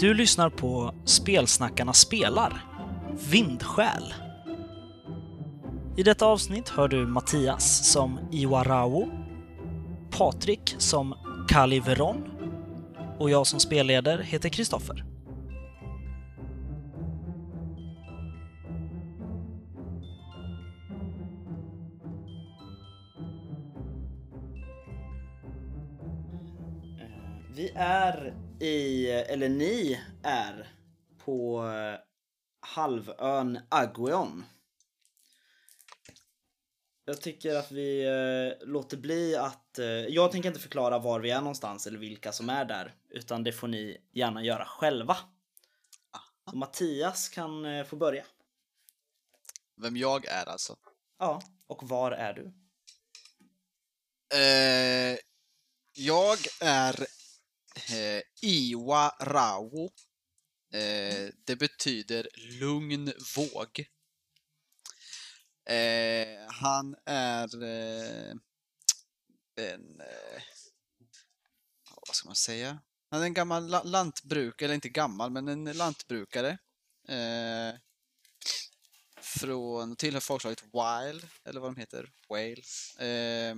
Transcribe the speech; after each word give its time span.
Du 0.00 0.14
lyssnar 0.14 0.50
på 0.50 0.94
Spelsnackarna 1.04 1.92
spelar, 1.92 2.64
Vindsjäl. 3.30 4.14
I 5.96 6.02
detta 6.02 6.26
avsnitt 6.26 6.68
hör 6.68 6.88
du 6.88 7.06
Mattias 7.06 7.92
som 7.92 8.18
Iwarao, 8.32 9.10
Patrik 10.10 10.74
som 10.78 11.14
Kaliveron 11.48 12.24
och 13.18 13.30
jag 13.30 13.46
som 13.46 13.60
spelleder 13.60 14.18
heter 14.18 14.48
Kristoffer. 14.48 15.09
I, 28.60 29.10
eller 29.10 29.48
ni 29.48 30.00
är 30.22 30.72
på 31.18 31.66
eh, 31.68 32.00
halvön 32.60 33.60
Agueon. 33.68 34.44
Jag 37.04 37.20
tycker 37.20 37.54
att 37.54 37.72
vi 37.72 38.04
eh, 38.04 38.68
låter 38.68 38.96
bli 38.96 39.36
att... 39.36 39.78
Eh, 39.78 39.86
jag 39.86 40.32
tänker 40.32 40.48
inte 40.48 40.60
förklara 40.60 40.98
var 40.98 41.20
vi 41.20 41.30
är 41.30 41.40
någonstans 41.40 41.86
eller 41.86 41.98
vilka 41.98 42.32
som 42.32 42.48
är 42.48 42.64
där, 42.64 42.94
utan 43.08 43.44
det 43.44 43.52
får 43.52 43.68
ni 43.68 43.98
gärna 44.12 44.44
göra 44.44 44.64
själva. 44.64 45.16
Så 46.50 46.56
Mattias 46.56 47.28
kan 47.28 47.64
eh, 47.64 47.84
få 47.84 47.96
börja. 47.96 48.24
Vem 49.76 49.96
jag 49.96 50.26
är 50.26 50.48
alltså? 50.48 50.76
Ja, 51.18 51.42
och 51.66 51.88
var 51.88 52.12
är 52.12 52.34
du? 52.34 52.52
Jag 55.92 56.38
är 56.60 57.06
eh, 57.74 58.22
Iwa 58.42 59.08
Rao. 59.20 59.90
Eh, 60.72 61.28
det 61.44 61.56
betyder 61.56 62.28
lugn 62.60 63.12
våg. 63.36 63.86
Eh, 65.64 66.46
han 66.48 66.96
är 67.06 67.62
eh, 67.62 68.34
en... 69.56 70.00
Eh, 70.00 70.42
vad 72.06 72.16
ska 72.16 72.28
man 72.28 72.36
säga? 72.36 72.78
Han 73.10 73.20
är 73.20 73.24
en 73.24 73.34
gammal 73.34 73.66
la 73.66 73.82
lantbrukare, 73.82 74.66
eller 74.66 74.74
inte 74.74 74.88
gammal, 74.88 75.30
men 75.30 75.48
en 75.48 75.64
lantbrukare. 75.64 76.58
Eh, 77.08 77.74
från, 79.20 79.96
tillhör 79.96 80.20
folkslaget 80.20 80.62
Wild, 80.62 81.28
eller 81.44 81.60
vad 81.60 81.74
de 81.74 81.76
heter, 81.80 82.12
Whale. 82.28 82.62
Eh, 83.10 83.56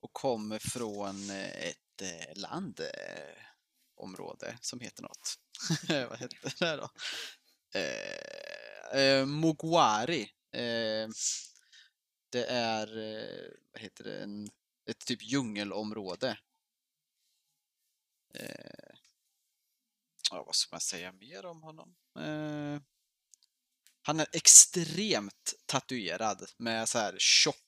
och 0.00 0.12
kommer 0.12 0.58
från 0.58 1.30
eh, 1.30 1.72
ett 1.96 2.02
eh, 2.02 2.36
landområde 2.36 4.48
eh, 4.48 4.56
som 4.60 4.80
heter 4.80 5.02
något. 5.02 5.38
vad 6.08 6.18
heter 6.18 6.52
det 6.58 6.76
då? 6.76 6.90
Eh, 7.78 9.00
eh, 9.00 9.26
Mogwari. 9.26 10.22
Eh, 10.52 11.08
det 12.30 12.46
är, 12.48 12.98
eh, 12.98 13.50
vad 13.72 13.82
heter 13.82 14.04
det, 14.04 14.22
en, 14.22 14.50
ett 14.90 14.98
typ 14.98 15.22
djungelområde. 15.22 16.38
Eh, 18.34 18.94
ja, 20.30 20.44
vad 20.44 20.54
ska 20.54 20.74
man 20.74 20.80
säga 20.80 21.12
mer 21.12 21.46
om 21.46 21.62
honom? 21.62 21.96
Eh, 22.18 22.80
han 24.02 24.20
är 24.20 24.26
extremt 24.32 25.54
tatuerad 25.66 26.50
med 26.56 26.88
så 26.88 26.98
här 26.98 27.16
tjock 27.18 27.65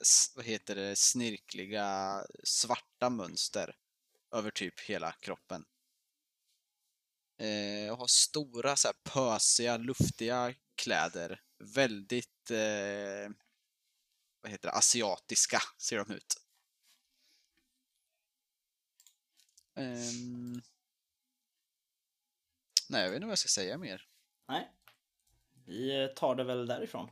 s- 0.00 0.32
vad 0.36 0.44
heter 0.44 0.74
det, 0.74 0.96
snirkliga 0.96 2.22
svarta 2.44 3.10
mönster 3.10 3.76
över 4.30 4.50
typ 4.50 4.80
hela 4.80 5.12
kroppen. 5.12 5.64
Eh, 7.38 7.92
och 7.92 7.98
har 7.98 8.06
stora 8.06 8.76
så 8.76 8.88
här 8.88 8.94
pösiga, 9.02 9.76
luftiga 9.76 10.54
kläder. 10.74 11.42
Väldigt, 11.58 12.50
eh, 12.50 13.30
vad 14.40 14.50
heter 14.52 14.68
det, 14.68 14.72
asiatiska 14.72 15.62
ser 15.78 15.96
de 16.04 16.10
ut. 16.14 16.34
Eh, 19.74 20.12
nej, 22.88 23.02
jag 23.02 23.08
vet 23.10 23.16
inte 23.16 23.26
vad 23.26 23.32
jag 23.32 23.38
ska 23.38 23.48
säga 23.48 23.78
mer. 23.78 24.08
Nej. 24.48 24.72
Vi 25.64 26.02
eh, 26.02 26.06
tar 26.08 26.34
det 26.34 26.44
väl 26.44 26.66
därifrån. 26.66 27.10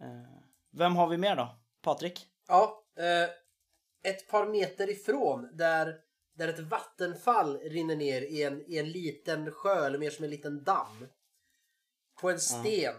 Eh, 0.00 0.45
vem 0.70 0.96
har 0.96 1.08
vi 1.08 1.16
mer 1.16 1.36
då? 1.36 1.58
Patrik? 1.82 2.26
Ja, 2.48 2.84
eh, 2.98 3.30
ett 4.12 4.28
par 4.28 4.46
meter 4.46 4.90
ifrån 4.90 5.56
där, 5.56 5.96
där 6.34 6.48
ett 6.48 6.58
vattenfall 6.58 7.58
rinner 7.58 7.96
ner 7.96 8.22
i 8.22 8.42
en, 8.42 8.64
i 8.66 8.78
en 8.78 8.90
liten 8.90 9.50
sjö, 9.50 9.86
eller 9.86 9.98
mer 9.98 10.10
som 10.10 10.24
en 10.24 10.30
liten 10.30 10.64
damm. 10.64 11.06
På 12.20 12.30
en 12.30 12.40
sten 12.40 12.94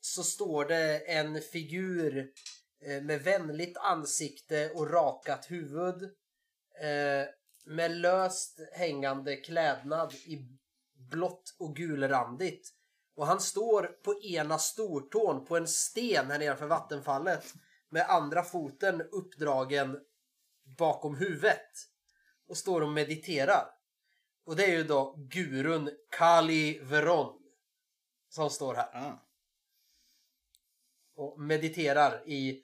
så 0.00 0.22
står 0.22 0.64
det 0.64 0.98
en 0.98 1.40
figur 1.40 2.32
eh, 2.84 3.02
med 3.02 3.22
vänligt 3.22 3.76
ansikte 3.76 4.70
och 4.70 4.90
rakat 4.90 5.50
huvud. 5.50 6.02
Eh, 6.80 7.26
med 7.66 7.90
löst 7.90 8.60
hängande 8.72 9.36
klädnad 9.36 10.14
i 10.14 10.48
blått 11.10 11.56
och 11.58 11.76
gulrandigt. 11.76 12.72
Och 13.16 13.26
han 13.26 13.40
står 13.40 13.82
på 13.82 14.22
ena 14.22 14.58
stortån 14.58 15.44
på 15.44 15.56
en 15.56 15.68
sten 15.68 16.30
här 16.30 16.38
nedanför 16.38 16.66
vattenfallet 16.66 17.54
med 17.88 18.06
andra 18.08 18.42
foten 18.42 19.02
uppdragen 19.02 19.98
bakom 20.78 21.16
huvudet 21.16 21.70
och 22.48 22.56
står 22.56 22.80
och 22.80 22.88
mediterar. 22.88 23.70
Och 24.44 24.56
det 24.56 24.64
är 24.64 24.76
ju 24.76 24.84
då 24.84 25.14
gurun 25.16 25.90
Kali 26.10 26.78
Veron 26.82 27.42
som 28.28 28.50
står 28.50 28.74
här 28.74 28.90
Ah. 28.92 29.22
och 31.14 31.40
mediterar 31.40 32.28
i 32.28 32.62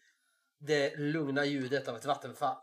det 0.59 0.97
lugna 0.97 1.45
ljudet 1.45 1.89
av 1.89 1.97
ett 1.97 2.05
vattenfall. 2.05 2.57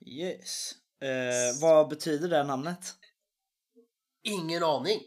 Yes. 0.00 0.72
Eh, 1.00 1.60
vad 1.60 1.88
betyder 1.88 2.28
det 2.28 2.44
namnet? 2.44 2.94
Ingen 4.24 4.62
aning. 4.62 5.00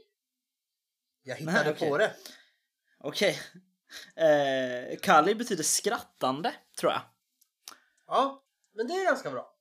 Jag 1.23 1.35
hittade 1.35 1.63
Nej, 1.63 1.71
okej. 1.71 1.89
på 1.89 1.97
det. 1.97 2.15
Okej. 2.99 3.39
Eh, 4.15 4.97
Kali 4.99 5.35
betyder 5.35 5.63
skrattande, 5.63 6.55
tror 6.79 6.91
jag. 6.91 7.01
Ja, 8.07 8.43
men 8.73 8.87
det 8.87 8.93
är 8.93 9.05
ganska 9.05 9.31
bra. 9.31 9.55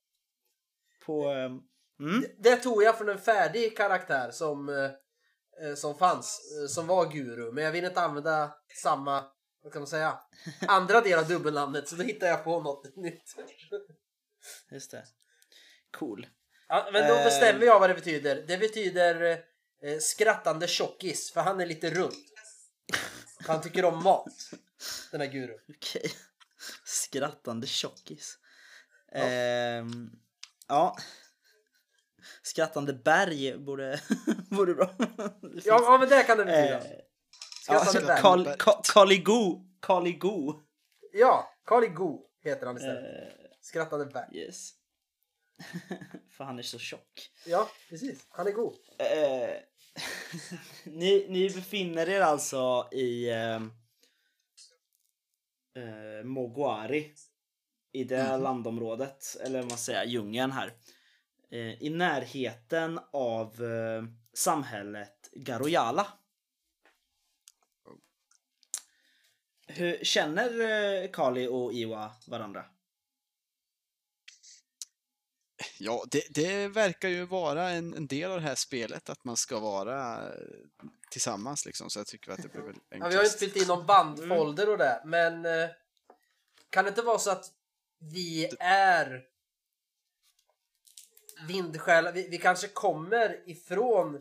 På... 1.07 1.31
Eh, 1.31 1.45
mm. 2.01 2.21
Det, 2.21 2.35
det 2.39 2.57
tog 2.57 2.83
jag 2.83 2.99
från 2.99 3.09
en 3.09 3.19
färdig 3.19 3.77
karaktär 3.77 4.31
som, 4.31 4.69
eh, 4.69 4.91
eh, 5.67 5.75
som 5.75 5.99
fanns, 5.99 6.41
eh, 6.61 6.67
som 6.67 6.87
var 6.87 7.13
guru. 7.13 7.53
Men 7.53 7.65
jag 7.65 7.73
vill 7.73 7.85
inte 7.85 8.01
använda 8.01 8.55
samma, 8.83 9.25
vad 9.63 9.73
kan 9.73 9.81
man 9.83 9.87
säga, 9.87 10.21
andra 10.69 11.01
del 11.01 11.19
av 11.19 11.29
dubbelnamnet. 11.29 11.89
Så 11.89 11.97
då 11.97 12.03
hittade 12.03 12.31
jag 12.31 12.45
på 12.45 12.61
något 12.61 12.97
nytt. 12.97 13.37
Just 14.71 14.91
det. 14.91 15.05
Cool. 15.91 16.27
Ja, 16.69 16.89
men 16.93 17.09
då 17.09 17.15
Eh. 17.15 17.25
bestämmer 17.25 17.67
jag 17.67 17.81
vad 17.81 17.91
det 17.91 17.95
betyder. 17.95 18.45
Det 18.47 18.59
betyder 18.59 19.43
eh, 19.83 19.99
skrattande 20.01 20.69
tjockis, 20.69 21.33
för 21.33 21.41
han 21.41 21.61
är 21.61 21.67
lite 21.67 21.91
rund. 21.91 22.15
Han 23.47 23.63
tycker 23.63 23.85
om 23.85 24.03
mat, 24.03 24.51
den 25.13 25.21
här 25.21 25.29
gurun. 25.29 25.59
Okej. 25.69 26.11
Skrattande 26.85 27.67
tjockis. 27.67 28.39
Ja. 29.13 29.19
Ehm, 29.19 30.11
ja. 30.69 30.97
Skrattande 32.43 32.93
berg 32.93 33.59
borde, 33.59 34.01
borde 34.51 34.75
bra. 34.75 34.95
Ja, 35.65 35.81
ja, 35.83 35.99
men 36.01 36.09
det 36.09 36.23
kan 36.23 36.39
det 36.39 36.45
betyda. 36.45 36.77
Eh, 36.79 37.01
Skrattande 37.63 38.01
ja, 38.01 38.07
berg. 38.07 38.21
Kal, 38.21 38.47
Ka- 38.47 38.81
Kaligo. 38.93 39.63
Kaligo. 39.81 40.63
Ja, 41.13 41.53
Go 41.95 42.27
heter 42.45 42.67
han 42.67 42.77
istället. 42.77 43.05
Eh, 43.05 43.33
Skrattande 43.61 44.07
berg. 44.07 44.37
yes. 44.39 44.71
För 46.31 46.45
han 46.45 46.59
är 46.59 46.63
så 46.63 46.79
tjock. 46.79 47.31
Ja, 47.47 47.71
precis. 47.89 48.27
Han 48.29 48.47
är 48.47 48.53
god. 48.53 48.75
Eh, 48.99 49.57
ni, 50.85 51.27
ni 51.29 51.51
befinner 51.51 52.09
er 52.09 52.21
alltså 52.21 52.89
i 52.93 53.31
eh, 53.31 53.63
eh, 55.85 56.25
Moguari. 56.25 57.15
I 57.93 58.05
det 58.05 58.37
landområdet, 58.37 59.37
eller 59.45 59.61
vad 59.61 59.69
man 59.69 59.79
säger, 59.79 60.05
djungeln 60.05 60.53
här. 60.53 60.73
Eh, 61.51 61.83
I 61.83 61.91
närheten 61.91 63.01
av 63.11 63.65
eh, 63.65 64.05
samhället 64.33 65.31
Garoyala. 65.33 66.07
Hur 69.67 70.05
känner 70.05 70.61
eh, 70.61 71.11
Kali 71.11 71.47
och 71.47 71.73
Iwa 71.73 72.11
varandra? 72.27 72.65
Ja, 75.79 76.05
det, 76.11 76.23
det 76.31 76.69
verkar 76.69 77.09
ju 77.09 77.25
vara 77.27 77.71
en, 77.71 77.95
en 77.95 78.07
del 78.07 78.31
av 78.31 78.41
det 78.41 78.47
här 78.47 78.55
spelet, 78.55 79.11
att 79.11 79.25
man 79.25 79.37
ska 79.37 79.59
vara 79.61 80.29
eh, 80.29 80.41
tillsammans 81.11 81.67
liksom, 81.67 81.91
så 81.91 81.99
jag 81.99 82.07
tycker 82.07 82.33
att 82.33 82.43
det 82.43 82.49
blir 82.49 82.63
väl 82.63 82.75
Ja, 82.77 82.95
enklast. 82.95 83.13
vi 83.13 83.17
har 83.17 83.23
ju 83.23 83.29
inte 83.29 83.39
fyllt 83.39 83.57
in 83.57 83.69
någon 83.69 83.87
bandfolder 83.87 84.69
och 84.69 84.79
det, 84.79 85.03
men 85.05 85.47
eh, 85.47 85.69
kan 86.71 86.85
det 86.85 86.89
inte 86.89 87.03
vara 87.03 87.19
så 87.19 87.31
att 87.31 87.53
vi 87.99 88.51
är 88.61 89.23
vindsjälar, 91.49 92.13
vi, 92.13 92.29
vi 92.29 92.39
kanske 92.39 92.69
kommer 92.69 93.43
ifrån 93.51 94.15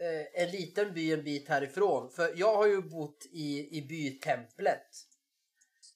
eh, 0.00 0.42
en 0.42 0.50
liten 0.50 0.94
by 0.94 1.12
en 1.12 1.24
bit 1.24 1.48
härifrån. 1.48 2.10
För 2.10 2.32
jag 2.36 2.56
har 2.56 2.66
ju 2.66 2.82
bott 2.82 3.26
i, 3.30 3.78
i 3.78 3.82
bytemplet 3.82 4.86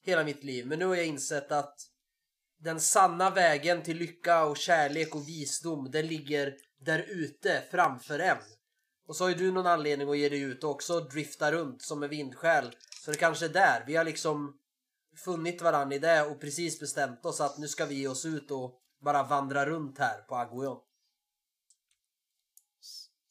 hela 0.03 0.25
mitt 0.25 0.45
liv. 0.45 0.67
Men 0.67 0.79
nu 0.79 0.85
har 0.87 0.95
jag 0.95 1.07
insett 1.07 1.53
att 1.53 1.87
den 2.61 2.81
sanna 2.81 3.31
vägen 3.31 3.83
till 3.83 3.97
lycka 3.97 4.45
och 4.45 4.57
kärlek 4.57 5.15
och 5.15 5.29
visdom, 5.29 5.91
den 5.91 6.07
ligger 6.07 6.57
där 6.81 6.99
ute 6.99 7.63
framför 7.71 8.19
en. 8.19 8.39
Och 9.07 9.17
så 9.17 9.25
har 9.25 9.29
ju 9.29 9.35
du 9.35 9.53
någon 9.53 9.67
anledning 9.67 10.11
att 10.11 10.19
ge 10.19 10.29
dig 10.29 10.41
ut 10.41 10.65
och 10.65 10.71
också 10.71 11.01
drifta 11.01 11.53
runt 11.53 11.83
som 11.83 12.03
en 12.03 12.11
vindsjäl. 12.11 12.77
Så 13.05 13.11
det 13.11 13.17
kanske 13.17 13.45
är 13.45 13.49
där. 13.49 13.85
Vi 13.87 13.97
har 13.97 14.05
liksom 14.05 14.57
funnit 15.17 15.63
varandra 15.63 15.97
i 15.97 15.99
det 15.99 16.23
och 16.23 16.41
precis 16.41 16.81
bestämt 16.81 17.25
oss 17.27 17.41
att 17.41 17.59
nu 17.59 17.69
ska 17.69 17.87
vi 17.87 17.95
ge 17.95 18.09
oss 18.09 18.25
ut 18.25 18.51
och 18.51 18.81
bara 19.05 19.23
vandra 19.23 19.67
runt 19.67 19.99
här 19.99 20.23
på 20.23 20.37
Aguion. 20.37 20.79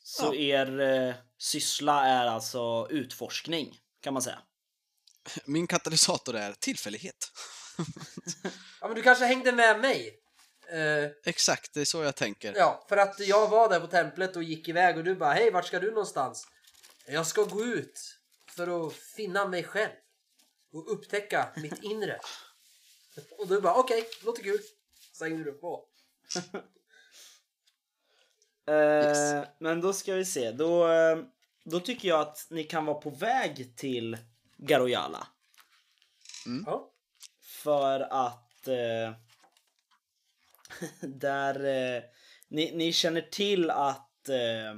Så 0.04 0.34
er 0.34 0.80
eh, 0.80 1.16
syssla 1.38 2.06
är 2.06 2.26
alltså 2.28 2.88
utforskning, 2.90 3.78
kan 4.02 4.14
man 4.14 4.22
säga. 4.22 4.40
Min 5.46 5.68
katalysator 5.68 6.36
är 6.36 6.54
tillfällighet. 6.54 7.32
Ja 8.82 8.88
men 8.88 8.96
du 8.96 9.02
kanske 9.04 9.26
hängde 9.26 9.52
med 9.52 9.80
mig? 9.80 10.20
Eh, 10.72 11.10
Exakt, 11.26 11.74
det 11.74 11.82
är 11.82 11.86
så 11.86 12.04
jag 12.04 12.16
tänker. 12.16 12.54
ja, 12.56 12.86
för 12.90 12.98
att 12.98 13.20
jag 13.20 13.50
var 13.50 13.70
där 13.70 13.80
på 13.80 13.88
templet 13.88 14.36
och 14.36 14.44
gick 14.44 14.68
iväg 14.68 14.98
och 14.98 15.04
du 15.04 15.16
bara 15.16 15.34
hej 15.34 15.52
vart 15.52 15.66
ska 15.66 15.80
du 15.80 15.90
någonstans? 15.90 16.48
Jag 17.08 17.28
ska 17.28 17.44
gå 17.44 17.64
ut 17.66 18.16
för 18.56 18.88
att 18.88 18.94
finna 18.94 19.48
mig 19.48 19.64
själv 19.64 19.92
och 20.74 20.94
upptäcka 20.94 21.50
mitt 21.56 21.84
inre. 21.84 22.20
Och 23.38 23.48
du 23.48 23.62
bara 23.62 23.76
okej, 23.76 24.04
låter 24.24 24.44
kul. 24.44 24.60
Så 25.14 25.24
hängde 25.24 25.44
du 25.44 25.52
på. 25.52 25.86
Eh, 28.68 29.44
Men 29.60 29.82
då 29.82 29.94
ska 29.94 30.14
vi 30.14 30.26
se. 30.26 30.52
Då, 30.52 30.88
eh, 30.92 31.18
då 31.64 31.80
tycker 31.80 32.08
jag 32.08 32.22
att 32.22 32.48
ni 32.50 32.64
kan 32.64 32.86
vara 32.86 33.02
på 33.02 33.10
väg 33.10 33.74
till 33.78 34.18
Garoyala. 34.58 35.28
Ja. 36.66 36.89
För 37.64 38.00
att 38.00 38.68
eh, 38.68 39.14
där 41.10 41.66
eh, 41.66 42.04
ni, 42.48 42.72
ni 42.76 42.94
känner 42.94 43.22
till 43.22 43.70
att 43.70 44.30
eh, 44.30 44.76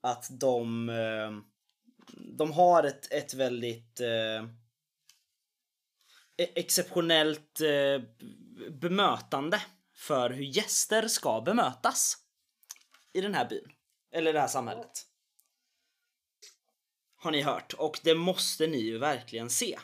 att 0.00 0.26
de 0.30 0.88
eh, 0.88 1.30
de 2.16 2.52
har 2.52 2.84
ett, 2.84 3.12
ett 3.12 3.34
väldigt 3.34 4.00
eh, 4.00 4.44
e- 6.36 6.52
exceptionellt 6.54 7.60
eh, 7.60 8.02
bemötande 8.70 9.62
för 9.94 10.30
hur 10.30 10.44
gäster 10.44 11.08
ska 11.08 11.40
bemötas 11.40 12.16
i 13.12 13.20
den 13.20 13.34
här 13.34 13.48
byn. 13.48 13.72
Eller 14.12 14.32
det 14.32 14.40
här 14.40 14.48
samhället. 14.48 15.06
Har 17.16 17.30
ni 17.30 17.42
hört. 17.42 17.72
Och 17.72 18.00
det 18.04 18.14
måste 18.14 18.66
ni 18.66 18.78
ju 18.78 18.98
verkligen 18.98 19.50
se. 19.50 19.78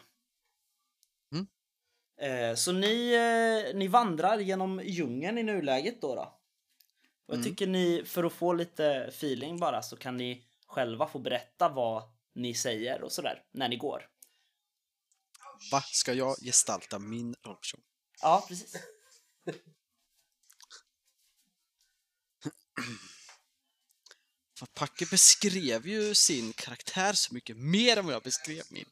Eh, 2.21 2.55
så 2.55 2.73
ni, 2.73 3.13
eh, 3.13 3.77
ni 3.77 3.89
vandrar 3.89 4.39
genom 4.39 4.81
djungeln 4.85 5.39
i 5.39 5.43
nuläget 5.43 6.01
då. 6.01 6.15
då. 6.15 6.23
Och 7.27 7.35
jag 7.35 7.39
Mm. 7.39 7.45
tycker 7.51 7.67
ni, 7.67 8.03
för 8.07 8.25
att 8.25 8.33
få 8.33 8.53
lite 8.53 8.87
feeling 9.09 9.59
bara, 9.61 9.83
så 9.83 9.97
kan 9.97 10.17
ni 10.17 10.45
själva 10.67 11.07
få 11.09 11.19
berätta 11.19 11.69
vad 11.69 12.03
ni 12.35 12.55
säger 12.55 13.03
och 13.03 13.13
sådär 13.13 13.43
när 13.53 13.69
ni 13.69 13.77
går. 13.77 14.09
Va? 15.73 15.81
Ska 15.93 16.13
jag 16.13 16.37
gestalta 16.43 16.99
min 16.99 17.35
rollperson? 17.43 17.81
Ja, 18.23 18.45
precis. 18.49 18.77
För 24.59 24.67
Packe 24.67 25.07
beskrev 25.11 25.87
ju 25.87 26.15
sin 26.15 26.53
karaktär 26.53 27.13
så 27.13 27.35
mycket 27.35 27.57
mer 27.57 27.97
än 27.97 28.05
vad 28.07 28.15
jag 28.15 28.23
beskrev 28.23 28.63
min. 28.71 28.85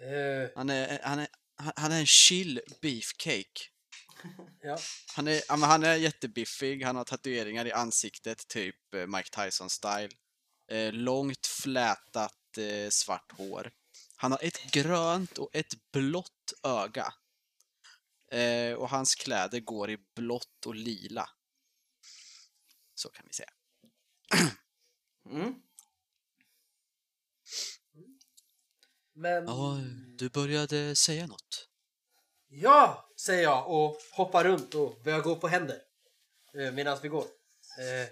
Eh, 0.00 0.50
Han 0.56 0.70
är, 0.70 1.00
han 1.02 1.18
är, 1.18 1.28
han- 1.76 1.92
är 1.92 2.00
en 2.00 2.06
chill 2.06 2.60
beefcake. 2.82 3.60
ja. 4.62 4.78
Han 5.16 5.28
är, 5.28 5.66
han 5.66 5.84
är 5.84 5.94
jättebiffig, 5.96 6.82
han 6.84 6.96
har 6.96 7.04
tatueringar 7.04 7.66
i 7.66 7.72
ansiktet, 7.72 8.48
typ 8.48 8.94
eh, 8.94 9.06
Mike 9.06 9.30
Tyson-style. 9.30 10.10
Eh, 10.70 10.92
långt 10.92 11.46
flätat 11.46 12.58
eh, 12.58 12.88
svart 12.90 13.32
hår. 13.32 13.70
Han 14.16 14.32
har 14.32 14.38
ett 14.44 14.70
grönt 14.72 15.38
och 15.38 15.50
ett 15.52 15.74
blått 15.92 16.52
öga. 16.62 17.14
Eh, 18.32 18.72
och 18.74 18.90
hans 18.90 19.14
kläder 19.14 19.60
går 19.60 19.90
i 19.90 19.98
blått 20.16 20.66
och 20.66 20.74
lila. 20.74 21.30
Så 22.94 23.08
kan 23.08 23.26
vi 23.26 23.32
säga. 23.34 23.50
Mm. 25.30 25.54
Men... 29.18 29.46
Ja, 29.46 29.80
du 30.18 30.28
började 30.28 30.96
säga 30.96 31.26
något. 31.26 31.68
Ja, 32.48 33.10
säger 33.16 33.42
jag 33.42 33.70
och 33.70 33.96
hoppar 34.12 34.44
runt 34.44 34.74
och 34.74 35.02
börjar 35.04 35.20
gå 35.20 35.36
på 35.36 35.48
händer 35.48 35.78
eh, 36.54 36.72
medan 36.72 36.98
vi 37.02 37.08
går. 37.08 37.24
Eh, 37.78 38.08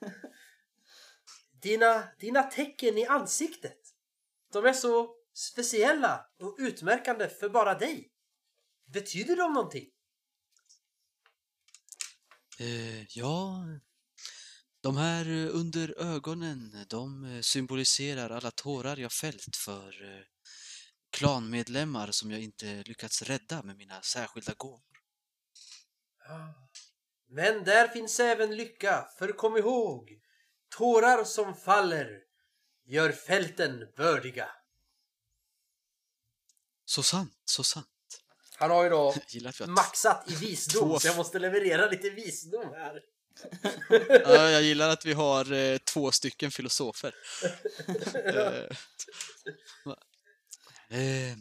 dina, 1.62 2.04
dina 2.18 2.42
tecken 2.42 2.98
i 2.98 3.06
ansiktet, 3.06 3.78
de 4.52 4.64
är 4.64 4.72
så 4.72 5.14
speciella 5.34 6.26
och 6.40 6.56
utmärkande 6.58 7.28
för 7.28 7.48
bara 7.48 7.74
dig. 7.74 8.12
Betyder 8.86 9.36
de 9.36 9.52
någonting? 9.52 9.88
Eh, 12.58 13.18
ja, 13.18 13.64
de 14.80 14.96
här 14.96 15.30
under 15.30 16.00
ögonen, 16.00 16.86
de 16.88 17.40
symboliserar 17.42 18.30
alla 18.30 18.50
tårar 18.50 18.96
jag 18.96 19.12
fällt 19.12 19.56
för 19.56 20.16
eh, 20.16 20.31
klanmedlemmar 21.12 22.10
som 22.10 22.30
jag 22.30 22.40
inte 22.40 22.82
lyckats 22.86 23.22
rädda 23.22 23.62
med 23.62 23.76
mina 23.76 24.02
särskilda 24.02 24.52
gåvor. 24.56 24.80
Men 27.28 27.64
där 27.64 27.88
finns 27.88 28.20
även 28.20 28.56
lycka, 28.56 29.08
för 29.18 29.28
kom 29.32 29.56
ihåg, 29.56 30.10
tårar 30.76 31.24
som 31.24 31.54
faller 31.56 32.20
gör 32.86 33.12
fälten 33.12 33.88
bördiga. 33.96 34.48
Så 36.84 37.02
sant, 37.02 37.34
så 37.44 37.64
sant. 37.64 37.86
Han 38.56 38.70
har 38.70 38.84
ju 38.84 38.90
då 38.90 39.14
maxat 39.66 40.30
i 40.30 40.34
visdom 40.34 40.88
Två- 40.88 40.98
så 40.98 41.06
jag 41.08 41.16
måste 41.16 41.38
leverera 41.38 41.90
lite 41.90 42.10
visdom 42.10 42.72
här. 42.74 43.00
Ja, 44.24 44.50
jag 44.50 44.62
gillar 44.62 44.88
att 44.88 45.04
vi 45.06 45.12
har 45.12 45.52
eh, 45.52 45.78
två 45.78 46.12
stycken 46.12 46.50
filosofer. 46.50 47.14
Eh, 50.92 51.36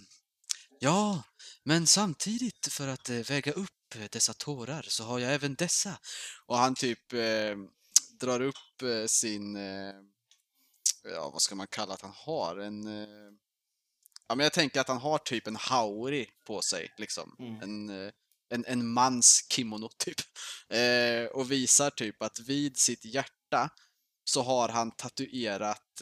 ja, 0.79 1.24
men 1.63 1.88
samtidigt 1.88 2.67
för 2.67 2.88
att 2.88 3.10
eh, 3.10 3.17
väga 3.17 3.51
upp 3.51 3.96
dessa 4.10 4.34
tårar 4.34 4.86
så 4.88 5.03
har 5.03 5.20
jag 5.20 5.34
även 5.34 5.55
dessa. 5.55 6.00
Och 6.46 6.58
han 6.58 6.75
typ 6.75 7.13
eh, 7.13 7.55
drar 8.20 8.41
upp 8.41 8.81
eh, 8.81 9.05
sin, 9.05 9.55
eh, 9.55 9.93
ja 11.03 11.29
vad 11.29 11.41
ska 11.41 11.55
man 11.55 11.67
kalla 11.67 11.93
att 11.93 12.01
han 12.01 12.13
har? 12.15 12.58
En, 12.58 12.88
eh, 12.88 13.31
ja 14.27 14.36
men 14.36 14.43
jag 14.43 14.53
tänker 14.53 14.81
att 14.81 14.88
han 14.88 14.98
har 14.98 15.17
typ 15.17 15.48
en 15.48 15.55
hauri 15.55 16.29
på 16.46 16.62
sig 16.62 16.93
liksom. 16.98 17.36
Mm. 17.39 17.62
En, 17.62 18.12
en, 18.50 18.65
en 18.65 18.88
mans 18.88 19.46
kimono 19.50 19.89
typ. 19.98 20.17
Eh, 20.70 21.25
och 21.25 21.51
visar 21.51 21.89
typ 21.89 22.22
att 22.22 22.39
vid 22.39 22.77
sitt 22.77 23.05
hjärta 23.05 23.70
så 24.24 24.41
har 24.41 24.70
han 24.70 24.91
tatuerat 24.91 26.01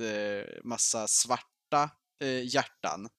massa 0.64 1.08
svarta 1.08 1.90
eh, 2.22 2.44
hjärtan. 2.44 3.10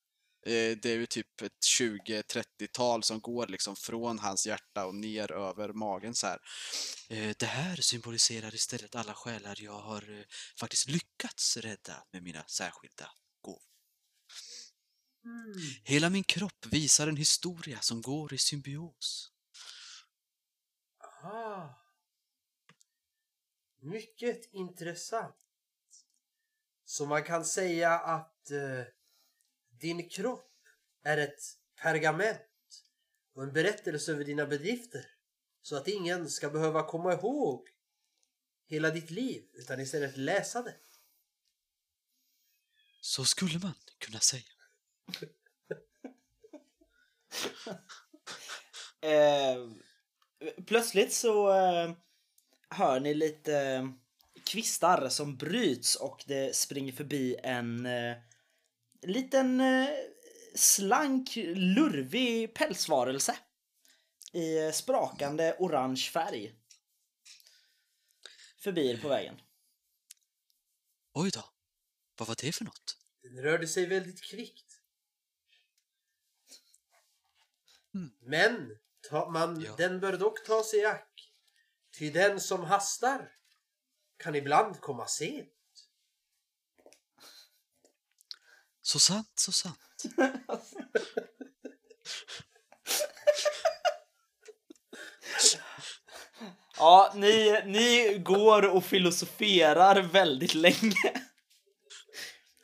Eh, 0.47 0.77
det 0.83 0.87
är 0.87 0.97
ju 0.97 1.07
typ 1.07 1.41
ett 1.43 1.53
20-30-tal 1.81 3.03
som 3.03 3.21
går 3.21 3.47
liksom 3.47 3.77
från 3.77 4.19
hans 4.19 4.47
hjärta 4.47 4.87
och 4.87 4.95
ner 4.95 5.33
över 5.33 5.73
magen 5.73 6.15
så 6.15 6.27
här. 6.27 6.39
Eh, 7.09 7.35
det 7.39 7.47
här 7.47 7.77
symboliserar 7.77 8.55
istället 8.55 8.95
alla 8.95 9.15
själar 9.15 9.57
jag 9.61 9.81
har 9.81 10.19
eh, 10.19 10.25
faktiskt 10.61 10.89
lyckats 10.89 11.57
rädda 11.57 12.05
med 12.13 12.23
mina 12.23 12.45
särskilda 12.47 13.11
gåvor. 13.41 13.63
Hela 15.85 16.11
min 16.11 16.25
kropp 16.25 16.67
visar 16.67 17.09
en 17.09 17.17
historia 17.17 17.81
som 17.81 18.03
går 18.03 18.35
i 18.35 18.39
symbios. 18.39 19.33
Ah. 21.23 21.69
Mycket 23.83 24.53
intressant. 24.53 25.37
Så 26.85 27.07
man 27.07 27.23
kan 27.23 27.45
säga 27.45 27.99
att 27.99 28.51
eh, 28.51 28.85
din 29.81 30.09
kropp 30.09 30.53
är 31.03 31.19
ett 31.19 31.43
pergament 31.83 32.41
och 33.35 33.43
en 33.43 33.53
berättelse 33.53 34.13
över 34.13 34.25
dina 34.25 34.47
bedrifter. 34.47 35.07
Så 35.63 35.77
att 35.77 35.89
ingen 35.89 36.31
ska 36.31 36.51
behöva 36.51 36.83
komma 36.83 37.13
ihåg 37.13 37.69
hela 38.67 38.91
ditt 38.91 39.11
liv 39.11 39.45
utan 39.53 39.81
istället 39.81 40.17
läsa 40.17 40.63
det. 40.63 40.77
Så 43.01 43.25
skulle 43.25 43.59
man 43.59 43.75
kunna 43.99 44.21
säga. 44.21 44.43
Eh, 49.03 49.69
plötsligt 50.67 51.13
så 51.13 51.53
eh, 51.53 51.93
hör 52.69 53.01
ni 53.01 53.15
lite 53.15 53.89
kvistar 54.45 55.09
som 55.09 55.37
bryts 55.37 55.97
och 55.97 56.25
det 56.27 56.57
springer 56.57 56.93
förbi 56.93 57.37
en 57.43 57.87
eh, 57.87 58.17
liten 59.03 59.61
eh, 59.61 59.89
slank, 60.55 61.37
lurvig 61.55 62.55
pälsvarelse 62.55 63.37
i 64.33 64.59
eh, 64.59 64.73
sprakande 64.73 65.57
orange 65.59 66.11
färg. 66.13 66.55
Förbi 68.59 68.91
er 68.91 68.97
på 68.97 69.09
vägen. 69.09 69.41
Oj 71.13 71.31
då. 71.31 71.45
Vad 72.17 72.29
var 72.29 72.37
det 72.41 72.53
för 72.53 72.65
något? 72.65 72.97
Den 73.23 73.43
rörde 73.43 73.69
sig 73.69 73.87
väldigt 73.87 74.23
kvickt. 74.23 74.81
Mm. 77.95 78.11
Men 78.21 78.79
ta, 79.11 79.31
man, 79.31 79.61
Ja. 79.61 79.75
den 79.77 80.01
bör 80.01 80.17
dock 80.17 80.47
ta 80.47 80.65
sig 80.65 80.81
i 80.81 80.85
ack. 80.85 81.33
Ty 81.99 82.11
den 82.11 82.41
som 82.41 82.65
hastar 82.65 83.33
kan 84.17 84.35
ibland 84.35 84.81
komma 84.81 85.07
sent. 85.07 85.53
Så 88.83 88.99
sant, 88.99 89.33
så 89.35 89.53
sant. 89.53 89.79
Ja, 96.79 97.13
ni, 97.15 97.61
ni 97.67 98.19
går 98.19 98.63
och 98.77 98.85
filosoferar 98.85 100.03
väldigt 100.03 100.55
länge. 100.55 101.13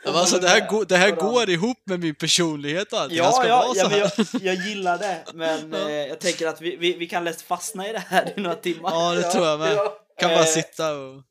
Ja, 0.04 0.20
alltså, 0.20 0.38
det 0.38 0.48
här, 0.48 0.68
går, 0.70 0.84
det 0.84 0.96
här 0.96 1.10
går 1.10 1.50
ihop 1.50 1.82
med 1.86 2.00
min 2.00 2.14
personlighet 2.14 2.92
och. 2.92 2.98
Han 2.98 3.08
Ja, 3.12 3.32
ska 3.32 3.48
ja, 3.48 3.56
vara 3.56 3.74
så 3.74 3.96
ja 3.96 4.10
jag, 4.32 4.42
jag 4.42 4.66
gillar 4.66 4.98
det. 4.98 5.24
Men 5.34 5.74
eh, 5.74 5.90
jag 5.90 6.20
tänker 6.20 6.46
att 6.46 6.60
vi, 6.60 6.76
vi, 6.76 6.92
vi 6.92 7.06
kan 7.06 7.24
lätt 7.24 7.42
fastna 7.42 7.88
i 7.88 7.92
det 7.92 7.98
här 8.08 8.32
i 8.36 8.40
några 8.40 8.56
timmar. 8.56 8.90
Ja, 8.90 9.12
det 9.14 9.22
tror 9.22 9.46
jag 9.46 9.58
med. 9.58 9.72
Ja. 9.72 9.98
Kan 10.18 10.30
bara 10.30 10.40
Eh, 10.40 10.46
sitta 10.46 10.92
och 10.96 11.22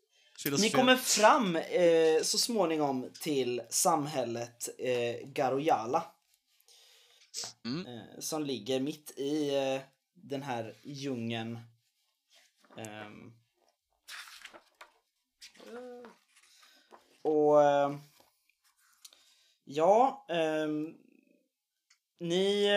Ni 0.46 0.50
filosofera. 0.52 0.80
kommer 0.80 0.96
fram 0.96 1.56
eh, 1.56 2.22
så 2.24 2.38
småningom 2.38 3.10
till 3.22 3.62
samhället 3.70 4.70
eh, 4.78 5.28
Garojala. 5.28 6.04
Mm. 7.66 7.86
Eh, 7.86 8.20
som 8.20 8.44
ligger 8.44 8.80
mitt 8.80 9.12
i 9.18 9.56
eh, 9.56 9.82
den 10.14 10.44
här 10.44 10.76
djungeln. 10.84 11.60
Ehm. 12.78 13.34
och 17.22 17.64
eh, 17.64 17.96
ja, 19.64 20.26
ehm, 20.30 20.96
ni 22.20 22.68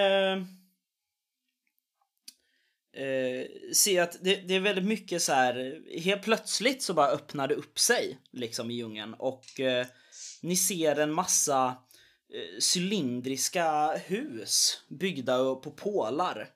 eh, 2.99 3.73
ser 3.75 4.03
att 4.03 4.19
det, 4.23 4.37
det 4.37 4.55
är 4.55 4.61
väldigt 4.61 4.85
mycket 4.85 5.23
så 5.23 5.33
här. 5.33 5.83
Helt 6.01 6.23
plötsligt 6.23 6.83
så 6.83 6.95
bara 6.95 7.09
öppnar 7.09 7.49
det 7.49 7.55
upp 7.55 7.79
sig 7.79 8.19
liksom 8.33 8.71
i 8.71 8.75
djungeln 8.75 9.15
och 9.15 9.61
eh, 9.61 9.87
ni 10.43 10.57
ser 10.57 10.97
en 10.97 11.13
massa 11.13 11.77
eh, 12.35 12.59
cylindriska 12.77 13.97
hus 13.97 14.83
byggda 14.89 15.55
på 15.55 15.71
pålar. 15.71 16.49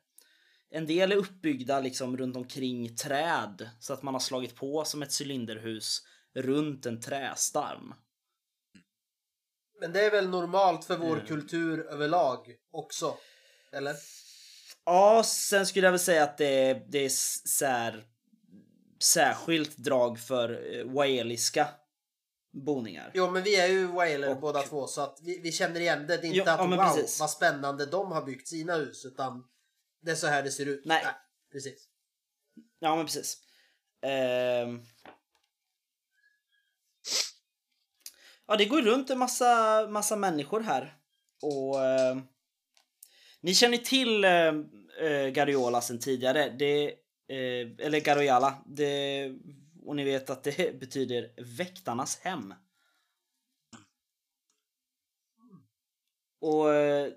En 0.71 0.87
del 0.87 1.13
är 1.13 1.17
uppbyggda 1.17 1.81
liksom 1.81 2.17
runt 2.17 2.37
omkring 2.37 2.97
träd 2.97 3.71
så 3.81 3.93
att 3.93 4.03
man 4.03 4.15
har 4.15 4.21
slagit 4.21 4.55
på 4.55 4.85
som 4.85 5.03
ett 5.03 5.21
cylinderhus 5.21 6.03
runt 6.35 6.87
en 6.87 7.01
trästam. 7.01 7.95
Men 9.81 9.93
det 9.93 10.01
är 10.05 10.11
väl 10.11 10.29
normalt 10.29 10.85
för 10.85 10.97
vår 10.97 11.15
Mm. 11.15 11.27
kultur 11.27 11.87
överlag 11.87 12.55
också? 12.71 13.17
Eller? 13.73 13.95
Ja, 14.85 15.23
sen 15.27 15.67
skulle 15.67 15.87
jag 15.87 15.93
väl 15.93 16.01
säga 16.01 16.23
att 16.25 16.39
det 16.39 16.47
är, 16.71 16.85
det 16.89 16.99
är 16.99 17.07
s- 17.07 17.57
så 17.59 17.67
här, 17.67 18.05
särskilt 19.03 19.77
drag 19.77 20.19
för 20.21 20.75
eh, 20.79 20.85
waeliska 20.93 21.69
boningar. 22.53 23.11
Jo, 23.15 23.31
men 23.31 23.43
vi 23.43 23.57
är 23.61 23.67
ju 23.67 23.87
whaler 23.87 24.29
Och- 24.31 24.41
båda 24.41 24.63
två 24.63 24.87
så 24.87 25.01
att 25.01 25.19
vi, 25.23 25.39
vi 25.41 25.53
känner 25.53 25.81
igen 25.81 26.07
det. 26.07 26.17
Det 26.17 26.27
är 26.27 26.29
inte 26.29 26.37
Jo, 26.39 26.43
att 26.43 26.47
ja, 26.61 26.67
wow, 26.67 26.77
precis. 26.95 27.21
vad 27.21 27.31
spännande 27.31 27.87
de 27.87 28.13
har 28.13 28.23
byggt 28.23 28.49
sina 28.49 28.75
hus 28.75 29.05
utan 29.05 29.45
det 30.01 30.11
är 30.11 30.15
så 30.15 30.27
här 30.27 30.43
det 30.43 30.51
ser 30.51 30.67
ut. 30.67 30.83
Nej. 30.85 31.05
precis. 31.53 31.89
Ja, 32.79 32.97
men 32.97 33.07
precis. 33.07 33.39
Ehm. 34.03 34.83
Ja, 38.47 38.57
det 38.57 38.65
går 38.65 38.83
runt 38.83 39.11
en 39.11 39.19
massa, 39.19 39.87
massa 39.91 40.17
människor 40.17 40.61
här. 40.61 40.97
Och 41.43 41.85
ehm, 41.85 42.23
ni 43.43 43.55
känner 43.55 43.79
till 43.79 44.25
eh, 44.25 44.31
eh, 45.09 45.29
Gariola 45.33 45.81
sen 45.81 45.99
tidigare. 45.99 46.49
Det, 46.59 46.85
eh, 47.29 47.87
eller 47.87 48.01
Garoyala. 48.01 48.63
Det, 48.67 49.31
och 49.85 49.97
ni 49.97 50.05
vet 50.05 50.31
att 50.31 50.45
det 50.45 50.81
betyder 50.81 51.31
väktarnas 51.59 52.21
hem. 52.21 52.55
Och 56.41 56.75
eh, 56.75 57.13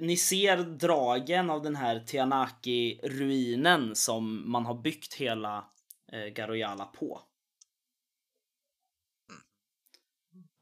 ni 0.00 0.16
ser 0.16 0.56
dragen 0.56 1.50
av 1.50 1.62
den 1.62 1.76
här 1.76 2.00
Tianaki-ruinen 2.00 3.94
som 3.94 4.50
man 4.50 4.66
har 4.66 4.74
byggt 4.74 5.14
hela 5.14 5.64
eh, 6.12 6.26
Garoyala 6.26 6.84
på. 6.84 7.20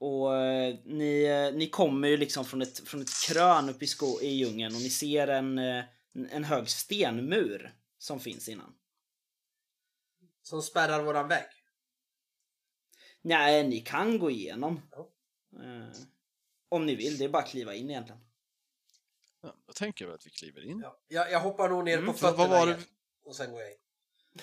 Och 0.00 0.36
eh, 0.36 0.76
ni, 0.84 1.22
eh, 1.24 1.54
ni 1.58 1.68
kommer 1.70 2.08
ju 2.08 2.16
liksom 2.16 2.44
från 2.44 2.62
ett, 2.62 2.88
från 2.88 3.00
ett 3.02 3.10
krön 3.28 3.68
uppe 3.68 3.84
i, 3.84 3.88
sko- 3.88 4.20
i 4.20 4.28
djungeln 4.28 4.74
och 4.74 4.80
ni 4.80 4.90
ser 4.90 5.28
en, 5.28 5.58
eh, 5.58 5.84
en 6.30 6.44
hög 6.44 6.68
stenmur 6.68 7.74
som 7.98 8.20
finns 8.20 8.48
innan. 8.48 8.74
Som 10.42 10.62
spärrar 10.62 11.02
våran 11.02 11.28
väg. 11.28 11.44
Nej, 13.22 13.68
ni 13.68 13.80
kan 13.80 14.18
gå 14.18 14.30
igenom. 14.30 14.80
Ja. 14.90 15.10
Eh, 15.64 15.88
om 16.68 16.86
ni 16.86 16.94
vill, 16.94 17.18
det 17.18 17.24
är 17.24 17.28
bara 17.28 17.42
att 17.42 17.48
kliva 17.48 17.74
in 17.74 17.90
egentligen. 17.90 18.20
Ja, 19.42 19.56
då 19.66 19.72
tänker 19.72 20.04
jag 20.04 20.08
väl 20.08 20.14
att 20.14 20.26
vi 20.26 20.30
kliver 20.30 20.64
in. 20.64 20.80
Ja. 20.84 21.00
Jag, 21.08 21.30
jag 21.32 21.40
hoppar 21.40 21.68
nog 21.68 21.84
ner 21.84 21.98
Mm. 21.98 22.06
på 22.06 22.12
fötterna 22.12 22.36
vad 22.36 22.50
var 22.50 22.66
det- 22.66 22.72
igen. 22.72 22.84
Och 23.24 23.36
sen 23.36 23.50
går 23.50 23.60
jag 23.60 23.70
in. 23.72 23.78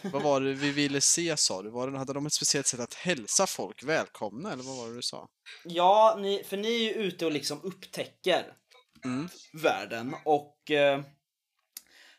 Vad 0.01 0.21
var 0.23 0.41
det 0.41 0.53
vi 0.53 0.71
ville 0.71 1.01
se 1.01 1.37
sa 1.37 1.61
du? 1.61 1.69
Var 1.69 1.91
det, 1.91 1.97
hade 1.97 2.13
de 2.13 2.25
ett 2.25 2.33
speciellt 2.33 2.67
sätt 2.67 2.79
att 2.79 2.93
hälsa 2.93 3.47
folk 3.47 3.83
välkomna 3.83 4.53
eller 4.53 4.63
vad 4.63 4.77
var 4.77 4.89
det 4.89 4.95
du 4.95 5.01
sa? 5.01 5.27
Ja, 5.63 6.17
ni, 6.21 6.43
för 6.43 6.57
ni 6.57 6.67
är 6.75 6.79
ju 6.79 6.93
ute 6.93 7.25
och 7.25 7.31
liksom 7.31 7.61
upptäcker 7.63 8.53
Mm. 9.05 9.29
världen 9.53 10.15
och 10.25 10.71
eh, 10.71 11.03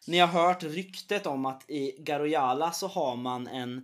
ni 0.07 0.19
har 0.19 0.27
hört 0.27 0.63
ryktet 0.63 1.27
om 1.27 1.47
att 1.47 1.71
i 1.71 1.97
Garoyala 1.99 2.73
så 2.73 2.87
har 2.87 3.17
man 3.17 3.47
en 3.47 3.77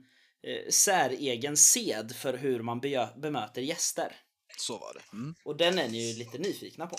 eh, 0.43 0.71
säregen 0.71 1.57
sed 1.57 2.17
för 2.17 2.35
hur 2.39 2.63
man 2.63 2.81
bejö- 2.81 3.21
bemöter 3.21 3.63
gäster. 3.63 4.17
Så 4.59 4.79
var 4.79 4.95
det. 4.95 5.17
Mm. 5.17 5.35
Och 5.45 5.57
den 5.57 5.79
är 5.79 5.89
ni 5.89 6.11
ju 6.13 6.19
lite 6.19 6.39
nyfikna 6.39 6.87
på, 6.87 6.97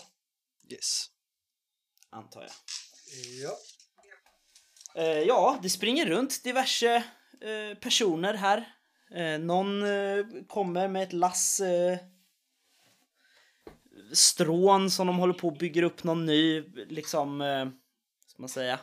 Yes. 0.71 1.05
antar 2.09 2.41
jag. 2.41 2.51
Ja. 3.43 3.57
Eh, 4.95 5.19
ja, 5.19 5.59
det 5.61 5.69
springer 5.69 6.05
runt 6.05 6.43
diverse 6.43 6.95
eh, 7.41 7.77
personer 7.79 8.33
här. 8.33 8.67
Eh, 9.15 9.39
någon 9.39 9.83
eh, 9.83 10.25
kommer 10.47 10.87
med 10.87 11.03
ett 11.03 11.13
lass 11.13 11.59
eh, 11.59 11.97
strån 14.13 14.91
som 14.91 15.07
de 15.07 15.17
håller 15.17 15.33
på 15.33 15.47
och 15.47 15.57
bygger 15.57 15.83
upp 15.83 16.03
någon 16.03 16.25
ny, 16.25 16.61
liksom, 16.89 17.41
eh, 17.41 17.65
ska 18.27 18.41
man 18.41 18.49
säga, 18.49 18.79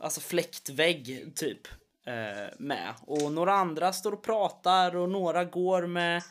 alltså 0.00 0.20
fläktvägg 0.20 1.32
typ 1.36 1.68
eh, 2.06 2.54
med. 2.58 2.94
Och 3.02 3.32
några 3.32 3.54
andra 3.54 3.92
står 3.92 4.12
och 4.12 4.24
pratar 4.24 4.96
och 4.96 5.10
några 5.10 5.44
går 5.44 5.86
med, 5.86 6.22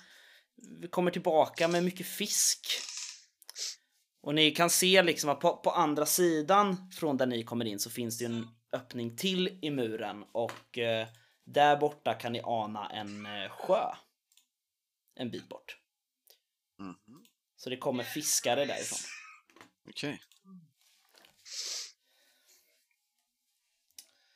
kommer 0.90 1.12
tillbaka 1.12 1.68
med 1.68 1.84
mycket 1.84 2.08
fisk. 2.08 2.68
Och 4.22 4.36
ni 4.36 4.52
kan 4.52 4.70
se 4.70 5.04
liksom 5.04 5.30
att 5.30 5.40
på, 5.40 5.58
på 5.58 5.72
andra 5.72 6.06
sidan 6.06 6.92
från 6.92 7.18
där 7.18 7.26
ni 7.26 7.44
kommer 7.44 7.66
in 7.66 7.80
så 7.80 7.90
finns 7.90 8.18
det 8.18 8.26
en 8.26 8.48
öppning 8.72 9.18
till 9.18 9.60
i 9.62 9.70
muren 9.70 10.26
och 10.32 10.78
eh, 10.78 11.08
där 11.44 11.78
borta 11.78 12.14
kan 12.14 12.34
ni 12.34 12.42
ana 12.44 12.90
en 12.90 13.26
eh, 13.26 13.50
sjö. 13.50 13.96
En 15.16 15.32
bit 15.32 15.50
bort. 15.50 15.78
Mhm. 16.80 17.26
Så 17.56 17.70
det 17.70 17.78
kommer 17.78 18.04
fiskare 18.04 18.66
därifrån. 18.66 19.00
Okej. 19.90 20.22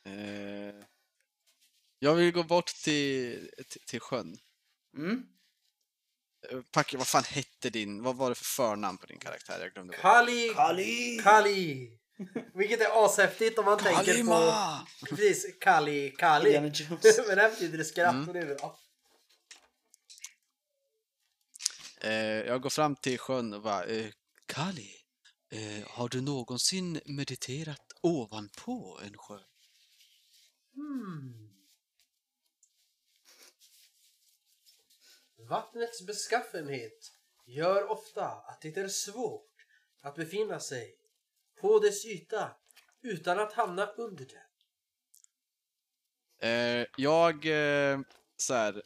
Eh, 0.04 0.84
jag 1.98 2.14
vill 2.14 2.32
gå 2.32 2.42
bort 2.42 2.66
till, 2.66 3.50
till, 3.68 3.80
till 3.86 4.00
sjön. 4.00 4.36
Mm. 4.96 5.33
Packe, 6.72 6.96
vad 6.96 7.06
fan 7.06 7.24
hette 7.24 7.70
din, 7.70 8.02
vad 8.02 8.16
var 8.16 8.28
det 8.28 8.34
för 8.34 8.44
förnamn 8.44 8.98
på 8.98 9.06
din 9.06 9.18
karaktär? 9.18 9.60
Jag 9.60 9.72
glömde. 9.72 9.96
Kali! 9.96 10.52
Kali! 10.54 11.20
Kali! 11.22 11.90
Vilket 12.54 12.80
är 12.80 13.04
ashäftigt 13.04 13.58
om 13.58 13.64
man 13.64 13.78
tänker 13.78 13.98
på... 14.00 14.04
Kalima! 14.04 14.86
Precis, 15.08 15.46
Kali, 15.60 16.14
Kali. 16.18 16.60
Men 16.60 16.72
det 17.36 17.40
här 17.42 17.50
betyder 17.50 17.78
det 17.78 17.84
skratt 17.84 18.14
Mm. 18.14 18.28
och 18.28 18.34
det 18.34 18.40
är 18.40 18.54
bra. 18.54 18.78
Eh, 22.00 22.12
jag 22.46 22.60
går 22.62 22.70
fram 22.70 22.96
till 22.96 23.18
sjön 23.18 23.54
och 23.54 23.62
bara, 23.62 23.84
eh, 23.84 24.06
Kali, 24.46 24.90
eh, 25.50 25.88
har 25.88 26.08
du 26.08 26.20
någonsin 26.20 27.00
mediterat 27.04 27.92
ovanpå 28.00 29.00
en 29.04 29.18
sjö. 29.18 29.38
Hmm. 30.74 31.53
Vattnets 35.48 36.06
beskaffenhet 36.06 37.12
gör 37.46 37.90
ofta 37.90 38.26
att 38.26 38.60
det 38.60 38.76
är 38.76 38.88
svårt 38.88 39.50
att 40.02 40.14
befinna 40.14 40.60
sig 40.60 40.96
på 41.60 41.78
dess 41.78 42.04
yta 42.04 42.50
utan 43.02 43.40
att 43.40 43.52
hamna 43.52 43.86
under 43.86 44.26
den. 44.26 44.44
Eh, 46.50 46.86
jag 46.96 47.34
eh, 47.46 48.00
så 48.36 48.54
här, 48.54 48.82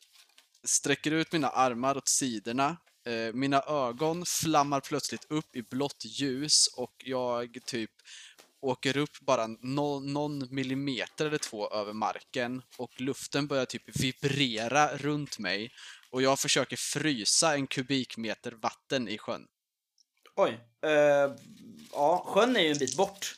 sträcker 0.64 1.10
ut 1.10 1.32
mina 1.32 1.48
armar 1.48 1.96
åt 1.96 2.08
sidorna. 2.08 2.76
Eh, 3.06 3.32
mina 3.34 3.62
ögon 3.62 4.24
flammar 4.26 4.80
plötsligt 4.80 5.26
upp 5.30 5.56
i 5.56 5.62
blått 5.62 6.04
ljus 6.04 6.66
och 6.76 6.94
jag 7.04 7.58
typ 7.64 7.90
åker 8.60 8.96
upp 8.96 9.20
bara 9.20 9.46
no 9.46 10.00
någon 10.00 10.54
millimeter 10.54 11.26
eller 11.26 11.38
två 11.38 11.70
över 11.70 11.92
marken 11.92 12.62
och 12.76 13.00
luften 13.00 13.46
börjar 13.46 13.64
typ 13.64 14.00
vibrera 14.00 14.96
runt 14.96 15.38
mig 15.38 15.72
och 16.10 16.22
jag 16.22 16.38
försöker 16.40 16.76
frysa 16.76 17.54
en 17.54 17.66
kubikmeter 17.66 18.52
vatten 18.52 19.08
i 19.08 19.18
sjön. 19.18 19.46
Oj. 20.36 20.60
eh, 20.86 21.34
ja, 21.92 22.24
sjön 22.26 22.56
är 22.56 22.60
ju 22.60 22.72
en 22.72 22.78
bit 22.78 22.96
bort. 22.96 23.34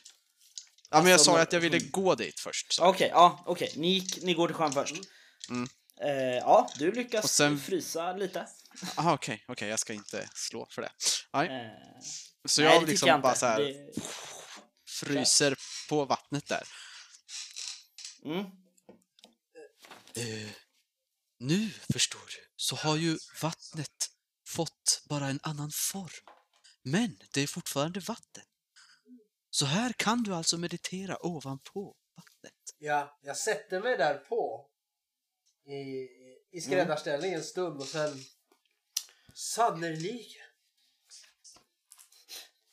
Ja, 0.89 0.97
men 0.97 1.05
jag 1.05 1.13
Alltså, 1.13 1.31
sa 1.31 1.37
ju 1.37 1.43
att 1.43 1.53
jag 1.53 1.59
ville 1.59 1.77
mm. 1.77 1.89
gå 1.91 2.15
dit 2.15 2.39
först. 2.39 2.77
Okej, 2.81 3.09
ja, 3.13 3.43
okej. 3.45 3.73
Ni, 3.75 3.99
gick- 3.99 4.23
ni 4.23 4.33
går 4.33 4.47
till 4.47 4.55
sjön 4.55 4.71
först. 4.71 4.95
Mm. 5.49 5.67
Eh, 6.01 6.37
ja, 6.37 6.69
du 6.79 6.91
lyckas 6.91 7.23
Och 7.23 7.29
sen- 7.29 7.59
frysa 7.59 8.13
lite. 8.13 8.47
Aha, 8.95 9.13
okej, 9.13 9.45
okej, 9.47 9.69
jag 9.69 9.79
ska 9.79 9.93
inte 9.93 10.29
slå 10.33 10.67
för 10.71 10.81
det. 10.81 10.91
Nej, 11.33 11.47
Eh, 11.47 11.71
så 12.45 12.61
nej, 12.61 12.73
jag 12.73 12.81
det 12.83 12.87
liksom 12.87 13.07
jag 13.09 13.21
bara 13.21 13.35
så 13.35 13.45
här 13.45 13.59
Det- 13.61 14.01
fryser 14.89 15.55
på 15.89 16.05
vattnet 16.05 16.47
där. 16.47 16.63
Mm. 18.25 18.45
Nu 21.43 21.69
förstår 21.69 22.19
du, 22.19 22.47
så 22.55 22.75
har 22.75 22.97
ju 22.97 23.17
vattnet 23.41 24.09
fått 24.47 25.03
bara 25.09 25.27
en 25.27 25.39
annan 25.43 25.71
form. 25.73 26.35
Men 26.81 27.17
det 27.33 27.41
är 27.41 27.47
fortfarande 27.47 27.99
vatten. 27.99 28.43
Så 29.49 29.65
här 29.65 29.93
kan 29.93 30.23
du 30.23 30.33
alltså 30.33 30.57
meditera 30.57 31.25
ovanpå 31.25 31.95
vattnet. 32.15 32.75
Ja, 32.77 33.19
jag 33.21 33.37
sätter 33.37 33.81
mig 33.81 33.97
där 33.97 34.17
på 34.17 34.69
i, 35.65 36.07
i 36.51 36.61
skräddarställning 36.61 37.33
en 37.33 37.43
stund 37.43 37.81
och 37.81 37.87
sen 37.87 38.23
sannerligen 39.33 40.47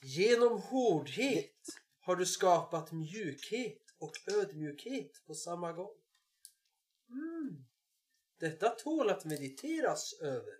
genom 0.00 0.62
hårdhet 0.62 1.80
har 2.00 2.16
du 2.16 2.26
skapat 2.26 2.92
mjukhet 2.92 3.82
och 3.98 4.12
ödmjukhet 4.26 5.24
på 5.26 5.34
samma 5.34 5.72
gång. 5.72 5.96
Mm. 7.08 7.64
Detta 8.40 8.68
tål 8.68 9.10
att 9.10 9.24
mediteras 9.24 10.12
över. 10.22 10.54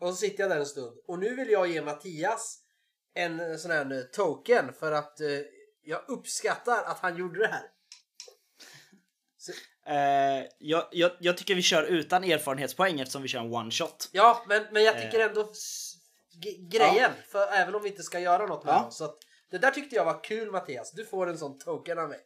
Och 0.00 0.08
så 0.08 0.16
sitter 0.16 0.42
jag 0.42 0.50
där 0.50 0.58
en 0.58 0.66
stund 0.66 0.98
och 1.06 1.18
nu 1.18 1.34
vill 1.36 1.50
jag 1.50 1.66
ge 1.68 1.82
Mattias 1.82 2.58
en 3.14 3.40
eh, 3.40 3.56
sån 3.56 3.70
här 3.70 3.92
eh, 3.92 4.02
token 4.02 4.72
för 4.72 4.92
att 4.92 5.20
eh, 5.20 5.28
jag 5.82 6.04
uppskattar 6.08 6.82
att 6.84 6.98
han 6.98 7.16
gjorde 7.16 7.40
det 7.40 7.48
här. 7.48 7.64
Eh, 9.86 10.46
jag, 10.58 10.88
jag, 10.90 11.12
jag 11.20 11.36
tycker 11.36 11.54
vi 11.54 11.62
kör 11.62 11.82
utan 11.82 12.24
erfarenhetspoäng 12.24 13.00
eftersom 13.00 13.22
vi 13.22 13.28
kör 13.28 13.40
en 13.40 13.54
one 13.54 13.70
shot. 13.70 14.08
Ja, 14.12 14.44
men, 14.48 14.66
men 14.72 14.84
jag 14.84 15.02
tycker 15.02 15.20
ändå 15.28 15.52
grejen, 16.70 17.10
för 17.28 17.46
även 17.52 17.74
om 17.74 17.82
vi 17.82 17.88
inte 17.88 18.02
ska 18.02 18.20
göra 18.20 18.46
något 18.46 18.64
med 18.64 18.74
Ja. 18.74 18.80
dem. 18.82 18.92
Så 18.92 19.04
att, 19.04 19.18
det 19.50 19.58
där 19.58 19.70
tyckte 19.70 19.96
jag 19.96 20.04
var 20.04 20.24
kul 20.24 20.50
Mattias. 20.50 20.92
Du 20.92 21.04
får 21.04 21.26
en 21.26 21.38
sån 21.38 21.58
token 21.58 21.98
av 21.98 22.08
mig. 22.08 22.20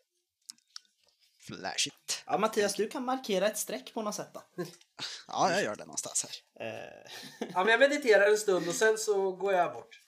Flashigt. 1.47 2.23
Ja, 2.27 2.39
Mattias, 2.39 2.75
du 2.75 2.89
kan 2.89 3.05
markera 3.05 3.47
ett 3.47 3.59
streck 3.59 3.95
på 3.95 4.03
något 4.03 4.15
sätt 4.15 4.31
då. 4.35 4.43
Ja, 5.29 5.51
jag 5.53 5.63
gör 5.63 5.77
det 5.77 5.85
någonstans 5.85 6.27
här. 6.59 6.67
Eh, 6.67 7.11
Ja, 7.55 7.65
men 7.65 7.67
jag 7.69 7.81
mediterar 7.81 8.31
en 8.31 8.39
stund 8.39 8.69
och 8.69 8.75
sen 8.75 8.99
så 8.99 9.33
går 9.33 9.53
jag 9.53 9.73
bort. 9.75 10.01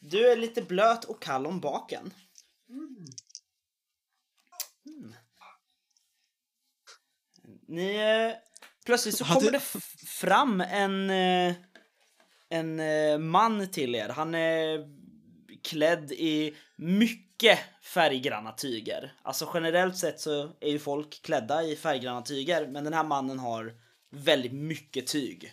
du 0.00 0.28
är 0.32 0.36
lite 0.36 0.62
blöt 0.62 1.04
och 1.04 1.22
kall 1.22 1.46
om 1.46 1.60
baken. 1.60 2.14
Mm. 2.68 3.06
Ni... 7.68 7.94
Eh, 7.96 8.36
plötsligt 8.86 9.16
så 9.16 9.24
Hade- 9.24 9.40
kommer 9.40 9.52
det 9.52 9.56
f- 9.58 9.94
fram 10.08 10.60
en... 10.60 11.10
Eh, 11.10 11.54
en 12.48 13.28
man 13.28 13.70
till 13.70 13.94
er. 13.94 14.08
Han 14.08 14.34
är 14.34 14.84
klädd 15.62 16.12
i 16.12 16.56
mycket 16.76 17.25
färggranna 17.82 18.52
tyger. 18.52 19.12
Alltså 19.22 19.50
generellt 19.54 19.96
sett 19.96 20.20
så 20.20 20.50
är 20.60 20.70
ju 20.70 20.78
folk 20.78 21.22
klädda 21.22 21.62
i 21.62 21.76
färggranna 21.76 22.22
tyger, 22.22 22.66
men 22.66 22.84
den 22.84 22.92
här 22.92 23.04
mannen 23.04 23.38
har 23.38 23.74
väldigt 24.10 24.52
mycket 24.52 25.06
tyg. 25.06 25.52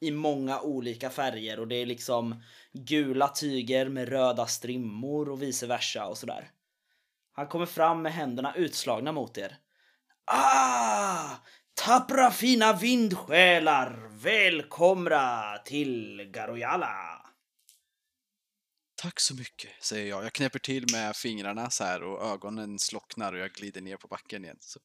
I 0.00 0.10
många 0.10 0.60
olika 0.60 1.10
färger 1.10 1.60
och 1.60 1.68
det 1.68 1.76
är 1.76 1.86
liksom 1.86 2.42
gula 2.72 3.28
tyger 3.28 3.88
med 3.88 4.08
röda 4.08 4.46
strimmor 4.46 5.28
och 5.28 5.42
vice 5.42 5.66
versa 5.66 6.06
och 6.06 6.18
sådär. 6.18 6.50
Han 7.32 7.46
kommer 7.46 7.66
fram 7.66 8.02
med 8.02 8.12
händerna 8.12 8.54
utslagna 8.54 9.12
mot 9.12 9.38
er. 9.38 9.56
Ah! 10.24 11.30
Tappra 11.74 12.30
fina 12.30 12.72
vindsjälar! 12.72 14.08
Välkomna 14.22 15.58
till 15.64 16.22
Garoyala! 16.32 17.23
Tack 19.04 19.20
så 19.20 19.34
mycket, 19.34 19.70
säger 19.80 20.08
jag. 20.08 20.24
Jag 20.24 20.32
knäpper 20.32 20.58
till 20.58 20.86
med 20.92 21.16
fingrarna 21.16 21.70
så 21.70 21.84
här 21.84 22.02
och 22.02 22.26
ögonen 22.32 22.78
slocknar 22.78 23.32
och 23.32 23.38
jag 23.38 23.52
glider 23.52 23.80
ner 23.80 23.96
på 23.96 24.08
backen 24.08 24.44
igen. 24.44 24.56
Så, 24.60 24.80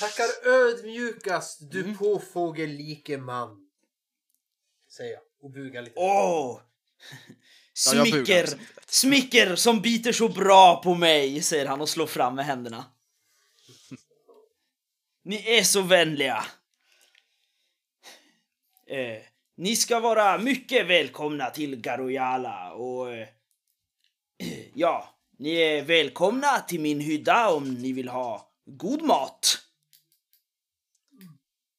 Tackar 0.00 0.48
ödmjukast 0.48 1.70
du 1.70 1.80
Mm. 1.80 1.96
påfågellike 1.98 3.18
man. 3.18 3.70
Säger 4.90 5.12
jag 5.12 5.22
och 5.42 5.50
bugar 5.50 5.82
lite. 5.82 5.94
Åh! 5.96 6.60
Ja, 7.94 8.04
bugar 8.04 8.10
Smicker! 8.12 8.46
lätt. 8.46 8.58
Smicker 8.86 9.56
som 9.56 9.80
biter 9.82 10.12
så 10.12 10.28
bra 10.28 10.82
på 10.82 10.94
mig, 10.94 11.42
säger 11.42 11.66
han 11.66 11.80
och 11.80 11.88
slår 11.88 12.06
fram 12.06 12.34
med 12.34 12.44
händerna. 12.44 12.84
Ni 15.24 15.58
är 15.58 15.62
så 15.62 15.82
vänliga. 15.82 16.44
Eh, 18.86 19.22
ni 19.56 19.76
ska 19.76 20.00
vara 20.00 20.38
mycket 20.38 20.86
välkomna 20.86 21.50
till 21.50 21.76
Garoyala 21.76 22.72
och 22.72 23.12
eh, 23.12 23.28
ja, 24.74 25.18
ni 25.38 25.54
är 25.54 25.82
välkomna 25.82 26.60
till 26.60 26.80
min 26.80 27.00
hydda 27.00 27.50
om 27.50 27.74
ni 27.74 27.92
vill 27.92 28.08
ha 28.08 28.52
god 28.66 29.02
mat. 29.02 29.58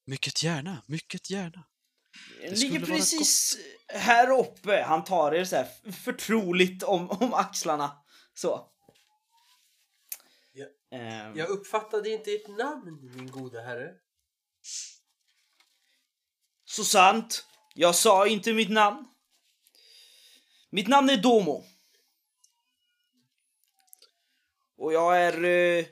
mycket 0.06 0.43
gärna, 0.43 0.84
mycket 0.86 1.30
gärna. 1.30 1.63
Den 2.41 2.54
ligger 2.54 2.86
precis 2.86 3.58
här 3.88 4.39
uppe. 4.39 4.84
Han 4.88 5.04
tar 5.04 5.32
er 5.32 5.45
så 5.45 5.56
här 5.56 5.91
förtroligt 5.91 6.84
om, 6.84 7.10
om 7.10 7.34
axlarna. 7.34 7.97
Så. 8.34 8.71
Ja. 10.54 10.65
Ehm, 10.97 11.38
Jag 11.38 11.50
uppfattade 11.50 12.10
inte 12.10 12.32
ert 12.32 12.47
namn 12.47 13.12
min 13.15 13.32
gode 13.32 13.62
herre. 13.62 13.91
Så 16.65 16.84
sant. 16.84 17.45
Jag 17.76 17.95
sa 17.95 18.28
inte 18.28 18.54
mitt 18.54 18.71
namn. 18.71 19.08
Mitt 20.69 20.88
namn 20.88 21.10
är 21.10 21.17
Domo. 21.17 21.63
Och 24.82 24.94
jag 24.94 25.22
är... 25.22 25.44
Eh, 25.44 25.86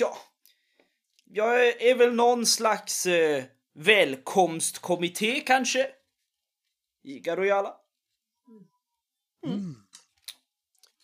ja. 0.00 0.18
Jag 1.24 1.66
är, 1.66 1.82
är 1.82 1.94
väl 1.94 2.14
någon 2.14 2.46
slags 2.46 3.06
eh, 3.06 3.44
välkomstkommitté 3.74 5.40
kanske? 5.40 5.90
I 7.04 7.18
Garoyala. 7.18 7.76
Mm. 9.46 9.74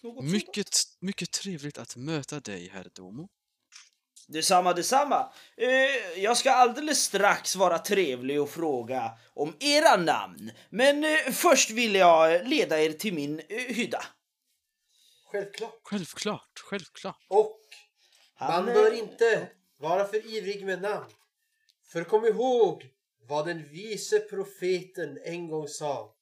Sånt. 0.00 0.30
Mycket, 0.30 0.68
mycket 1.00 1.30
trevligt 1.30 1.78
att 1.78 1.96
möta 1.96 2.40
dig, 2.40 2.68
herr 2.68 2.90
Domo. 2.94 3.28
Detsamma, 4.28 4.72
detsamma. 4.72 5.32
Eh, 5.56 6.22
jag 6.22 6.36
ska 6.36 6.52
alldeles 6.52 7.04
strax 7.04 7.56
vara 7.56 7.78
trevlig 7.78 8.42
och 8.42 8.50
fråga 8.50 9.18
om 9.34 9.56
era 9.60 9.96
namn. 9.96 10.50
Men 10.70 11.04
eh, 11.04 11.32
först 11.32 11.70
vill 11.70 11.94
jag 11.94 12.48
leda 12.48 12.82
er 12.82 12.92
till 12.92 13.14
min 13.14 13.40
eh, 13.48 13.74
hydda. 13.74 14.04
Självklart. 15.30 15.80
Självklart, 15.82 16.58
självklart. 16.58 17.26
Och 17.28 17.60
Han, 18.34 18.64
man 18.64 18.74
bör 18.74 18.92
inte 18.92 19.50
vara 19.78 20.04
för 20.04 20.26
ivrig 20.26 20.66
med 20.66 20.82
namn. 20.82 21.10
För 21.82 22.04
kom 22.04 22.24
ihåg 22.24 22.90
vad 23.28 23.46
den 23.46 23.68
vise 23.68 24.20
profeten 24.20 25.18
en 25.24 25.48
gång 25.48 25.68
sa. 25.68 26.16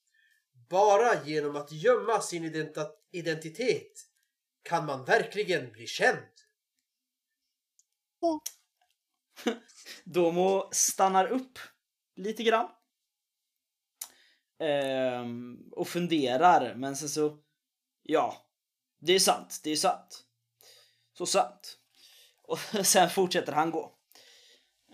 Bara 0.69 1.25
genom 1.25 1.57
att 1.57 1.73
gömma 1.73 2.21
sin 2.21 2.45
identitet 3.11 3.93
kan 4.63 4.87
man 4.87 5.05
verkligen 5.05 5.73
bli 5.73 5.87
känd. 5.87 6.33
Domo 10.05 10.69
stannar 10.73 11.27
upp 11.27 11.59
lite 12.17 12.43
grann. 12.43 12.69
Ehm, 14.59 15.59
och 15.73 15.89
funderar, 15.89 16.75
men 16.75 16.97
sen 16.97 17.09
så... 17.09 17.39
Ja. 18.03 18.46
Det 18.99 19.13
är 19.13 19.19
sant, 19.19 19.61
det 19.65 19.71
är 19.71 19.77
sant. 19.77 20.25
Så 21.19 21.27
sant. 21.27 21.79
Och 22.43 22.59
sen 22.87 23.11
fortsätter 23.11 23.53
han 23.53 23.71
gå. 23.71 23.93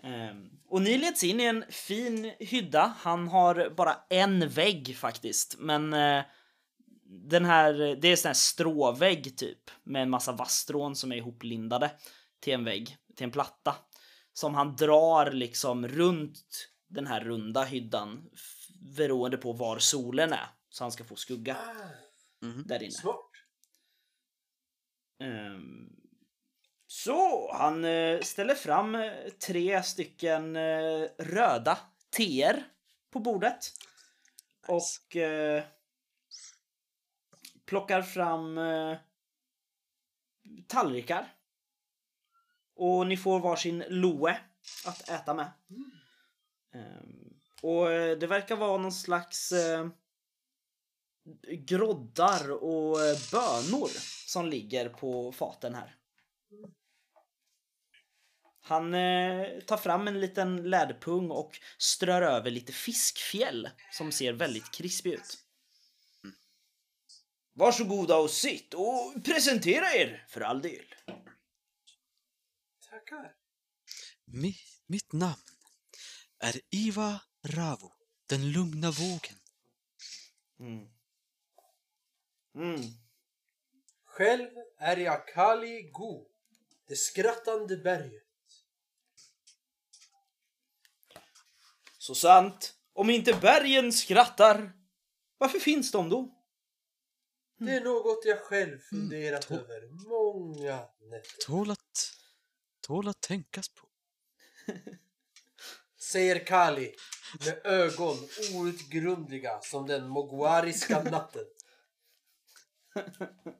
Ehm, 0.03 0.49
och 0.67 0.81
ni 0.81 0.97
leds 0.97 1.23
in 1.23 1.39
i 1.39 1.43
en 1.43 1.65
fin 1.69 2.31
hydda. 2.39 2.95
Han 2.99 3.27
har 3.27 3.69
bara 3.69 3.95
en 4.09 4.49
vägg 4.49 4.97
faktiskt, 4.97 5.55
men 5.59 5.93
eh, 5.93 6.23
den 7.05 7.45
här, 7.45 7.73
det 8.01 8.07
är 8.07 8.15
sån 8.15 8.29
här 8.29 8.33
stråvägg 8.33 9.37
typ 9.37 9.71
med 9.83 10.01
en 10.01 10.09
massa 10.09 10.31
vasstrån 10.31 10.95
som 10.95 11.11
är 11.11 11.15
ihoplindade 11.15 11.91
till 12.39 12.53
en 12.53 12.63
vägg, 12.63 12.97
till 13.15 13.23
en 13.23 13.31
platta 13.31 13.75
som 14.33 14.55
han 14.55 14.75
drar 14.75 15.31
liksom 15.31 15.87
runt 15.87 16.69
den 16.87 17.07
här 17.07 17.21
runda 17.21 17.63
hyddan 17.63 18.29
beroende 18.97 19.37
på 19.37 19.53
var 19.53 19.79
solen 19.79 20.33
är 20.33 20.47
så 20.69 20.83
han 20.83 20.91
ska 20.91 21.03
få 21.03 21.15
skugga 21.15 21.57
Mhm. 22.41 22.63
där 22.67 22.83
inne. 22.83 22.91
smart. 22.91 23.29
Ehm, 25.23 25.89
så 26.87 27.51
han 27.53 27.85
eh, 27.85 28.19
ställer 28.19 28.55
fram 28.55 28.95
eh, 28.95 29.29
tre 29.47 29.83
stycken 29.83 30.55
eh, 30.55 31.07
röda 31.17 31.77
teer 32.09 32.63
på 33.11 33.19
bordet. 33.19 33.71
Och 34.67 35.15
eh, 35.15 35.63
plockar 37.65 38.01
fram 38.01 38.57
eh, 38.57 38.97
tallrikar. 40.67 41.33
Och 42.75 43.07
ni 43.07 43.17
får 43.17 43.39
varsin 43.39 43.83
loe 43.87 44.39
att 44.85 45.09
äta 45.09 45.33
med. 45.33 45.51
Ehm, 46.73 47.33
och 47.61 47.87
det 48.19 48.27
verkar 48.27 48.55
vara 48.55 48.77
någon 48.77 48.91
slags 48.91 49.51
eh, 49.51 49.87
groddar 51.47 52.51
och 52.51 52.97
bönor 53.31 53.89
som 54.27 54.45
ligger 54.45 54.89
på 54.89 55.31
faten 55.31 55.75
här. 55.75 55.95
Han 58.65 58.93
eh, 58.93 59.59
tar 59.59 59.77
fram 59.77 60.07
en 60.07 60.19
liten 60.19 60.69
läderpung 60.69 61.31
och 61.31 61.59
strör 61.77 62.21
över 62.21 62.51
lite 62.51 62.73
fiskfjäll 62.73 63.69
som 63.91 64.11
ser 64.11 64.33
väldigt 64.33 64.71
krispig 64.71 65.13
ut. 65.13 65.37
Varsågoda 67.53 68.17
och 68.17 68.29
sitt 68.29 68.73
och 68.73 69.23
presentera 69.25 69.93
er 69.93 70.25
för 70.29 70.41
all 70.41 70.61
del. 70.61 70.85
Tackar. 72.89 73.35
Mi, 74.25 74.55
mitt 74.87 75.13
namn 75.13 75.43
är 76.39 76.61
Iva 76.69 77.21
Ravo, 77.47 77.93
den 78.29 78.51
lugna 78.51 78.91
vågen. 78.91 79.35
Mm. 80.59 80.92
Mm. 82.55 82.81
Själv 84.05 84.49
är 84.79 84.97
jag 84.97 85.27
Kali 85.27 85.81
Go, 85.93 86.27
det 86.87 86.95
skrattande 86.95 87.77
berget. 87.77 88.23
Så 91.97 92.15
sant. 92.15 92.73
Om 92.93 93.09
inte 93.09 93.33
bergen 93.33 93.93
skrattar, 93.93 94.71
varför 95.37 95.59
finns 95.59 95.91
de 95.91 96.09
då? 96.09 96.39
Det 97.57 97.71
är 97.71 97.81
något 97.83 98.25
jag 98.25 98.39
själv 98.39 98.79
funderat 98.79 99.49
to- 99.49 99.53
över 99.59 99.89
många 100.09 100.79
nätter. 100.99 101.45
Tål 101.45 101.71
att, 101.71 102.13
tål 102.81 103.07
att 103.07 103.21
tänkas 103.21 103.69
på. 103.69 103.87
Säger 105.99 106.45
Kali 106.45 106.95
med 107.45 107.65
ögon 107.65 108.17
outgrundliga 108.55 109.61
som 109.61 109.87
den 109.87 110.09
moguariska 110.09 111.03
natten. 111.03 111.45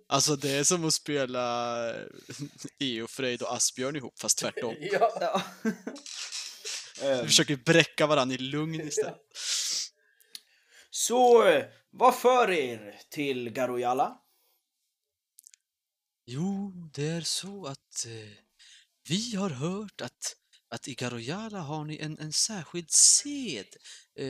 Alltså 0.07 0.35
det 0.35 0.51
är 0.51 0.63
som 0.63 0.85
att 0.85 0.93
spela 0.93 1.77
Eofred 2.79 3.41
och 3.41 3.53
Asbjörn 3.53 3.95
ihop, 3.95 4.19
fast 4.19 4.37
tvärtom. 4.37 4.75
Ja, 4.79 5.17
Ja. 5.21 5.41
Vi 7.01 7.07
Ehm, 7.07 7.25
försöker 7.25 7.55
bräcka 7.55 8.07
varandra 8.07 8.35
i 8.35 8.37
lugn 8.37 8.81
istället. 8.87 9.17
Så, 10.89 11.47
eh, 11.47 11.65
vad 11.91 12.15
för 12.15 12.51
er 12.51 13.01
till 13.09 13.49
Garojala? 13.49 14.19
Jo, 16.25 16.71
det 16.93 17.07
är 17.07 17.21
så 17.21 17.65
att 17.65 18.05
eh, 18.05 18.31
vi 19.09 19.35
har 19.35 19.49
hört 19.49 20.01
att, 20.01 20.35
att 20.69 20.87
i 20.87 20.93
Garojala 20.95 21.59
har 21.59 21.85
ni 21.85 21.97
en, 21.97 22.19
en 22.19 22.33
särskild 22.33 22.91
sed. 22.91 23.67
Eh, 24.19 24.25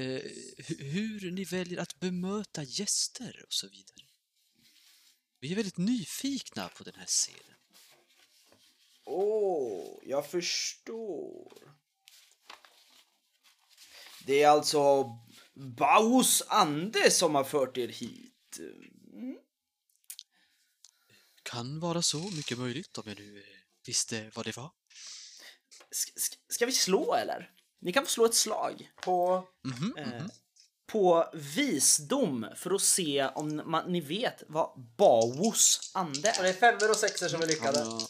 hu- 0.57 0.83
hur 0.83 1.31
ni 1.31 1.43
väljer 1.43 1.79
att 1.79 1.99
bemöta 1.99 2.63
gäster 2.63 3.43
och 3.47 3.53
så 3.53 3.67
vidare. 3.67 4.02
Vi 5.43 5.51
är 5.51 5.55
väldigt 5.55 5.77
nyfikna 5.77 6.69
på 6.69 6.83
den 6.83 6.93
här 6.95 7.05
seden. 7.05 7.55
Åh, 9.05 9.99
jag 10.03 10.29
förstår. 10.29 11.77
Det 14.25 14.43
är 14.43 14.49
alltså 14.49 15.03
Baus 15.53 16.43
ande 16.47 17.11
som 17.11 17.35
har 17.35 17.43
fört 17.43 17.77
er 17.77 17.87
hit. 17.87 18.59
Mm. 19.13 19.37
Kan 21.43 21.79
vara 21.79 22.01
så, 22.01 22.17
mycket 22.17 22.57
möjligt, 22.57 22.97
om 22.97 23.03
jag 23.05 23.19
nu 23.19 23.37
eh, 23.37 23.43
visste 23.85 24.31
vad 24.35 24.45
det 24.45 24.57
var. 24.57 24.71
Ska, 25.91 26.11
ska, 26.49 26.65
vi 26.65 26.71
slå 26.71 27.13
eller? 27.13 27.51
Ni 27.79 27.93
kan 27.93 28.03
få 28.03 28.09
slå 28.09 28.25
ett 28.25 28.35
slag 28.35 28.91
på... 28.95 29.47
Mhm, 29.63 29.93
eh, 29.97 30.07
mhm. 30.07 30.29
På 30.93 31.29
visdom 31.33 32.45
för 32.55 32.71
att 32.75 32.81
se 32.81 33.25
om 33.35 33.61
man, 33.65 33.91
ni 33.91 34.01
vet 34.01 34.43
vad 34.47 34.79
Baos 34.97 35.91
ande 35.93 36.17
Och 36.37 36.43
det 36.43 36.49
är. 36.49 36.53
är 36.53 36.53
femmor 36.53 36.89
och 36.91 36.97
sexor 36.97 37.27
som 37.27 37.41
är 37.41 37.47
lyckade. 37.47 37.79
har- 37.79 38.01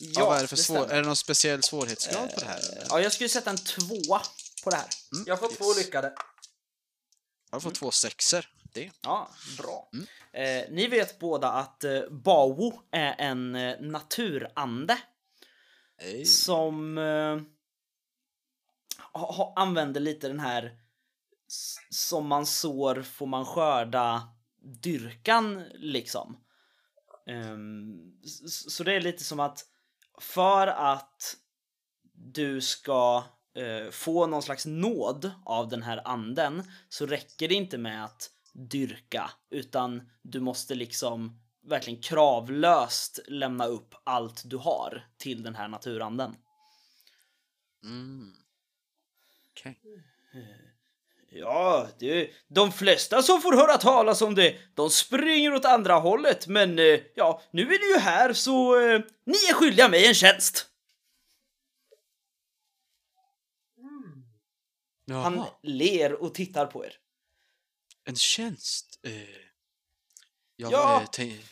Ja, 0.00 0.26
vad 0.26 0.36
är 0.38 0.42
det 0.42 0.48
för 0.48 0.56
svår... 0.56 0.76
stämmer. 0.76 0.92
Är 0.94 1.00
det 1.00 1.06
någon 1.06 1.16
speciell 1.16 1.62
svårighetsgrad 1.62 2.34
på 2.34 2.40
det 2.40 2.46
här? 2.46 2.58
eller? 2.58 2.86
Ja, 2.90 3.00
jag 3.00 3.12
skulle 3.12 3.28
sätta 3.28 3.50
en 3.50 3.56
tvåa 3.58 4.22
på 4.64 4.70
det 4.70 4.76
här. 4.76 4.88
Mm, 5.12 5.24
Jag 5.26 5.38
får 5.40 5.48
två 5.48 5.68
yes. 5.68 5.76
lyckade. 5.76 6.12
Jag 7.50 7.56
har 7.56 7.60
fått 7.60 7.74
två 7.74 7.90
sexor. 7.90 8.44
Det. 8.72 8.90
Ja, 9.00 9.30
bra. 9.58 9.90
Mm. 9.92 10.06
Eh, 10.32 10.70
ni 10.70 10.86
vet 10.86 11.18
båda 11.18 11.48
att 11.52 11.84
eh, 11.84 12.00
Bao 12.10 12.82
är 12.92 13.14
en 13.18 13.54
eh, 13.54 13.80
naturande 13.80 14.98
Hey. 16.00 16.24
som 16.24 16.98
eh, 16.98 17.38
ha, 19.12 19.32
ha, 19.32 19.52
använder 19.56 20.00
lite 20.00 20.28
den 20.28 20.40
här 20.40 20.76
som 21.90 22.26
man 22.26 22.46
sår 22.46 23.02
får 23.02 23.26
man 23.26 23.44
skörda 23.44 24.28
dyrkan 24.82 25.64
liksom. 25.74 26.44
S- 28.24 28.74
så 28.74 28.84
det 28.84 28.92
är 28.92 29.00
lite 29.00 29.24
som 29.24 29.40
att 29.40 29.64
för 30.20 30.66
att 30.66 31.36
du 32.12 32.60
ska 32.60 33.24
eh, 33.54 33.90
få 33.90 34.26
någon 34.26 34.42
slags 34.42 34.66
nåd 34.66 35.32
av 35.44 35.68
den 35.68 35.82
här 35.82 36.08
anden 36.08 36.62
så 36.88 37.06
räcker 37.06 37.48
det 37.48 37.54
inte 37.54 37.78
med 37.78 38.04
att 38.04 38.30
dyrka 38.54 39.30
utan 39.50 40.10
du 40.22 40.40
måste 40.40 40.74
liksom 40.74 41.40
verkligen 41.62 42.02
kravlöst 42.02 43.18
lämna 43.28 43.66
upp 43.66 43.94
allt 44.04 44.42
du 44.44 44.56
har 44.56 45.06
till 45.18 45.42
den 45.42 45.54
här 45.54 45.68
naturanden. 45.68 46.34
Mm. 47.84 48.32
Okej. 49.50 49.80
Ja, 51.30 51.88
det, 51.98 52.30
de 52.48 52.72
flesta 52.72 53.22
som 53.22 53.42
får 53.42 53.52
höra 53.52 53.78
talas 53.78 54.22
om 54.22 54.34
det, 54.34 54.56
de 54.74 54.90
springer 54.90 55.54
åt 55.54 55.64
andra 55.64 55.94
hållet, 55.94 56.46
men 56.46 56.78
eh, 56.78 57.00
ja, 57.14 57.42
nu 57.50 57.62
är 57.62 57.78
ni 57.88 57.94
ju 57.94 57.98
här 57.98 58.32
så 58.32 58.80
eh, 58.80 59.00
ni 59.26 59.36
är 59.48 59.54
skyldiga 59.54 59.88
mig 59.88 60.06
en 60.06 60.14
tjänst. 60.14 60.66
Jaha, 65.04 65.22
Han 65.22 65.46
ler 65.62 66.12
och 66.22 66.34
tittar 66.34 66.66
på 66.66 66.84
er. 66.86 66.94
en 68.04 68.16
tjänst. 68.16 69.00
Eh, 69.02 69.22
ja, 70.56 70.68
Ja. 70.70 71.00
Eh, 71.02 71.06
tän- 71.08 71.42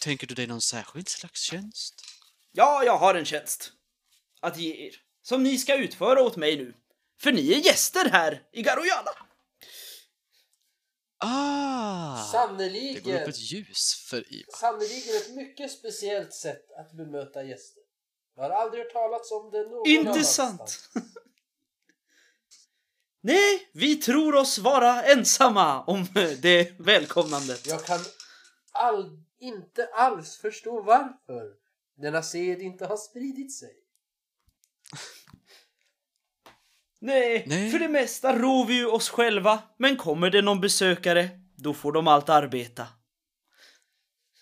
tänker 0.00 0.26
du 0.26 0.34
dig 0.34 0.46
någon 0.46 0.60
särskild 0.60 1.08
slags 1.08 1.40
tjänst? 1.42 2.04
Ja, 2.52 2.82
jag 2.84 2.98
har 2.98 3.14
en 3.14 3.24
tjänst 3.24 3.72
att 4.40 4.56
ge 4.56 4.86
er 4.86 4.94
som 5.22 5.42
ni 5.42 5.58
ska 5.58 5.76
utföra 5.76 6.22
åt 6.22 6.36
mig 6.36 6.56
nu. 6.56 6.74
För 7.22 7.32
ni 7.32 7.52
är 7.52 7.58
gäster 7.58 8.04
här 8.10 8.42
i 8.52 8.62
Garojala. 8.62 9.10
Ah! 11.18 12.16
Det 12.16 12.22
går 12.22 12.32
Sannerligen. 12.32 13.22
upp 13.22 13.28
ett 13.28 13.38
ljus 13.52 14.06
för 14.10 14.32
Iva. 14.34 14.52
Sannerligen 14.52 15.16
ett 15.16 15.34
mycket 15.36 15.72
speciellt 15.72 16.32
sätt 16.34 16.70
att 16.78 16.92
bemöta 16.92 17.42
gäster. 17.42 17.82
Jag 18.36 18.42
har 18.42 18.50
aldrig 18.50 18.84
hört 18.84 18.92
talats 18.92 19.32
om 19.32 19.50
det 19.50 19.62
någon 19.62 19.88
Inte 19.88 20.10
annanstans. 20.10 20.88
sant? 20.92 21.04
Nej, 23.20 23.70
vi 23.72 23.96
tror 23.96 24.34
oss 24.34 24.58
vara 24.58 25.02
ensamma 25.02 25.84
om 25.84 26.06
det 26.42 26.80
välkomnandet. 26.80 27.66
Jag 27.66 27.84
kan 27.84 28.00
all, 28.72 29.18
inte 29.38 29.86
alls 29.86 30.36
förstå 30.36 30.82
varför 30.82 31.52
denna 31.96 32.22
sed 32.22 32.60
inte 32.62 32.86
har 32.86 32.96
spridit 32.96 33.58
sig. 33.58 33.74
Nej, 37.02 37.44
Nej. 37.46 37.70
för 37.70 37.78
det 37.78 37.88
mesta 37.88 38.38
rår 38.38 38.66
vi 38.66 38.74
ju 38.74 38.86
oss 38.86 39.08
själva. 39.08 39.62
Men 39.78 39.96
kommer 39.96 40.30
det 40.30 40.42
någon 40.42 40.60
besökare, 40.60 41.30
då 41.56 41.74
får 41.74 41.92
de 41.92 42.08
allt 42.08 42.28
arbeta. 42.28 42.88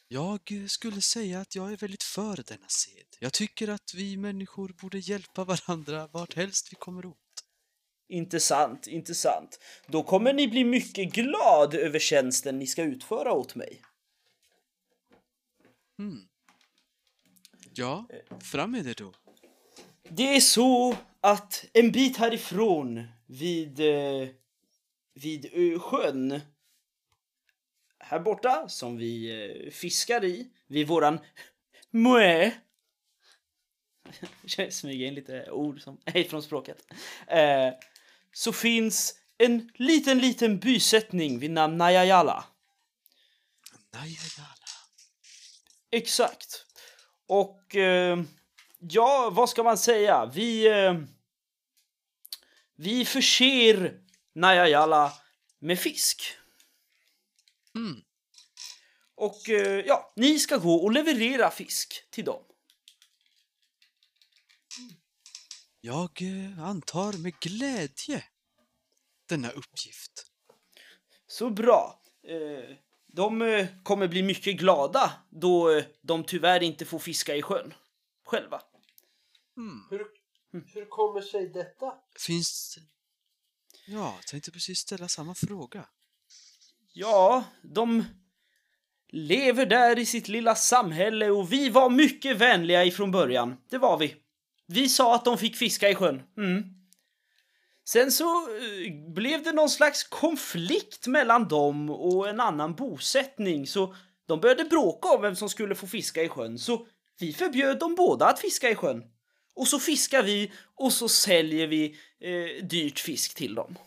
Jag 0.08 0.40
skulle 0.68 1.00
säga 1.00 1.40
att 1.40 1.54
jag 1.54 1.72
är 1.72 1.76
väldigt 1.76 2.02
för 2.02 2.36
denna 2.48 2.68
sed. 2.68 3.06
Jag 3.18 3.32
tycker 3.32 3.68
att 3.68 3.94
vi 3.94 4.16
människor 4.16 4.68
borde 4.80 4.98
hjälpa 4.98 5.44
varandra 5.44 6.08
vart 6.12 6.34
helst 6.34 6.72
vi 6.72 6.76
kommer 6.76 7.06
åt. 7.06 7.16
Intressant, 8.08 8.86
intressant. 8.86 9.60
Då 9.86 10.02
kommer 10.02 10.32
ni 10.32 10.48
bli 10.48 10.64
mycket 10.64 11.12
glad 11.12 11.74
över 11.74 11.98
tjänsten 11.98 12.58
ni 12.58 12.66
ska 12.66 12.82
utföra 12.82 13.32
åt 13.32 13.54
mig. 13.54 13.82
Hmm. 15.98 16.28
Ja, 17.74 18.08
fram 18.52 18.70
med 18.70 18.84
det 18.84 18.98
då. 18.98 19.12
Det 20.08 20.36
är 20.36 20.40
så 20.40 20.96
att 21.20 21.64
en 21.72 21.92
bit 21.92 22.16
härifrån 22.16 23.04
vid, 23.26 23.80
eh, 23.80 24.28
vid 25.14 25.50
ö, 25.52 25.78
sjön 25.78 26.40
här 27.98 28.20
borta 28.20 28.68
som 28.68 28.96
vi 28.96 29.44
eh, 29.66 29.70
fiskar 29.70 30.24
i 30.24 30.50
vid 30.66 30.86
våran 30.86 31.18
moe 31.90 32.52
Jag 34.56 34.72
smyger 34.72 35.06
in 35.06 35.14
lite 35.14 35.50
ord 35.50 35.80
som 35.80 36.00
är 36.04 36.24
från 36.24 36.42
språket. 36.42 36.84
Eh, 37.26 37.68
så 38.32 38.52
finns 38.52 39.14
en 39.38 39.70
liten, 39.74 40.18
liten 40.18 40.58
bysättning 40.58 41.38
vid 41.38 41.50
namn 41.50 41.78
Najajala. 41.78 42.44
Najajala. 43.92 44.56
Exakt. 45.90 46.66
Och 47.26 47.76
eh, 47.76 48.22
ja, 48.80 49.30
vad 49.32 49.48
ska 49.50 49.62
man 49.62 49.78
säga? 49.78 50.26
Vi, 50.26 50.66
eh, 50.68 50.94
vi 52.74 53.04
förser 53.04 54.00
Najajala 54.34 55.12
med 55.58 55.78
fisk. 55.78 56.22
Mm. 57.74 58.02
Och 59.14 59.48
eh, 59.48 59.84
ja, 59.86 60.12
ni 60.16 60.38
ska 60.38 60.56
gå 60.56 60.74
och 60.74 60.92
leverera 60.92 61.50
fisk 61.50 62.04
till 62.10 62.24
dem. 62.24 62.42
Jag 65.80 66.22
eh, 66.22 66.64
antar 66.64 67.12
med 67.12 67.40
glädje 67.40 68.24
denna 69.28 69.50
uppgift. 69.50 70.26
Så 71.26 71.50
bra. 71.50 72.02
Eh, 72.28 72.76
de 73.06 73.42
eh, 73.42 73.66
kommer 73.82 74.08
bli 74.08 74.22
mycket 74.22 74.56
glada 74.56 75.12
då 75.30 75.70
eh, 75.70 75.84
de 76.00 76.24
tyvärr 76.24 76.62
inte 76.62 76.84
får 76.84 76.98
fiska 76.98 77.36
i 77.36 77.42
sjön 77.42 77.74
själva. 78.30 78.62
Hmm. 79.60 79.86
Hur, 79.90 80.06
hur 80.74 80.88
kommer 80.88 81.20
sig 81.20 81.48
detta? 81.48 81.92
Finns. 82.18 82.78
Ja, 83.86 84.18
tänkte 84.26 84.50
precis 84.50 84.78
ställa 84.78 85.08
samma 85.08 85.34
fråga. 85.34 85.86
Ja, 86.92 87.44
de 87.62 88.04
lever 89.08 89.66
där 89.66 89.98
i 89.98 90.06
sitt 90.06 90.28
lilla 90.28 90.54
samhälle 90.54 91.30
och 91.30 91.52
vi 91.52 91.68
var 91.68 91.90
mycket 91.90 92.36
vänliga 92.36 92.84
ifrån 92.84 93.10
början. 93.10 93.56
Det 93.70 93.78
var 93.78 93.98
vi. 93.98 94.16
Vi 94.66 94.88
sa 94.88 95.14
att 95.14 95.24
de 95.24 95.38
fick 95.38 95.56
fiska 95.56 95.90
i 95.90 95.94
sjön. 95.94 96.22
Mm. 96.36 96.62
Sen 97.84 98.12
så 98.12 98.24
eh, 98.56 99.12
blev 99.14 99.42
det 99.42 99.52
någon 99.52 99.70
slags 99.70 100.04
konflikt 100.04 101.06
mellan 101.06 101.48
dem 101.48 101.90
och 101.90 102.28
en 102.28 102.40
annan 102.40 102.74
bosättning 102.74 103.66
så 103.66 103.94
de 104.26 104.40
började 104.40 104.64
bråka 104.64 105.08
om 105.08 105.22
vem 105.22 105.36
som 105.36 105.48
skulle 105.48 105.74
få 105.74 105.86
fiska 105.86 106.22
i 106.22 106.28
sjön 106.28 106.58
så 106.58 106.86
vi 107.18 107.32
förbjöd 107.32 107.78
dem 107.78 107.94
båda 107.94 108.26
att 108.26 108.40
fiska 108.40 108.70
i 108.70 108.74
sjön. 108.74 109.04
Och 109.54 109.68
så 109.68 109.80
fiskar 109.80 110.22
vi 110.22 110.52
och 110.74 110.92
så 110.92 111.08
säljer 111.08 111.66
vi 111.66 111.98
eh, 112.20 112.64
dyrt 112.64 112.98
fisk 112.98 113.34
till 113.34 113.54
dem. 113.54 113.78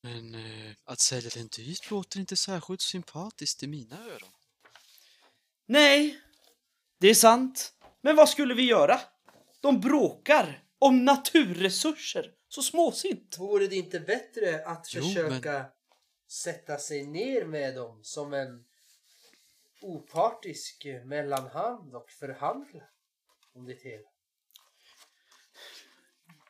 Men 0.00 0.34
eh, 0.34 0.72
att 0.84 1.00
sälja 1.00 1.30
den 1.34 1.48
dyrt 1.48 1.90
låter 1.90 2.20
inte 2.20 2.36
särskilt 2.36 2.80
sympatiskt 2.80 3.62
i 3.62 3.66
mina 3.66 4.04
öron. 4.04 4.32
Nej, 5.66 6.20
det 6.98 7.08
är 7.08 7.14
sant. 7.14 7.72
Men 8.00 8.16
vad 8.16 8.28
skulle 8.28 8.54
vi 8.54 8.62
göra? 8.62 9.00
De 9.60 9.80
bråkar 9.80 10.62
om 10.78 11.04
naturresurser. 11.04 12.32
Så 12.48 12.62
småsint. 12.62 13.38
Vore 13.38 13.66
det 13.66 13.76
inte 13.76 14.00
bättre 14.00 14.64
att 14.64 14.94
Jo, 14.94 15.02
försöka 15.02 15.66
sätta 16.28 16.78
sig 16.78 17.06
ner 17.06 17.44
med 17.44 17.74
dem 17.74 18.00
som 18.04 18.32
en 18.32 18.64
opartisk 19.80 20.86
mellanhand 21.04 21.94
och 21.94 22.10
förhandla 22.10 22.82
om 23.54 23.66
det 23.66 23.82
hela? 23.82 24.08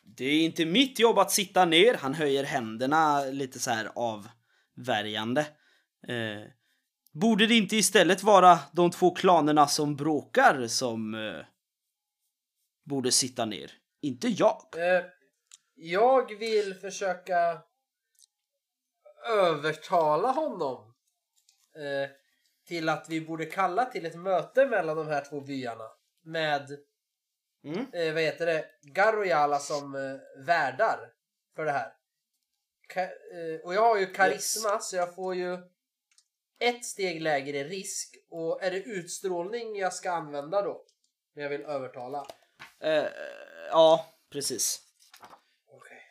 Det 0.02 0.24
är 0.24 0.44
inte 0.44 0.64
mitt 0.64 0.98
jobb 0.98 1.18
att 1.18 1.30
sitta 1.30 1.64
ner. 1.64 1.94
Han 1.94 2.14
höjer 2.14 2.44
händerna 2.44 3.24
lite 3.24 3.58
så 3.58 3.70
här 3.70 3.90
avvärjande. 3.94 5.40
Eh, 6.08 6.50
borde 7.12 7.46
det 7.46 7.54
inte 7.54 7.76
istället 7.76 8.22
vara 8.22 8.58
de 8.72 8.90
två 8.90 9.14
klanerna 9.14 9.66
som 9.66 9.96
bråkar 9.96 10.66
som 10.66 11.14
eh, 11.14 11.46
borde 12.84 13.12
sitta 13.12 13.44
ner? 13.44 13.72
Inte 14.00 14.28
jag. 14.28 14.66
Eh, 14.76 15.04
jag 15.74 16.38
vill 16.38 16.74
försöka 16.74 17.62
övertala 19.30 20.30
honom 20.30 20.94
eh, 21.76 22.10
till 22.66 22.88
att 22.88 23.06
vi 23.08 23.20
borde 23.20 23.46
kalla 23.46 23.84
till 23.84 24.06
ett 24.06 24.18
möte 24.18 24.66
mellan 24.66 24.96
de 24.96 25.08
här 25.08 25.24
två 25.24 25.40
byarna 25.40 25.88
med 26.22 26.68
Mm. 27.64 27.87
eh, 27.92 28.12
vad 28.14 28.22
heter 28.22 28.46
det, 28.46 28.64
Garojala 28.83 29.59
som 29.59 29.94
eh, 29.94 30.44
värdar 30.44 30.98
för 31.57 31.64
det 31.64 31.72
här. 31.72 31.92
Ka- 32.94 33.55
eh, 33.55 33.61
och 33.64 33.74
jag 33.74 33.81
har 33.81 33.98
ju 33.98 34.07
karisma 34.07 34.79
så 34.81 34.96
jag 34.96 35.14
får 35.14 35.35
ju 35.35 35.59
ett 36.59 36.85
steg 36.85 37.20
lägre 37.22 37.64
risk 37.64 38.16
och 38.31 38.62
är 38.62 38.70
det 38.70 38.83
utstrålning 38.83 39.77
jag 39.77 39.92
ska 39.94 40.11
använda 40.12 40.62
då? 40.62 40.85
När 41.37 41.42
jag 41.42 41.50
vill 41.50 41.62
övertala. 41.62 42.27
Eh, 42.81 43.05
ja, 43.70 44.07
precis. 44.33 44.81
Okej. 45.68 46.03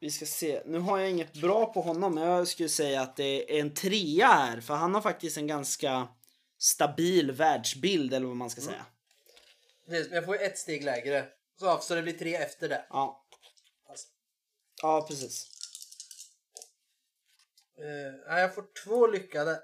Vi 0.00 0.10
ska 0.10 0.26
se. 0.26 0.62
Nu 0.66 0.78
har 0.78 0.98
jag 0.98 1.10
inget 1.10 1.32
bra 1.32 1.72
på 1.72 1.80
honom, 1.80 2.14
men 2.14 2.24
jag 2.24 2.48
skulle 2.48 2.68
säga 2.68 3.00
att 3.02 3.16
det 3.16 3.56
är 3.56 3.60
en 3.60 3.74
trea 3.74 4.26
här, 4.26 4.60
för 4.60 4.74
han 4.74 4.94
har 4.94 5.00
faktiskt 5.02 5.36
en 5.36 5.46
ganska 5.46 6.08
stabil 6.58 7.32
världsbild, 7.32 8.14
eller 8.14 8.26
vad 8.26 8.36
man 8.36 8.50
ska 8.50 8.60
säga. 8.60 8.86
Precis, 9.90 10.08
men 10.08 10.16
jag 10.16 10.24
får 10.24 10.36
ju 10.36 10.42
ett 10.42 10.58
steg 10.58 10.84
lägre. 10.84 11.28
Så, 11.58 11.78
så 11.78 11.94
det 11.94 12.02
blir 12.02 12.18
tre 12.18 12.34
efter 12.34 12.68
det. 12.68 12.86
Ja. 12.90 13.26
Alltså. 13.88 14.08
Ja, 14.82 15.06
precis. 15.08 15.50
Nej, 18.26 18.40
jag 18.40 18.54
får 18.54 18.64
två 18.84 19.06
lyckade. 19.06 19.60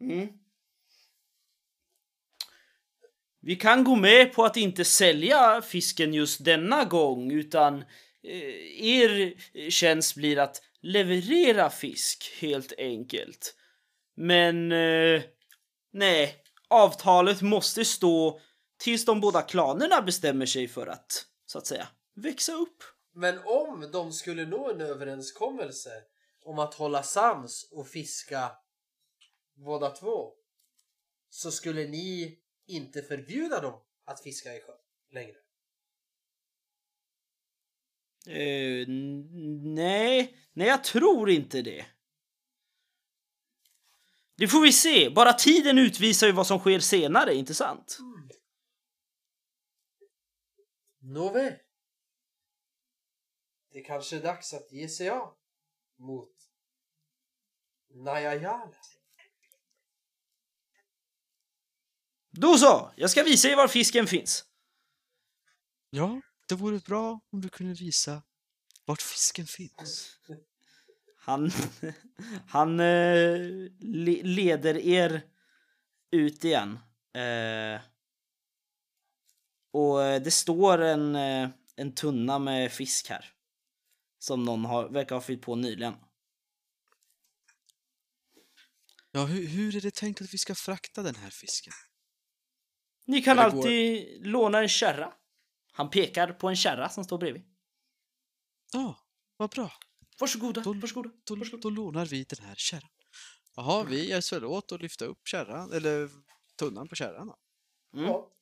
Mm. 0.00 0.28
Vi 3.40 3.56
kan 3.56 3.84
gå 3.84 3.96
med 3.96 4.32
på 4.32 4.44
att 4.44 4.56
inte 4.56 4.84
sälja 4.84 5.62
fisken 5.62 6.14
just 6.14 6.44
denna 6.44 6.84
gång, 6.84 7.32
utan 7.32 7.84
eh, 8.22 8.82
er 8.84 9.34
tjänst 9.70 10.14
blir 10.14 10.38
att 10.38 10.62
leverera 10.80 11.70
fisk, 11.70 12.32
helt 12.40 12.72
enkelt. 12.78 13.54
Men 14.14 14.72
eh, 14.72 15.22
nej, 15.92 16.36
avtalet 16.68 17.42
måste 17.42 17.84
stå 17.84 18.40
tills 18.76 19.04
de 19.04 19.20
båda 19.20 19.42
klanerna 19.42 20.02
bestämmer 20.02 20.46
sig 20.46 20.68
för 20.68 20.86
att, 20.86 21.26
så 21.46 21.58
att 21.58 21.66
säga, 21.66 21.88
växa 22.14 22.52
upp. 22.52 22.82
Men 23.12 23.38
om 23.44 23.90
de 23.92 24.12
skulle 24.12 24.46
nå 24.46 24.70
en 24.70 24.80
överenskommelse 24.80 25.90
om 26.44 26.58
att 26.58 26.74
hålla 26.74 27.02
sams 27.02 27.68
och 27.72 27.88
fiska 27.88 28.52
båda 29.54 29.90
två 29.90 30.32
så 31.30 31.50
skulle 31.50 31.88
ni 31.88 32.38
inte 32.66 33.02
förbjuda 33.02 33.60
dem 33.60 33.80
att 34.04 34.22
fiska 34.22 34.56
i 34.56 34.60
sjön 34.60 34.76
längre. 35.12 35.36
N- 38.28 39.74
nej, 39.74 40.36
nej 40.52 40.68
jag 40.68 40.84
tror 40.84 41.30
inte 41.30 41.62
det. 41.62 41.86
Det 44.36 44.48
får 44.48 44.60
vi 44.60 44.72
se. 44.72 45.10
Bara 45.10 45.32
tiden 45.32 45.78
utvisar 45.78 46.26
ju 46.26 46.32
vad 46.32 46.46
som 46.46 46.58
sker 46.58 46.80
senare, 46.80 47.34
inte 47.34 47.54
sant? 47.54 47.98
Nåväl. 51.06 51.54
Det 53.70 53.80
kanske 53.80 54.16
är 54.16 54.22
dags 54.22 54.54
att 54.54 54.72
ge 54.72 54.88
sig 54.88 55.10
av 55.10 55.36
mot 55.96 56.32
Najajala. 57.88 58.74
Då 62.30 62.58
så, 62.58 62.92
jag 62.96 63.10
ska 63.10 63.22
visa 63.22 63.48
er 63.48 63.56
var 63.56 63.68
fisken 63.68 64.06
finns. 64.06 64.44
Ja, 65.90 66.20
det 66.48 66.54
vore 66.54 66.78
bra 66.78 67.20
om 67.30 67.40
du 67.40 67.48
kunde 67.48 67.74
visa 67.74 68.22
vart 68.84 69.02
fisken 69.02 69.46
finns. 69.46 70.18
Han, 71.18 71.50
han 72.48 72.80
eh, 72.80 73.38
le, 73.80 74.22
leder 74.22 74.76
er 74.76 75.22
ut 76.10 76.44
igen. 76.44 76.78
Eh, 77.14 77.80
och 79.76 80.02
eh, 80.02 80.22
det 80.22 80.30
står 80.30 80.78
en, 80.78 81.16
eh, 81.16 81.48
en 81.76 81.94
tunna 81.94 82.38
med 82.38 82.72
fisk 82.72 83.08
här. 83.08 83.32
Som 84.18 84.44
någon 84.44 84.64
har, 84.64 84.88
verkar 84.88 85.14
ha 85.16 85.22
fyllt 85.22 85.42
på 85.42 85.54
nyligen. 85.54 85.94
Ja, 89.10 89.24
hur, 89.24 89.46
hur 89.46 89.76
är 89.76 89.80
det 89.80 89.94
tänkt 89.94 90.20
att 90.22 90.34
vi 90.34 90.38
ska 90.38 90.54
frakta 90.54 91.02
den 91.02 91.14
här 91.16 91.30
fisken? 91.30 91.72
Ni 93.06 93.22
kan 93.22 93.38
Eller 93.38 93.50
går- 93.50 93.58
alltid 93.58 94.26
låna 94.26 94.58
en 94.62 94.68
kärra. 94.68 95.12
Han 95.72 95.90
pekar 95.90 96.32
på 96.32 96.48
en 96.48 96.56
kärra 96.56 96.88
som 96.88 97.04
står 97.04 97.18
bredvid. 97.18 97.42
Ja, 98.72 98.98
vad 99.36 99.50
bra. 99.50 99.72
Varsågoda, 100.20 100.60
Då- 100.60 100.72
varsågoda. 100.72 101.10
Då, 101.24 101.36
varsågoda. 101.36 101.62
då 101.62 101.70
lånar 101.70 102.06
vi 102.06 102.24
den 102.24 102.44
här 102.46 102.54
kärran. 102.54 102.90
Jaha, 103.56 103.84
vi 103.84 104.08
hjälps 104.08 104.32
väl 104.32 104.44
åt 104.44 104.72
att 104.72 104.82
lyfta 104.82 105.04
upp 105.04 105.28
kärran, 105.28 105.72
eller 105.72 106.10
tunnan 106.58 106.88
på 106.88 106.94
kärran 106.94 107.26
då. 107.26 107.36
Mm. 107.94 108.06
Ja. 108.10 108.32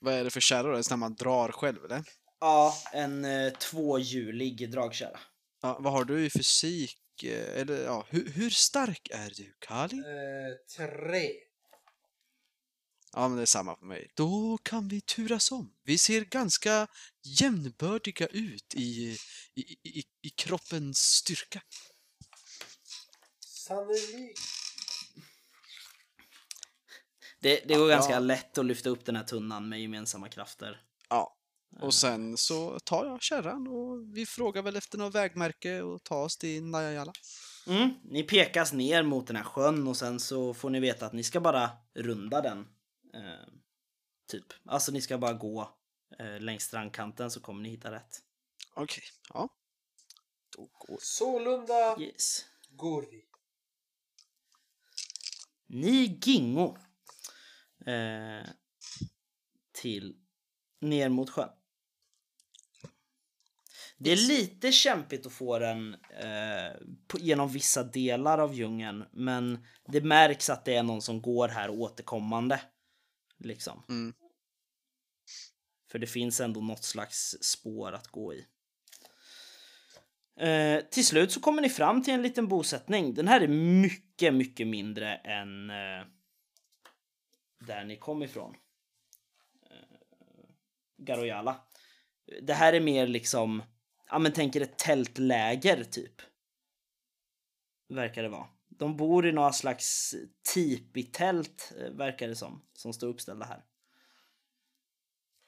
Vad 0.00 0.14
är 0.14 0.24
det 0.24 0.30
för 0.30 0.40
kärra 0.40 0.62
då? 0.68 0.74
Är 0.76 0.82
sån 0.82 0.90
här 0.92 0.96
man 1.08 1.14
drar 1.14 1.52
själv 1.52 1.84
eller? 1.84 2.04
Ja, 2.40 2.74
en 2.92 3.24
eh, 3.24 3.52
tvåhjulig 3.52 4.70
dragkärra. 4.70 5.20
Ja, 5.62 5.76
vad 5.80 5.92
har 5.92 6.04
du 6.04 6.24
i 6.26 6.30
fysik? 6.30 6.98
eh, 7.24 7.60
Eller 7.60 7.84
ja, 7.84 8.06
hur, 8.08 8.28
hur 8.28 8.50
stark 8.50 9.08
är 9.12 9.32
du, 9.36 9.54
Kali? 9.58 9.96
Eh, 9.98 10.76
tre. 10.86 11.30
Ja, 13.12 13.28
men 13.28 13.36
det 13.36 13.42
är 13.42 13.46
samma 13.46 13.76
för 13.76 13.86
mig. 13.86 14.10
Då 14.14 14.58
kan 14.62 14.88
vi 14.88 15.00
turas 15.00 15.52
om. 15.52 15.74
Vi 15.84 15.98
ser 15.98 16.24
ganska 16.24 16.86
jämnbördiga 17.40 18.26
ut 18.26 18.74
i, 18.74 19.18
i, 19.54 19.60
i, 19.82 20.04
i 20.22 20.30
kroppens 20.30 20.98
styrka. 20.98 21.62
Sannolikt. 23.40 24.40
Det, 27.40 27.60
det 27.68 27.74
går 27.74 27.90
Ja. 27.90 27.96
ganska 27.96 28.18
lätt 28.18 28.58
att 28.58 28.66
lyfta 28.66 28.88
upp 28.90 29.04
den 29.04 29.16
här 29.16 29.24
tunnan 29.24 29.68
med 29.68 29.80
gemensamma 29.82 30.28
krafter. 30.28 30.82
Ja. 31.08 31.34
Och 31.80 31.94
sen 31.94 32.36
så 32.36 32.78
tar 32.80 33.06
jag 33.06 33.22
kärran 33.22 33.68
och 33.68 34.16
vi 34.16 34.26
frågar 34.26 34.62
väl 34.62 34.76
efter 34.76 34.98
något 34.98 35.14
vägmärke 35.14 35.82
och 35.82 36.02
tar 36.04 36.24
oss 36.24 36.36
till 36.36 36.64
Najajala. 36.64 37.12
Mm. 37.66 37.90
Ni 38.04 38.22
pekas 38.22 38.72
ner 38.72 39.02
mot 39.02 39.26
den 39.26 39.36
här 39.36 39.44
sjön 39.44 39.88
och 39.88 39.96
sen 39.96 40.20
så 40.20 40.54
får 40.54 40.70
ni 40.70 40.80
veta 40.80 41.06
att 41.06 41.12
ni 41.12 41.24
ska 41.24 41.40
bara 41.40 41.70
runda 41.94 42.40
den. 42.40 42.58
Eh, 43.14 43.48
typ. 44.30 44.44
Alltså 44.64 44.92
ni 44.92 45.00
ska 45.00 45.18
bara 45.18 45.32
gå 45.32 45.76
eh, 46.18 46.40
längs 46.40 46.62
strandkanten 46.64 47.30
så 47.30 47.40
kommer 47.40 47.62
ni 47.62 47.68
hitta 47.68 47.90
rätt. 47.90 48.20
Okej, 48.74 49.04
ja. 49.34 49.48
Då 50.56 50.68
går 50.78 50.98
Sålunda 51.00 52.00
Yes. 52.00 52.44
går 52.68 53.02
vi. 53.10 53.24
Ni 55.66 56.18
gingo. 56.22 56.76
Eh, 57.86 58.46
till 59.72 60.16
ner 60.80 61.08
mot 61.08 61.30
sjön. 61.30 61.48
Det 63.98 64.12
är 64.12 64.16
lite 64.16 64.72
kämpigt 64.72 65.26
att 65.26 65.32
få 65.32 65.58
den 65.58 65.94
eh, 65.94 66.80
på, 67.06 67.18
genom 67.18 67.48
vissa 67.48 67.82
delar 67.82 68.38
av 68.38 68.54
djungeln, 68.54 69.04
men 69.12 69.66
det 69.86 70.00
märks 70.00 70.50
att 70.50 70.64
det 70.64 70.74
är 70.74 70.82
någon 70.82 71.02
som 71.02 71.22
går 71.22 71.48
här 71.48 71.70
återkommande. 71.70 72.60
Liksom. 73.38 73.84
Mm. 73.88 74.14
För 75.90 75.98
det 75.98 76.06
finns 76.06 76.40
ändå 76.40 76.60
något 76.60 76.84
slags 76.84 77.36
spår 77.40 77.92
att 77.92 78.08
gå 78.08 78.34
i. 78.34 78.46
Eh, 80.40 80.80
till 80.90 81.06
slut 81.06 81.32
så 81.32 81.40
kommer 81.40 81.62
ni 81.62 81.68
fram 81.68 82.02
till 82.02 82.14
en 82.14 82.22
liten 82.22 82.48
bosättning. 82.48 83.14
Den 83.14 83.28
här 83.28 83.40
är 83.40 83.48
mycket, 83.48 84.34
mycket 84.34 84.66
mindre 84.66 85.14
än 85.14 85.70
eh, 85.70 86.06
där 87.58 87.84
ni 87.84 87.96
kom 87.96 88.22
ifrån. 88.22 88.56
Eh, 89.70 90.48
Garoyala. 90.96 91.60
Det 92.42 92.54
här 92.54 92.72
är 92.72 92.80
mer 92.80 93.06
liksom, 93.06 93.62
ja 94.10 94.18
men 94.18 94.32
tänk 94.32 94.56
er 94.56 94.60
ett 94.60 94.78
tältläger 94.78 95.84
typ. 95.84 96.22
Verkar 97.88 98.22
det 98.22 98.28
vara. 98.28 98.46
De 98.68 98.96
bor 98.96 99.26
i 99.26 99.32
några 99.32 99.52
slags 99.52 100.14
tipi-tält, 100.54 101.72
eh, 101.78 101.90
verkar 101.90 102.28
det 102.28 102.36
som, 102.36 102.62
som 102.72 102.92
står 102.92 103.08
uppställda 103.08 103.46
här. 103.46 103.64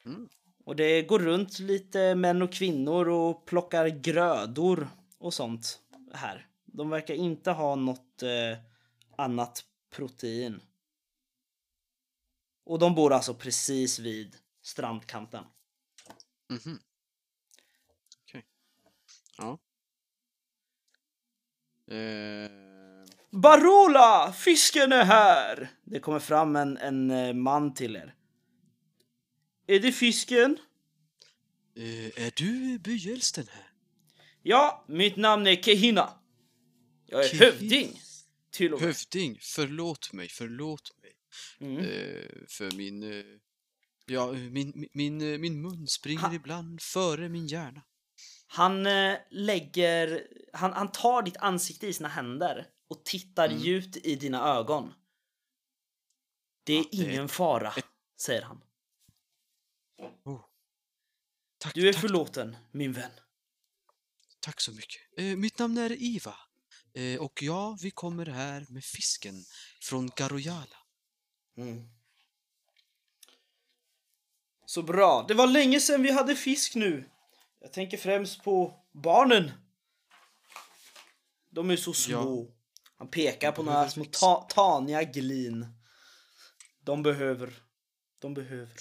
Mm. 0.05 0.29
Och 0.65 0.77
det 0.77 1.03
går 1.03 1.19
runt 1.19 1.59
lite 1.59 2.15
män 2.15 2.43
och 2.43 2.53
kvinnor 2.53 3.09
och 3.09 3.47
plockar 3.47 3.89
grödor 3.89 4.89
och 5.19 5.35
sånt 5.35 5.81
här. 6.15 6.47
De 6.65 6.91
verkar 6.91 7.15
inte 7.15 7.51
ha 7.51 7.75
något 7.75 8.23
eh, 8.23 8.59
annat 9.17 9.65
protein. 9.91 10.61
Och 12.71 12.79
de 12.79 12.95
bor 12.95 13.13
alltså 13.13 13.35
precis 13.35 13.99
vid 13.99 14.37
strandkanten. 14.63 15.45
Mhm. 16.51 16.79
Okej. 18.25 18.45
Ja. 19.37 19.59
Eh, 21.95 22.51
Barola! 23.31 24.33
Fisken 24.33 24.93
är 24.93 25.05
här! 25.05 25.71
Det 25.85 26.01
kommer 26.01 26.19
fram 26.19 26.57
en, 26.57 26.77
en 26.77 27.11
eh, 27.11 27.35
man 27.35 27.75
till 27.75 27.97
er. 27.97 28.15
Är 29.67 29.81
det 29.81 29.93
fisken? 29.93 30.59
eh, 31.77 32.25
är 32.27 32.33
du 32.37 32.79
byelsten 32.79 33.47
här? 33.51 33.73
Ja, 34.43 34.85
mitt 34.89 35.17
namn 35.17 35.47
är 35.47 35.57
Kehina. 35.57 36.19
Jag 37.07 37.25
är 37.25 37.29
Kehina. 37.29 37.45
hövding. 37.45 38.01
Till 38.51 38.75
och 38.75 38.81
med. 38.81 38.87
Hövding, 38.87 39.39
förlåt 39.41 40.13
mig, 40.13 40.29
förlåt 40.29 40.91
mig. 40.95 41.00
Mm. 41.61 41.79
Eh, 41.79 42.27
för 42.49 42.77
min... 42.77 43.03
Eh, 43.03 43.25
ja, 44.07 44.33
min, 44.33 44.73
min, 44.75 44.89
min, 44.93 45.33
eh, 45.33 45.39
min 45.39 45.63
mun 45.63 45.87
springer 45.89 46.21
Ha- 46.23 46.35
ibland 46.35 46.83
före 46.83 47.29
min 47.29 47.47
hjärna. 47.47 47.83
Han 48.47 48.83
lägger... 49.31 50.27
Han, 50.53 50.73
han 50.73 50.93
tar 50.93 51.23
ditt 51.23 51.37
ansikte 51.37 51.87
i 51.87 51.93
sina 51.93 52.09
händer 52.09 52.67
och 52.89 53.05
tittar 53.05 53.49
Mm. 53.49 53.59
djupt 53.63 53.97
i 53.97 54.15
dina 54.17 54.49
ögon. 54.49 54.93
Det 56.65 56.73
är 56.73 56.79
Ja, 56.79 56.85
det 56.93 56.97
ingen 57.13 57.29
fara, 57.29 57.75
säger 58.21 58.43
han. 58.43 58.61
Tack, 61.59 61.75
Du 61.75 61.89
är 61.89 61.93
tack, 61.93 62.01
förlåten, 62.01 62.57
min 62.73 62.93
vän. 62.93 63.11
tack 64.41 64.61
så 64.61 64.73
mycket. 64.73 65.03
Eh, 65.17 65.37
mitt 65.37 65.59
namn 65.59 65.79
är 65.79 65.93
Iva. 65.93 66.35
Eh, 66.95 67.21
och 67.21 67.43
ja, 67.43 67.79
vi 67.83 67.91
kommer 67.91 68.27
här 68.27 68.67
med 68.69 68.85
fisken 68.85 69.35
från 69.83 70.11
Garoyala. 70.17 70.77
Mm. 71.57 71.89
Så 74.67 74.83
bra. 74.83 75.25
Det 75.29 75.35
var 75.35 75.47
länge 75.47 75.81
sedan 75.81 76.03
vi 76.03 76.13
hade 76.13 76.37
fisk 76.37 76.75
nu. 76.75 77.11
Jag 77.61 77.73
tänker 77.73 77.97
främst 77.97 78.43
på 78.43 78.85
barnen. 78.93 79.53
De 81.51 81.71
är 81.71 81.77
så 81.77 81.93
små. 81.93 82.53
Han 82.97 83.09
pekar 83.09 83.53
på 83.53 83.63
några 83.63 83.91
små 83.91 84.05
ta 84.05 84.47
taniga 84.51 85.03
glin. 85.03 85.67
De 86.81 87.03
behöver. 87.03 87.63
De 88.19 88.35
behöver. 88.35 88.77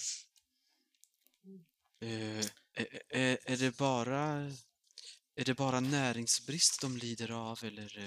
Eh, 2.02 2.40
är, 2.74 3.02
är, 3.10 3.38
är 3.46 3.58
det 3.58 3.78
bara... 3.78 4.52
Är 5.36 5.46
det 5.46 5.54
bara 5.54 5.80
näringsbrist 5.80 6.82
de 6.82 6.98
lider 6.98 7.32
av, 7.32 7.60
eller... 7.64 7.98
Eh, 7.98 8.06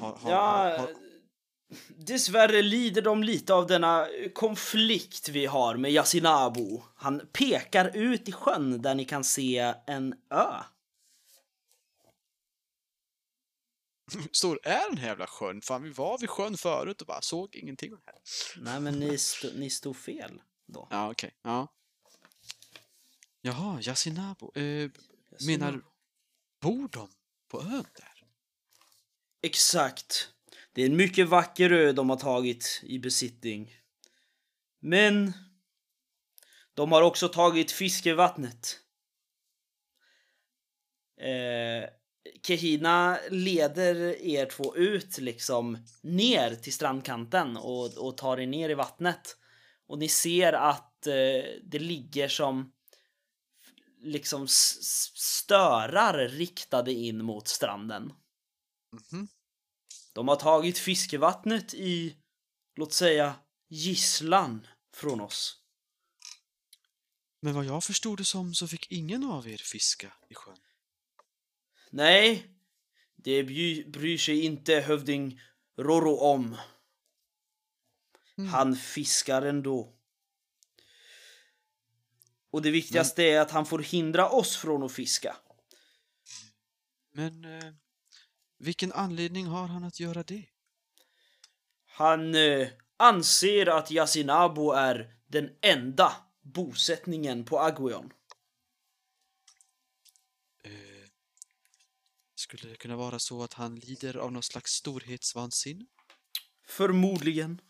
har, 0.00 0.16
har, 0.16 0.30
Ja, 0.30 0.38
har, 0.40 0.78
har, 0.78 1.05
dessvärre 1.88 2.62
lider 2.62 3.02
de 3.02 3.22
lite 3.22 3.54
av 3.54 3.66
denna 3.66 4.08
konflikt 4.34 5.28
vi 5.28 5.46
har 5.46 5.76
med 5.76 5.92
Yasinabu. 5.92 6.80
Han 6.96 7.28
pekar 7.32 7.96
ut 7.96 8.28
i 8.28 8.32
sjön 8.32 8.82
där 8.82 8.94
ni 8.94 9.04
kan 9.04 9.24
se 9.24 9.74
en 9.86 10.14
ö. 10.30 10.62
stor 14.32 14.60
är 14.62 14.88
den 14.88 14.98
här 14.98 15.08
jävla 15.08 15.26
sjön? 15.26 15.60
Fan, 15.62 15.82
vi 15.82 15.90
var 15.90 16.18
vid 16.18 16.30
sjön 16.30 16.56
förut 16.56 17.00
och 17.00 17.06
bara 17.06 17.20
såg 17.20 17.56
ingenting 17.56 17.92
här. 18.06 18.18
Nej, 18.56 18.80
men 18.80 18.98
ni, 18.98 19.14
st 19.14 19.48
ni 19.54 19.70
stod 19.70 19.96
fel 19.96 20.42
då. 20.66 20.88
Ja, 20.90 21.10
okej. 21.10 21.34
Ja. 21.42 21.72
Jaha, 23.40 23.80
Yasinabo. 23.80 24.58
Eh, 24.58 24.90
menar, 25.46 25.82
bor 26.60 26.88
de 26.88 27.08
på 27.48 27.60
ön 27.60 27.86
där? 27.94 28.24
Exakt. 29.42 30.35
Det 30.76 30.82
är 30.82 30.86
en 30.86 30.96
mycket 30.96 31.28
vacker 31.28 31.72
ö 31.72 31.92
de 31.92 32.10
har 32.10 32.16
tagit 32.16 32.80
i 32.82 32.98
besittning. 32.98 33.74
Men 34.80 35.32
de 36.74 36.92
har 36.92 37.02
också 37.02 37.28
tagit 37.28 37.72
fiskevattnet. 37.72 38.80
Eh, 41.20 41.88
Kehina 42.42 43.18
leder 43.30 44.22
er 44.22 44.46
två 44.46 44.76
ut 44.76 45.18
liksom 45.18 45.78
ner 46.02 46.54
till 46.54 46.72
strandkanten 46.72 47.56
och, 47.56 47.98
och 47.98 48.16
tar 48.16 48.40
er 48.40 48.46
ner 48.46 48.68
i 48.68 48.74
vattnet. 48.74 49.36
Och 49.86 49.98
ni 49.98 50.08
ser 50.08 50.52
att 50.52 51.06
eh, 51.06 51.44
det 51.62 51.78
ligger 51.78 52.28
som 52.28 52.72
liksom 54.02 54.46
störar 55.14 56.28
riktade 56.28 56.92
in 56.92 57.24
mot 57.24 57.48
stranden. 57.48 58.12
Mhm. 58.92 59.28
De 60.16 60.28
har 60.28 60.36
tagit 60.36 60.78
fiskevattnet 60.78 61.74
i, 61.74 62.16
låt 62.76 62.92
säga, 62.92 63.34
gisslan 63.68 64.66
från 64.94 65.20
oss. 65.20 65.60
Men 67.40 67.54
vad 67.54 67.64
jag 67.64 67.84
förstod 67.84 68.18
det 68.18 68.24
som 68.24 68.54
så 68.54 68.68
fick 68.68 68.92
ingen 68.92 69.24
av 69.24 69.48
er 69.48 69.56
fiska 69.56 70.12
i 70.28 70.34
sjön. 70.34 70.56
Nej, 71.90 72.46
Det 73.16 73.44
bry, 73.44 73.84
bryr 73.84 74.18
sig 74.18 74.44
inte 74.44 74.74
hövding 74.74 75.40
Roro 75.78 76.16
om. 76.16 76.56
Han 78.52 78.76
fiskar 78.76 79.42
ändå. 79.42 79.92
Och 82.50 82.62
det 82.62 82.70
viktigaste 82.70 83.22
är 83.22 83.40
att 83.40 83.50
han 83.50 83.66
får 83.66 83.78
hindra 83.78 84.30
oss 84.30 84.56
från 84.56 84.82
att 84.82 84.92
fiska. 84.92 85.36
Men 87.12 87.44
eh, 87.44 87.72
vilken 88.58 88.92
anledning 88.92 89.46
har 89.46 89.66
han 89.66 89.84
att 89.84 90.00
göra 90.00 90.22
det? 90.22 90.44
Han 91.86 92.34
eh, 92.34 92.68
anser 92.96 93.66
att 93.66 93.90
Yasinabo 93.90 94.72
är 94.72 95.16
den 95.26 95.50
enda 95.60 96.12
bosättningen 96.42 97.44
på 97.44 97.60
Aguion. 97.60 98.12
Eh, 100.64 101.08
skulle 102.34 102.68
det 102.68 102.76
kunna 102.76 102.96
vara 102.96 103.18
så 103.18 103.42
att 103.42 103.52
han 103.52 103.74
lider 103.74 104.16
av 104.16 104.32
någon 104.32 104.42
slags 104.42 104.72
storhetsvansinne? 104.72 105.86
Förmodligen. 106.66 107.60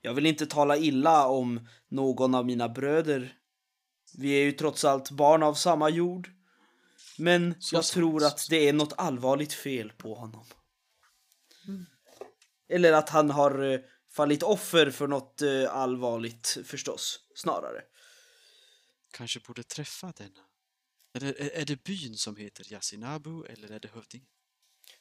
Jag 0.00 0.14
vill 0.14 0.26
inte 0.26 0.46
tala 0.46 0.76
illa 0.76 1.26
om 1.26 1.68
någon 1.88 2.34
av 2.34 2.46
mina 2.46 2.68
bröder. 2.68 3.38
Vi 4.18 4.30
är 4.30 4.44
ju 4.44 4.52
trots 4.52 4.84
allt 4.84 5.10
barn 5.10 5.42
av 5.42 5.54
samma 5.54 5.90
jord. 5.90 6.30
Men 7.18 7.54
Så 7.60 7.76
jag 7.76 7.84
sant. 7.84 7.94
tror 7.94 8.24
att 8.24 8.46
det 8.50 8.68
är 8.68 8.72
något 8.72 8.92
allvarligt 8.96 9.52
fel 9.52 9.92
på 9.92 10.14
honom. 10.14 10.46
Eller 12.68 12.92
att 12.92 13.08
han 13.08 13.30
har 13.30 13.72
eh, 13.72 13.80
fallit 14.10 14.42
offer 14.42 14.90
för 14.90 15.06
något 15.06 15.42
eh, 15.42 15.74
allvarligt 15.74 16.58
förstås, 16.64 17.20
snarare. 17.34 17.82
Kanske 19.10 19.40
borde 19.40 19.62
träffa 19.62 20.12
denna. 20.16 20.40
Eller 21.12 21.40
är, 21.40 21.64
det 21.64 21.84
byn 21.84 22.16
som 22.16 22.36
heter 22.36 22.72
Yasinabu 22.72 23.44
eller 23.44 23.70
är 23.70 23.80
det 23.80 23.88
hövdingen? 23.88 24.28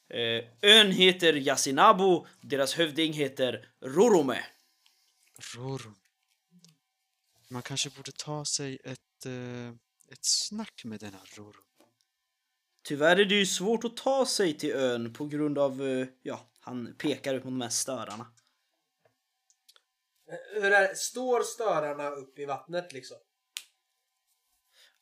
Eh, 0.09 0.43
ön 0.61 0.91
heter 0.91 1.33
Yasinabo, 1.33 2.27
deras 2.41 2.73
hövding 2.73 3.13
heter 3.13 3.69
Rorome. 3.81 4.45
Rorum. 5.55 5.95
Man 7.49 7.61
kanske 7.61 7.89
borde 7.89 8.11
ta 8.11 8.45
sig 8.45 8.79
ett, 8.83 9.25
eh, 9.25 9.69
ett 10.11 10.25
snack 10.25 10.81
med 10.83 10.99
denna 10.99 11.19
Rorum. 11.35 11.64
Tyvärr 12.87 13.19
är 13.19 13.25
det 13.25 13.35
ju 13.35 13.45
svårt 13.45 13.83
att 13.83 13.97
ta 13.97 14.25
sig 14.25 14.57
till 14.57 14.71
ön 14.71 15.13
på 15.13 15.25
grund 15.25 15.57
av, 15.57 15.81
eh, 15.81 16.07
ja, 16.21 16.39
han 16.59 16.95
pekar 16.97 17.33
ut 17.33 17.43
mot 17.43 17.53
de 17.53 17.61
här 17.61 17.69
störarna. 17.69 18.27
Hur 20.53 20.71
är, 20.71 20.93
står 20.93 21.41
störarna 21.41 22.09
upp 22.09 22.39
i 22.39 22.45
vattnet 22.45 22.93
liksom? 22.93 23.17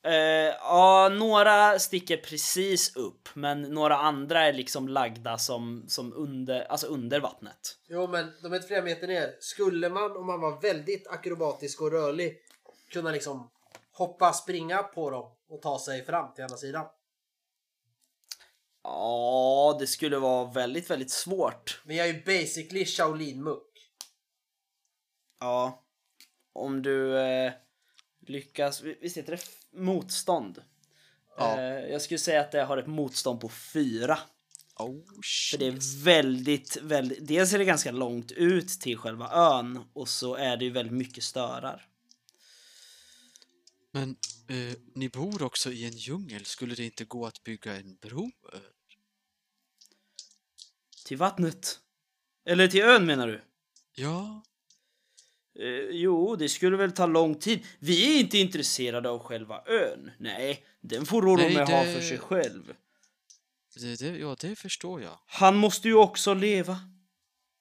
Eh, 0.05 0.13
ja, 0.59 1.09
några 1.09 1.79
sticker 1.79 2.17
precis 2.17 2.95
upp, 2.95 3.29
men 3.34 3.61
några 3.61 3.97
andra 3.97 4.41
är 4.41 4.53
liksom 4.53 4.88
lagda 4.88 5.38
som, 5.38 5.86
som 5.88 6.13
under, 6.13 6.61
alltså 6.61 6.88
under 6.88 7.19
vattnet. 7.19 7.77
Jo 7.88 8.07
men 8.07 8.31
de 8.43 8.53
är 8.53 8.59
flera 8.59 8.81
meter 8.81 9.07
ner. 9.07 9.38
Skulle 9.39 9.89
man 9.89 10.17
om 10.17 10.25
man 10.25 10.41
var 10.41 10.61
väldigt 10.61 11.07
akrobatisk 11.07 11.81
och 11.81 11.91
rörlig 11.91 12.38
kunna 12.91 13.11
liksom 13.11 13.49
hoppa, 13.91 14.34
springa 14.34 14.84
på 14.84 15.09
dem 15.09 15.31
och 15.49 15.61
ta 15.61 15.79
sig 15.79 16.05
fram 16.05 16.34
till 16.34 16.43
andra 16.43 16.57
sidan? 16.57 16.86
Ja, 18.84 19.77
det 19.79 19.88
skulle 19.88 20.17
vara 20.17 20.51
väldigt, 20.51 20.89
väldigt 20.89 21.11
svårt. 21.11 21.81
Men 21.86 21.95
jag 21.95 22.09
är 22.09 22.13
ju 22.13 22.23
basically 22.23 22.86
Shaolin 22.86 23.43
Munk. 23.43 23.91
Ja, 25.39 25.84
om 26.53 26.81
du 26.81 27.19
eh, 27.19 27.53
lyckas, 28.27 28.81
visst 28.81 29.17
heter 29.17 29.31
det 29.31 29.41
motstånd? 29.79 30.61
Ja. 31.38 31.59
Eh, 31.59 31.91
jag 31.91 32.01
skulle 32.01 32.17
säga 32.17 32.41
att 32.41 32.51
det 32.51 32.63
har 32.63 32.77
ett 32.77 32.88
motstånd 32.88 33.41
på 33.41 33.49
fyra. 33.49 34.19
Oh 34.75 35.01
För 35.51 35.57
det 35.57 35.71
shit. 35.71 36.01
är 36.01 36.03
väldigt, 36.03 36.77
väldigt, 36.81 37.27
dels 37.27 37.53
är 37.53 37.57
det 37.57 37.65
ganska 37.65 37.91
långt 37.91 38.31
ut 38.31 38.69
till 38.69 38.97
själva 38.97 39.31
ön 39.31 39.79
och 39.93 40.09
så 40.09 40.36
är 40.36 40.57
det 40.57 40.65
ju 40.65 40.71
väldigt 40.71 40.93
mycket 40.93 41.23
störar. 41.23 41.88
Men 43.91 44.09
eh, 44.49 44.77
ni 44.95 45.09
bor 45.09 45.43
också 45.43 45.71
i 45.71 45.86
en 45.86 45.97
djungel. 45.97 46.45
Skulle 46.45 46.75
det 46.75 46.86
inte 46.86 47.05
gå 47.05 47.25
att 47.25 47.43
bygga 47.43 47.75
en 47.75 47.95
bro? 48.01 48.31
Eh, 48.53 48.59
Till 51.05 51.17
vattnet. 51.17 51.79
Eller 52.45 52.67
till 52.67 52.81
ön 52.81 53.05
menar 53.05 53.27
du? 53.27 53.41
Ja, 53.95 54.43
Eh, 55.59 55.65
jo, 55.91 56.35
det 56.35 56.49
skulle 56.49 56.77
väl 56.77 56.91
ta 56.91 57.05
lång 57.05 57.35
tid. 57.35 57.65
Vi 57.79 58.15
är 58.15 58.19
inte 58.19 58.37
intresserade 58.37 59.09
av 59.09 59.19
själva 59.19 59.63
ön. 59.65 60.11
Nej, 60.19 60.65
den 60.81 61.05
får 61.05 61.21
Rorome 61.21 61.43
Nej, 61.43 61.55
ha 61.55 61.83
det- 61.83 61.93
för 61.93 62.01
sig 62.01 62.17
själv. 62.17 62.73
det, 63.75 63.95
det, 63.99 64.17
ja, 64.17 64.35
det 64.39 64.55
förstår 64.55 65.01
jag. 65.01 65.19
Han 65.25 65.55
måste 65.57 65.87
ju 65.87 65.93
också 65.95 66.33
leva. 66.33 66.79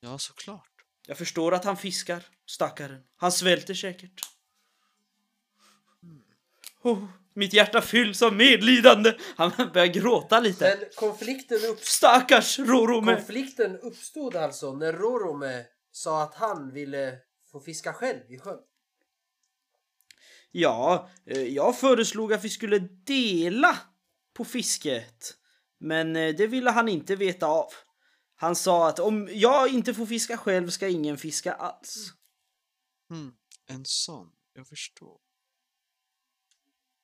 Ja, 0.00 0.18
såklart. 0.18 0.68
Jag 1.06 1.18
förstår 1.18 1.54
att 1.54 1.64
han 1.64 1.76
fiskar, 1.76 2.22
stackaren. 2.46 3.02
Han 3.16 3.32
svälter 3.32 3.74
säkert. 3.74 4.20
Oh, 6.82 7.04
mitt 7.34 7.52
hjärta 7.52 7.80
fylls 7.80 8.22
av 8.22 8.34
medlidande. 8.34 9.14
Han 9.36 9.52
börjar 9.72 9.86
gråta 9.86 10.40
lite. 10.40 10.76
Men 10.78 10.88
konflikten, 10.94 11.58
upp, 11.70 11.80
Stackars 11.84 12.58
Rorome! 12.58 13.14
konflikten 13.14 13.78
uppstod 13.78 14.36
alltså 14.36 14.72
när 14.72 14.92
Rorome 14.92 15.64
sa 15.92 16.22
att 16.22 16.34
han 16.34 16.72
ville 16.72 17.18
få 17.52 17.60
fiska 17.60 17.92
själv 17.92 18.20
i 18.28 18.38
sjön. 18.38 18.58
Ja, 20.50 21.10
eh, 21.26 21.42
jag 21.42 21.78
föreslog 21.78 22.32
att 22.32 22.44
vi 22.44 22.48
skulle 22.48 22.78
dela 23.06 23.78
på 24.34 24.44
fisket. 24.44 25.34
Men 25.80 26.16
eh, 26.16 26.34
det 26.34 26.46
ville 26.46 26.70
han 26.70 26.88
inte 26.88 27.16
veta 27.16 27.46
av. 27.46 27.68
Han 28.36 28.56
sa 28.56 28.88
att 28.88 28.98
om 28.98 29.28
jag 29.32 29.68
inte 29.68 29.94
får 29.94 30.06
fiska 30.06 30.36
själv 30.36 30.68
ska 30.68 30.88
ingen 30.88 31.18
fiska 31.18 31.52
alls. 31.52 32.12
Hmm. 33.08 33.32
En 33.66 33.84
sån. 33.84 34.28
Jag 34.54 34.68
förstår. 34.68 35.18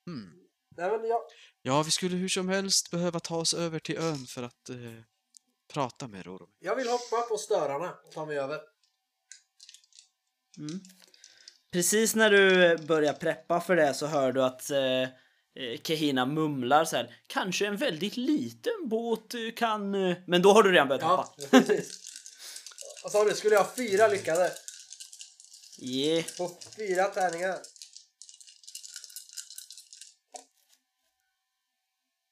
Hmm. 0.09 0.31
Nej, 0.77 0.91
men 0.91 1.07
jag, 1.09 1.21
Ja, 1.61 1.83
vi 1.83 1.91
skulle 1.91 2.15
hur 2.15 2.27
som 2.29 2.49
helst 2.49 2.91
behöva 2.91 3.19
ta 3.19 3.35
oss 3.37 3.53
över 3.53 3.79
till 3.79 3.97
ön 3.97 4.25
för 4.27 4.43
att 4.43 4.69
eh, 4.69 4.75
prata 5.73 6.07
med 6.07 6.25
Rorom. 6.25 6.49
jag 6.59 6.75
vill 6.75 6.89
hoppa 6.89 7.21
på 7.21 7.37
störarna 7.37 7.93
och 8.05 8.11
ta 8.11 8.25
mig 8.25 8.39
över. 8.39 8.59
Mm. 10.57 10.79
Precis 11.71 12.15
när 12.15 12.31
du 12.31 12.77
börjar 12.77 13.13
preppa 13.13 13.61
för 13.61 13.75
det 13.75 13.93
så 13.93 14.05
hör 14.07 14.31
du 14.31 14.43
att 14.43 14.69
eh, 14.71 15.01
eh, 15.01 15.07
Kehina 15.83 16.25
mumlar 16.25 16.85
så 16.85 16.95
här. 16.95 17.15
Kanske 17.27 17.67
en 17.67 17.77
väldigt 17.77 18.17
liten 18.17 18.73
båt 18.89 19.33
eh, 19.33 19.39
kan... 19.55 19.95
Eh, 19.95 20.17
men 20.27 20.41
då 20.41 20.53
har 20.53 20.63
du 20.63 20.71
redan 20.71 20.87
börjat 20.87 21.01
Ja, 21.01 21.15
hoppa. 21.37 21.47
precis. 21.49 21.99
Vad 23.03 23.11
sa 23.11 23.23
du? 23.25 23.35
Skulle 23.35 23.55
jag 23.55 23.63
ha 23.63 23.71
fyra 23.75 24.07
lyckade? 24.07 24.51
Yeah. 25.81 26.25
På 26.37 26.57
fyra 26.77 27.03
tärningar? 27.03 27.57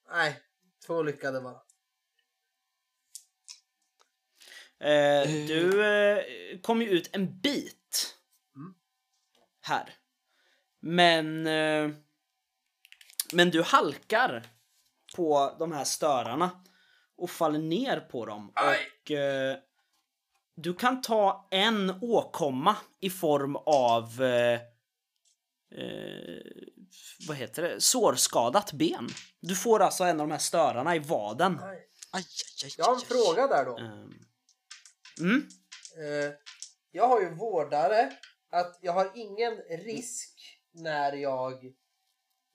Nej, 0.10 0.42
två 0.86 1.04
lyckade 1.04 1.42
bara. 1.42 1.62
Eh, 4.80 5.30
du 5.48 5.86
eh, 5.86 6.24
kom 6.62 6.82
ju 6.82 6.90
ut 6.90 7.10
en 7.16 7.40
bit. 7.40 8.18
Mm. 8.56 8.74
Här. 9.62 9.94
Men... 10.80 11.48
Eh, 11.48 11.90
men 13.34 13.50
du 13.50 13.62
halkar 13.62 14.48
på 15.16 15.56
de 15.60 15.72
här 15.72 15.84
störarna 15.84 16.64
och 17.16 17.30
faller 17.30 17.60
ner 17.60 18.00
på 18.00 18.26
dem. 18.26 18.52
Aj. 18.56 18.78
Och 19.02 19.12
eh, 19.12 19.58
du 20.56 20.74
kan 20.74 21.02
ta 21.02 21.48
en 21.52 22.00
åkomma 22.02 22.76
i 23.00 23.10
form 23.10 23.56
av... 23.56 24.22
Vad 27.28 27.38
heter 27.38 27.62
det? 27.62 27.82
Sårskadat 27.82 28.74
ben. 28.74 29.10
Du 29.40 29.56
får 29.56 29.80
alltså 29.80 30.04
en 30.04 30.20
av 30.20 30.28
de 30.28 30.32
här 30.32 30.40
störarna 30.40 30.96
i 30.96 31.00
vaden. 31.00 31.60
Aj, 31.64 31.90
aj, 32.12 32.26
aj, 32.64 32.72
Jag 32.78 32.86
har 32.86 32.92
en 32.92 32.98
aj, 32.98 33.04
aj. 33.04 33.26
fråga 33.26 33.48
där 33.48 33.66
då. 33.66 33.78
Ehm. 33.78 34.12
Mm. 35.20 35.48
Eh, 35.98 36.34
jag 36.92 37.08
har 37.08 37.22
ju 37.22 37.36
vårdare. 37.36 38.12
Att 38.52 38.80
jag 38.82 38.94
har 38.94 39.12
ingen 39.16 39.58
risk 39.58 40.60
när 40.72 41.14
jag 41.14 41.74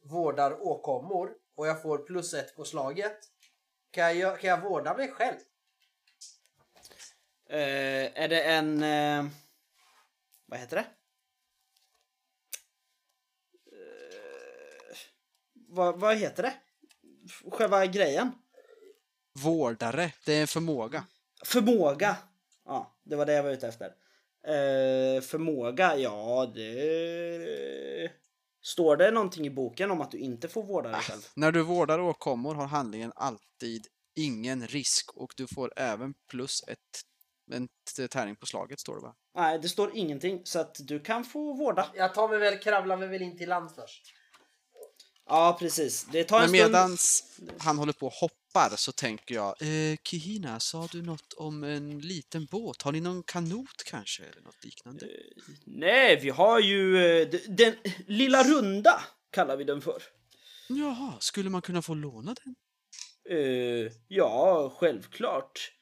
vårdar 0.04 0.62
åkommor 0.62 1.30
och 1.56 1.66
jag 1.66 1.82
får 1.82 1.98
plus 1.98 2.34
ett 2.34 2.56
på 2.56 2.64
slaget. 2.64 3.18
Kan 3.90 4.18
jag, 4.18 4.40
kan 4.40 4.50
jag 4.50 4.60
vårda 4.60 4.96
mig 4.96 5.08
själv? 5.10 5.36
Eh, 7.48 8.22
är 8.22 8.28
det 8.28 8.42
en... 8.42 8.82
Eh, 8.82 9.26
vad 10.46 10.58
heter 10.58 10.76
det? 10.76 10.86
Vad, 15.72 16.00
vad 16.00 16.16
heter 16.16 16.42
det? 16.42 16.54
Själva 17.50 17.86
grejen? 17.86 18.32
Vårdare, 19.32 20.12
det 20.26 20.34
är 20.34 20.40
en 20.40 20.46
förmåga. 20.46 21.04
Förmåga. 21.44 22.16
Ja, 22.64 22.98
det 23.02 23.16
var 23.16 23.26
det 23.26 23.32
jag 23.32 23.42
var 23.42 23.50
ute 23.50 23.68
efter. 23.68 23.86
Eh, 24.46 25.20
förmåga, 25.22 25.96
ja 25.96 26.52
det... 26.54 28.10
Står 28.64 28.96
det 28.96 29.10
någonting 29.10 29.46
i 29.46 29.50
boken 29.50 29.90
om 29.90 30.00
att 30.00 30.10
du 30.10 30.18
inte 30.18 30.48
får 30.48 30.62
vårda 30.62 30.88
dig 30.88 31.00
själv? 31.00 31.20
När 31.36 31.52
du 31.52 31.62
vårdar 31.62 31.98
åkommor 31.98 32.54
har 32.54 32.66
handlingen 32.66 33.12
alltid 33.16 33.86
ingen 34.16 34.66
risk 34.66 35.10
och 35.14 35.32
du 35.36 35.46
får 35.54 35.72
även 35.76 36.14
plus 36.30 36.62
ett, 36.68 36.78
en 37.52 37.68
tärning 38.10 38.36
på 38.36 38.46
slaget 38.46 38.80
står 38.80 38.94
det 38.94 39.02
va? 39.02 39.14
Nej, 39.34 39.58
det 39.58 39.68
står 39.68 39.96
ingenting 39.96 40.40
så 40.44 40.58
att 40.58 40.76
du 40.80 41.00
kan 41.00 41.24
få 41.24 41.52
vårda. 41.52 41.90
Jag 41.94 42.14
tar 42.14 42.28
mig 42.28 42.38
väl, 42.38 42.58
kravlar 42.58 42.96
mig 42.96 43.08
väl 43.08 43.22
in 43.22 43.38
till 43.38 43.48
land 43.48 43.70
först. 43.74 44.14
Ja, 45.28 45.56
precis. 45.60 46.04
Det 46.12 46.24
tar 46.24 46.36
en 46.42 46.50
Men 46.50 46.60
stund. 46.60 46.72
medans 46.72 47.24
han 47.58 47.78
håller 47.78 47.92
på 47.92 48.06
och 48.06 48.12
hoppar 48.12 48.76
så 48.76 48.92
tänker 48.92 49.34
jag, 49.34 49.62
eh, 49.62 49.96
Kihina, 50.04 50.60
sa 50.60 50.88
du 50.92 51.02
något 51.02 51.32
om 51.32 51.64
en 51.64 51.98
liten 51.98 52.46
båt? 52.50 52.82
Har 52.82 52.92
ni 52.92 53.00
någon 53.00 53.22
kanot 53.22 53.82
kanske 53.86 54.22
eller 54.24 54.42
något 54.42 54.64
liknande? 54.64 55.08
Nej, 55.64 56.20
vi 56.22 56.30
har 56.30 56.60
ju 56.60 56.96
eh, 56.96 57.28
d- 57.28 57.40
den 57.48 57.74
lilla 58.06 58.42
runda 58.44 59.00
kallar 59.30 59.56
vi 59.56 59.64
den 59.64 59.80
för. 59.80 60.02
Jaha, 60.68 61.12
skulle 61.20 61.50
man 61.50 61.62
kunna 61.62 61.82
få 61.82 61.94
låna 61.94 62.34
den? 62.44 62.54
Eh, 63.38 63.92
ja, 64.08 64.76
självklart. 64.80 65.72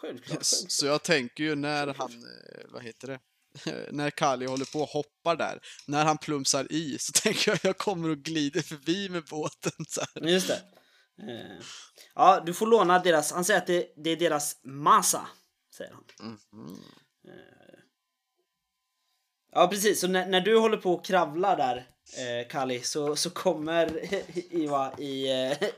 Självklart. 0.00 0.28
självklart. 0.28 0.70
Så 0.72 0.86
jag 0.86 1.02
tänker 1.02 1.44
ju 1.44 1.54
när 1.54 1.86
han, 1.86 2.12
eh, 2.12 2.64
vad 2.72 2.82
heter 2.82 3.08
det? 3.08 3.20
när 3.90 4.10
Kali 4.10 4.46
håller 4.46 4.72
på 4.72 4.80
och 4.80 4.88
hoppar 4.88 5.36
där, 5.36 5.60
när 5.86 6.04
han 6.04 6.18
plumsar 6.18 6.72
i 6.72 6.98
så 6.98 7.12
tänker 7.22 7.50
jag 7.50 7.58
jag 7.62 7.78
kommer 7.78 8.10
och 8.10 8.18
glider 8.18 8.62
förbi 8.62 9.08
med 9.08 9.24
båten 9.24 9.84
så 9.88 10.00
här. 10.00 10.28
Just 10.28 10.48
det. 10.48 10.62
Eh, 11.22 11.64
ja, 12.14 12.42
du 12.46 12.54
får 12.54 12.66
låna 12.66 12.98
deras, 12.98 13.32
han 13.32 13.44
säger 13.44 13.60
att 13.60 13.66
det, 13.66 13.92
det 13.96 14.10
är 14.10 14.16
deras 14.16 14.60
massa, 14.64 15.26
säger 15.76 15.92
han. 15.92 16.38
Eh, 17.28 17.78
ja, 19.52 19.68
precis. 19.68 20.00
Så 20.00 20.08
när, 20.08 20.26
när 20.26 20.40
du 20.40 20.58
håller 20.58 20.76
på 20.76 20.94
och 20.94 21.04
kravlar 21.04 21.56
där, 21.56 21.76
eh, 22.18 22.48
Kali, 22.48 22.82
så, 22.82 23.16
så 23.16 23.30
kommer 23.30 24.14
Iva 24.54 24.98
i, 24.98 25.26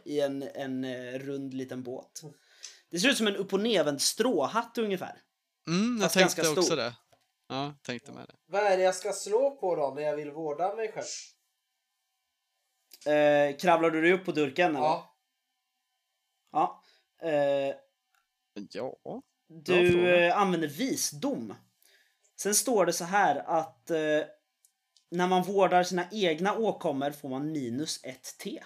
i 0.04 0.20
en, 0.20 0.42
en 0.42 0.84
rund 1.18 1.54
liten 1.54 1.82
båt. 1.82 2.22
Det 2.90 2.98
ser 2.98 3.08
ut 3.08 3.16
som 3.16 3.26
en 3.26 3.36
upp 3.36 3.52
och 3.52 3.60
nervänd 3.60 4.02
stråhatt 4.02 4.78
ungefär. 4.78 5.22
Mm, 5.66 5.98
jag 6.00 6.02
Fast 6.02 6.14
tänkte 6.14 6.48
också 6.48 6.62
stor. 6.62 6.76
det. 6.76 6.94
Ja, 7.54 7.74
tänkte 7.82 8.12
med 8.12 8.28
det. 8.28 8.34
Vad 8.46 8.62
är 8.62 8.76
det 8.76 8.82
jag 8.82 8.94
ska 8.94 9.12
slå 9.12 9.50
på 9.50 9.76
då 9.76 9.92
när 9.96 10.02
jag 10.02 10.16
vill 10.16 10.30
vårda 10.30 10.74
mig 10.74 10.92
själv? 10.92 11.04
Eh, 13.14 13.56
kravlar 13.56 13.90
du 13.90 14.02
dig 14.02 14.12
upp 14.12 14.24
på 14.24 14.32
durken 14.32 14.70
eller? 14.70 14.80
Ja. 14.86 15.16
ja. 16.52 16.82
Eh, 17.22 17.74
Ja. 18.70 19.22
Du 19.48 20.14
eh, 20.16 20.38
använder 20.38 20.68
visdom. 20.68 21.54
Sen 22.36 22.54
står 22.54 22.86
det 22.86 22.92
så 22.92 23.04
här 23.04 23.36
att 23.36 23.90
eh, 23.90 24.22
när 25.10 25.26
man 25.28 25.42
vårdar 25.42 25.84
sina 25.84 26.08
egna 26.12 26.56
åkommor 26.56 27.10
får 27.10 27.28
man 27.28 27.52
minus 27.52 28.00
1 28.04 28.38
T. 28.38 28.62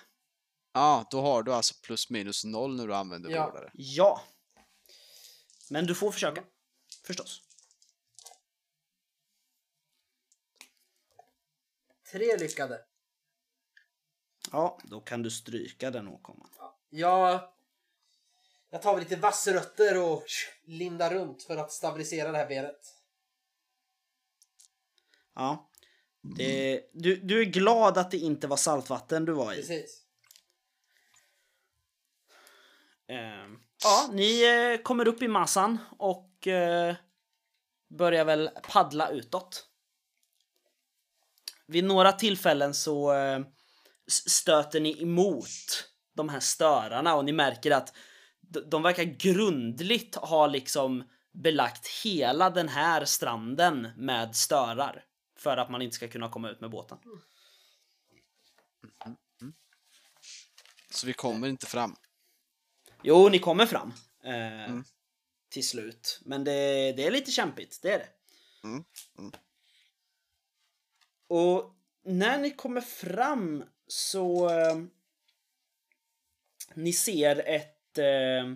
Ja, 0.73 1.07
då 1.11 1.21
har 1.21 1.43
du 1.43 1.55
alltså 1.55 1.75
plus 1.83 2.11
minus 2.11 2.45
noll 2.45 2.77
när 2.77 2.87
du 2.87 2.95
använder 2.95 3.31
Ja. 3.31 3.47
vårdare. 3.47 3.71
Ja. 3.75 4.23
Men 5.71 5.87
du 5.87 5.95
får 5.95 6.13
försöka. 6.13 6.45
Förstås. 7.05 7.48
Tre 12.13 12.37
lyckade. 12.37 12.81
Ja, 14.53 14.79
då 14.85 15.01
kan 15.01 15.23
du 15.23 15.31
stryka 15.31 15.91
den 15.91 16.09
åkomman. 16.09 16.51
Jag, 16.91 17.41
jag 18.71 18.83
tar 18.83 18.95
väl 18.95 19.03
lite 19.03 19.17
vassrötter 19.17 20.03
och 20.03 20.25
lindar 20.65 21.15
runt 21.15 21.43
för 21.43 21.57
att 21.57 21.73
stabilisera 21.73 22.33
det 22.33 22.39
här 22.39 22.49
benet. 22.49 22.95
Ja. 25.35 25.71
Det, 26.37 26.91
du, 26.93 27.17
du 27.17 27.41
är 27.41 27.45
glad 27.45 27.99
att 27.99 28.11
det 28.11 28.19
inte 28.19 28.47
var 28.47 28.57
saltvatten 28.57 29.25
du 29.25 29.33
var 29.33 29.53
i. 29.53 29.57
Precis. 29.57 30.05
Ehm, 33.07 33.59
ja, 33.83 34.11
ni 34.13 34.45
eh, 34.45 34.83
kommer 34.83 35.09
upp 35.09 35.23
i 35.23 35.29
massan 35.29 35.79
och 35.99 36.47
eh, 36.47 36.97
börjar 37.89 38.25
väl 38.25 38.51
paddla 38.63 39.11
utåt. 39.11 39.68
Vid 41.69 41.85
några 41.85 42.13
tillfällen 42.13 42.75
så 42.75 43.15
eh, 43.15 43.41
stöter 44.27 44.81
ni 44.81 45.03
emot 45.03 45.89
de 46.15 46.29
här 46.29 46.41
störarna 46.41 47.15
och 47.15 47.25
ni 47.25 47.33
märker 47.33 47.71
att 47.71 47.97
de 48.67 48.83
verkar 48.83 49.03
grundligt 49.05 50.15
ha 50.15 50.47
liksom 50.47 51.05
belagt 51.33 51.87
hela 52.05 52.51
den 52.51 52.69
här 52.69 53.05
stranden 53.05 53.89
med 53.97 54.37
störar 54.37 55.05
för 55.37 55.57
att 55.57 55.71
man 55.71 55.83
inte 55.83 55.97
ska 55.97 56.09
kunna 56.09 56.29
komma 56.29 56.51
ut 56.51 56.61
med 56.61 56.71
båten. 56.71 56.99
Så 60.91 61.07
vi 61.07 61.13
kommer 61.13 61.49
inte 61.49 61.67
fram. 61.67 61.97
Jo, 63.03 63.29
ni 63.29 63.39
kommer 63.39 63.67
fram 63.67 63.93
eh, 64.25 64.81
till 65.49 65.69
slut. 65.69 66.21
Men 66.25 66.45
det, 66.45 66.93
det 66.93 67.07
är 67.07 67.11
lite 67.11 67.31
kämpigt, 67.31 67.79
det 67.83 67.93
är 67.93 67.99
det. 67.99 68.09
Mm, 71.31 71.43
mm. 71.43 71.57
Och 71.57 71.75
när 72.05 72.39
ni 72.39 72.51
kommer 72.51 72.81
fram 72.81 73.65
så... 73.87 74.51
Eh, 74.51 74.83
ni 76.75 76.93
ser 76.93 77.37
ett... 77.37 77.99
Eh, 77.99 78.53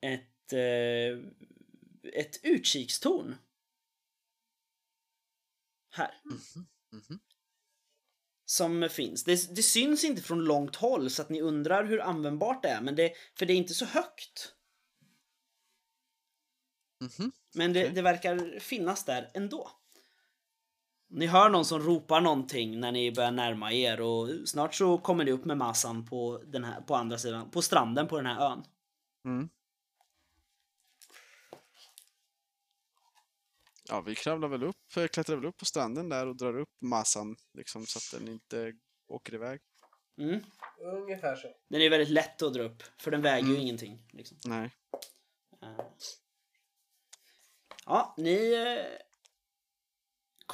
ett... 0.00 0.52
Eh, 0.52 1.18
ett 2.12 2.40
utkikstorn. 2.42 3.36
Här. 5.90 6.20
mhm. 6.92 7.20
Som 8.46 8.88
finns. 8.90 9.24
Det, 9.24 9.54
det 9.56 9.62
syns 9.62 10.04
inte 10.04 10.22
från 10.22 10.44
långt 10.44 10.76
håll 10.76 11.10
så 11.10 11.22
att 11.22 11.28
ni 11.28 11.40
undrar 11.40 11.84
hur 11.84 12.00
användbart 12.00 12.62
det 12.62 12.68
är. 12.68 12.80
Men 12.80 12.96
det, 12.96 13.12
för 13.38 13.46
det 13.46 13.52
är 13.52 13.56
inte 13.56 13.74
så 13.74 13.84
högt. 13.84 14.54
Mhm. 17.00 17.32
Men 17.54 17.72
det, 17.72 17.80
Okej. 17.80 17.94
det 17.94 18.02
verkar 18.02 18.58
finnas 18.60 19.04
där 19.04 19.30
ändå. 19.34 19.70
Ni 21.08 21.26
hör 21.26 21.48
någon 21.50 21.64
som 21.64 21.80
ropar 21.80 22.20
någonting 22.20 22.80
när 22.80 22.92
ni 22.92 23.12
börjar 23.12 23.30
närma 23.32 23.72
er 23.72 24.00
och 24.00 24.28
snart 24.48 24.74
så 24.74 24.98
kommer 24.98 25.24
ni 25.24 25.30
upp 25.30 25.44
med 25.44 25.56
massan 25.56 26.06
på, 26.06 26.42
den 26.46 26.64
här, 26.64 26.80
på 26.80 26.94
andra 26.94 27.18
sidan, 27.18 27.50
på 27.50 27.62
stranden 27.62 28.08
på 28.08 28.16
den 28.16 28.26
här 28.26 28.50
ön. 28.52 28.64
Mm. 29.24 29.48
Ja, 33.88 34.00
vi 34.00 34.14
kravlar 34.14 34.48
väl 34.48 34.62
upp, 34.62 34.96
eh, 34.96 35.06
klättrar 35.06 35.36
väl 35.36 35.44
upp 35.44 35.56
på 35.56 35.64
stranden 35.64 36.08
där 36.08 36.26
och 36.26 36.36
drar 36.36 36.58
upp 36.58 36.70
massan 36.80 37.36
liksom 37.54 37.86
så 37.86 37.98
att 37.98 38.20
den 38.20 38.32
inte 38.32 38.72
åker 39.08 39.34
iväg. 39.34 39.60
Mm. 40.20 40.40
Ungefär 40.80 41.36
så. 41.36 41.48
Den 41.68 41.80
är 41.80 41.90
väldigt 41.90 42.08
lätt 42.08 42.42
att 42.42 42.54
dra 42.54 42.62
upp, 42.62 42.82
för 42.98 43.10
den 43.10 43.22
väger 43.22 43.46
ju 43.46 43.50
Mm. 43.54 43.62
ingenting. 43.62 44.08
Liksom. 44.12 44.38
Nej. 44.44 44.70
Eh. 45.62 45.84
Ja, 47.86 48.14
ni 48.18 48.52
eh, 48.54 49.03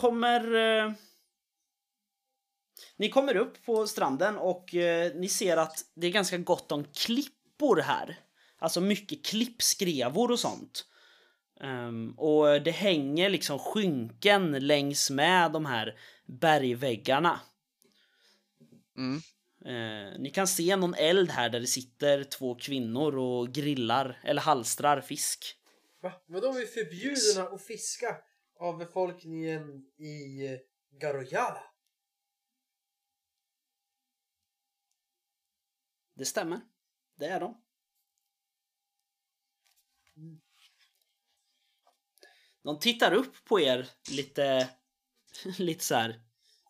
kommer... 0.00 0.54
eh, 0.54 0.92
Ni 2.96 3.08
kommer 3.08 3.36
upp 3.36 3.64
på 3.64 3.86
stranden 3.86 4.38
och 4.38 4.74
eh, 4.74 5.12
ni 5.14 5.28
ser 5.28 5.56
att 5.56 5.84
det 5.94 6.06
är 6.06 6.10
ganska 6.10 6.38
gott 6.38 6.72
om 6.72 6.84
klippor 6.84 7.76
här. 7.76 8.18
Alltså 8.58 8.80
mycket 8.80 9.24
klippskrevor 9.26 10.30
och 10.30 10.40
sånt. 10.40 10.84
Ehm, 11.60 12.14
och 12.18 12.62
det 12.62 12.70
hänger 12.70 13.30
liksom 13.30 13.58
skynken 13.58 14.66
längs 14.66 15.10
med 15.10 15.52
de 15.52 15.66
här 15.66 15.98
bergväggarna. 16.26 17.40
Mm. 18.96 19.20
Eh, 19.64 20.18
ni 20.18 20.30
kan 20.30 20.46
se 20.46 20.76
någon 20.76 20.94
eld 20.94 21.30
här 21.30 21.48
där 21.48 21.60
det 21.60 21.66
sitter 21.66 22.24
två 22.24 22.54
kvinnor 22.54 23.18
och 23.18 23.48
grillar 23.48 24.20
eller 24.24 24.42
halstrar 24.42 25.00
fisk. 25.00 25.56
Va? 26.02 26.12
Men 26.26 26.40
de 26.40 26.56
är 26.56 26.66
förbjudna 26.66 27.54
att 27.54 27.62
fiska 27.62 28.16
av 28.60 28.78
befolkningen 28.78 29.86
i 29.96 30.48
Garojala. 30.90 31.62
Det 36.14 36.24
stämmer. 36.24 36.60
Det 37.14 37.26
är 37.26 37.40
de. 37.40 37.62
De 42.62 42.78
tittar 42.78 43.12
upp 43.12 43.44
på 43.44 43.60
er 43.60 43.88
lite, 44.10 44.70
lite 45.58 45.84
så 45.84 45.94
här 45.94 46.20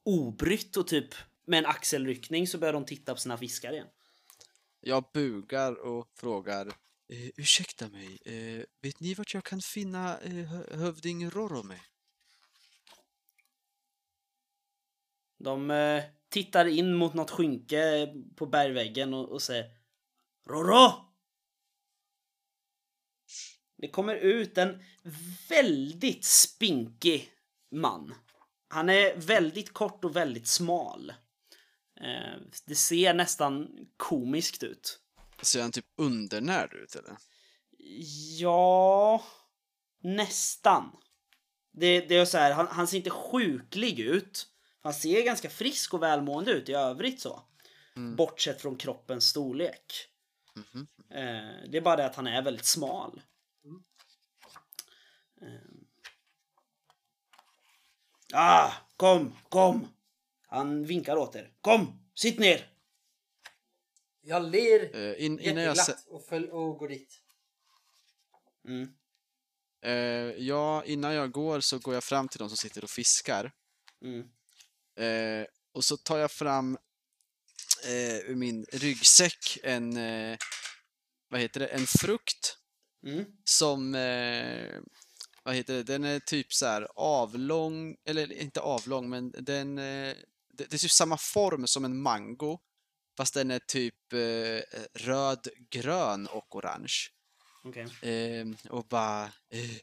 obrytt 0.03 0.76
och 0.76 0.88
typ 0.88 1.14
med 1.45 1.59
en 1.59 1.66
axelryckning 1.66 2.47
så 2.47 2.59
börjar 2.59 2.72
de 2.72 2.84
titta 2.84 3.14
på 3.14 3.20
sina 3.20 3.38
fiskar 3.38 3.72
igen. 3.72 3.88
Jag 4.80 5.05
bugar 5.12 5.80
och 5.80 6.11
frågar 6.14 6.72
eh, 7.12 7.30
Ursäkta 7.36 7.88
mig, 7.88 8.18
eh, 8.24 8.64
vet 8.82 9.00
ni 9.00 9.14
vart 9.14 9.34
jag 9.34 9.44
kan 9.44 9.61
finna 9.61 10.18
eh, 10.18 10.50
hövding 10.78 11.30
Rorome? 11.30 11.80
De 15.38 15.70
eh, 15.70 16.04
tittar 16.28 16.66
in 16.66 16.94
mot 16.94 17.14
något 17.14 17.30
skynke 17.30 18.08
på 18.36 18.46
bergväggen 18.46 19.14
och, 19.14 19.28
och 19.28 19.42
säger 19.42 19.70
Roro! 20.46 21.11
Det 23.76 23.88
kommer 23.88 24.14
ut 24.14 24.58
en 24.58 24.82
väldigt 25.48 26.24
spinkig 26.24 27.32
man. 27.70 28.14
Han 28.68 28.88
är 28.88 29.16
väldigt 29.16 29.72
kort 29.72 30.04
och 30.04 30.16
väldigt 30.16 30.46
smal. 30.46 31.12
Eh, 32.00 32.40
det 32.66 32.74
ser 32.74 33.14
nästan 33.14 33.68
komiskt 33.96 34.62
ut. 34.62 35.00
Ser 35.43 35.62
han 35.62 35.72
typ 35.72 35.86
undernärd 35.97 36.74
ut 36.74 36.97
eller? 36.97 37.16
Ja, 38.38 39.24
nästan. 40.03 40.97
Det, 41.72 42.01
det 42.01 42.16
är 42.16 42.24
så 42.24 42.38
här, 42.38 42.53
han, 42.53 42.66
han 42.66 42.86
ser 42.86 42.97
inte 42.97 43.11
sjuklig 43.11 44.01
ut. 44.01 44.47
Han 44.82 44.95
ser 44.95 45.22
ganska 45.22 45.51
frisk 45.51 45.95
och 45.95 46.03
välmående 46.03 46.53
ut 46.53 46.68
i 46.68 46.72
övrigt 46.72 47.20
så. 47.20 47.43
Mm. 47.97 48.16
Bortsett 48.16 48.61
från 48.61 48.76
kroppens 48.76 49.26
storlek. 49.26 50.07
Mhm. 50.57 50.86
Eh, 51.11 51.70
det 51.70 51.76
är 51.76 51.80
bara 51.80 51.97
det 51.97 52.07
att 52.07 52.16
han 52.16 52.26
är 52.26 52.43
väldigt 52.43 52.64
smal. 52.64 53.22
Eh. 55.43 55.70
Ah, 58.32 58.72
kom, 58.97 59.36
kom! 59.49 59.88
Han 60.47 60.84
vinkar 60.84 61.16
åt 61.16 61.36
er. 61.36 61.53
Kom, 61.61 62.11
sitt 62.14 62.38
ner! 62.38 62.66
Jag 64.23 64.43
ler 64.51 64.97
Eh, 64.97 65.25
in, 65.25 65.41
innan 65.41 65.64
jag... 65.64 65.77
och, 66.07 66.25
följ, 66.25 66.49
och 66.49 66.79
går 66.79 66.89
dit. 66.89 67.21
Mm. 68.68 68.89
Eh, 69.83 70.43
ja, 70.45 70.85
innan 70.85 71.14
jag 71.14 71.33
går 71.33 71.61
så 71.61 71.79
går 71.79 71.95
jag 71.95 72.05
fram 72.05 72.29
till 72.29 72.39
de 72.39 72.49
som 72.49 72.57
sitter 72.57 72.85
och 72.85 72.91
fiskar. 72.91 73.53
Mm. 74.03 74.29
Eh, 74.97 75.47
och 75.73 75.85
så 75.85 75.97
tar 75.97 76.18
jag 76.18 76.31
fram 76.31 76.79
eh, 77.85 78.16
ur 78.18 78.35
min 78.35 78.64
ryggsäck 78.73 79.59
en, 79.62 79.95
vad 81.29 81.41
heter 81.41 81.61
det, 81.61 81.66
en 81.66 81.87
frukt 81.87 82.57
Mm. 83.07 83.25
som, 83.45 83.93
vad 85.43 85.55
heter 85.55 85.75
det, 85.75 85.83
den 85.83 86.05
är 86.05 86.21
typ 86.21 86.53
så 86.53 86.66
här 86.66 86.89
avlång, 86.97 87.97
eller 88.05 88.33
inte 88.33 88.61
avlång, 88.61 89.11
men 89.11 89.31
den, 89.31 89.77
det, 89.77 90.14
det 90.55 90.73
är 90.73 90.79
typ 90.79 90.91
samma 90.91 91.16
form 91.16 91.66
som 91.66 91.85
en 91.85 92.03
mango, 92.03 92.59
fast 93.21 93.35
den 93.35 93.51
är 93.51 93.59
typ 93.59 94.12
eh, 94.12 94.81
röd, 94.95 95.49
grön 95.71 96.27
och 96.27 96.57
orange. 96.57 97.09
Okej. 97.64 97.87
Eh, 98.03 98.47
och 98.71 98.89
bara, 98.89 99.25
eh, 99.25 99.77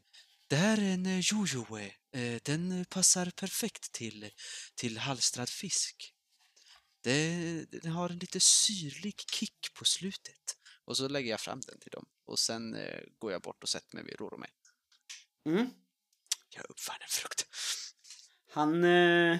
det 0.47 0.55
här 0.55 0.77
är 0.77 0.93
en 0.93 1.05
eh, 1.05 1.19
jojoe. 1.19 1.93
Eh, 2.11 2.41
den 2.43 2.85
passar 2.89 3.31
perfekt 3.35 3.91
till, 3.91 4.29
till 4.75 4.97
halstrad 4.97 5.49
fisk. 5.49 6.13
Det, 7.01 7.65
den 7.71 7.91
har 7.91 8.09
en 8.09 8.19
lite 8.19 8.39
syrlig 8.39 9.15
kick 9.31 9.73
på 9.73 9.85
slutet. 9.85 10.57
Och 10.85 10.97
så 10.97 11.07
lägger 11.07 11.31
jag 11.31 11.39
fram 11.39 11.59
den 11.59 11.79
till 11.79 11.91
dem. 11.91 12.05
Och 12.25 12.39
sen 12.39 12.75
eh, 12.75 13.03
går 13.17 13.31
jag 13.31 13.41
bort 13.41 13.63
och 13.63 13.69
sätter 13.69 13.95
mig 13.95 14.03
vid 14.05 14.19
Rorome. 14.19 14.47
Mm. 15.45 15.69
Jag 16.49 16.65
uppfann 16.69 17.01
en 17.01 17.09
frukt. 17.09 17.45
Han, 18.51 18.83
eh, 18.83 19.37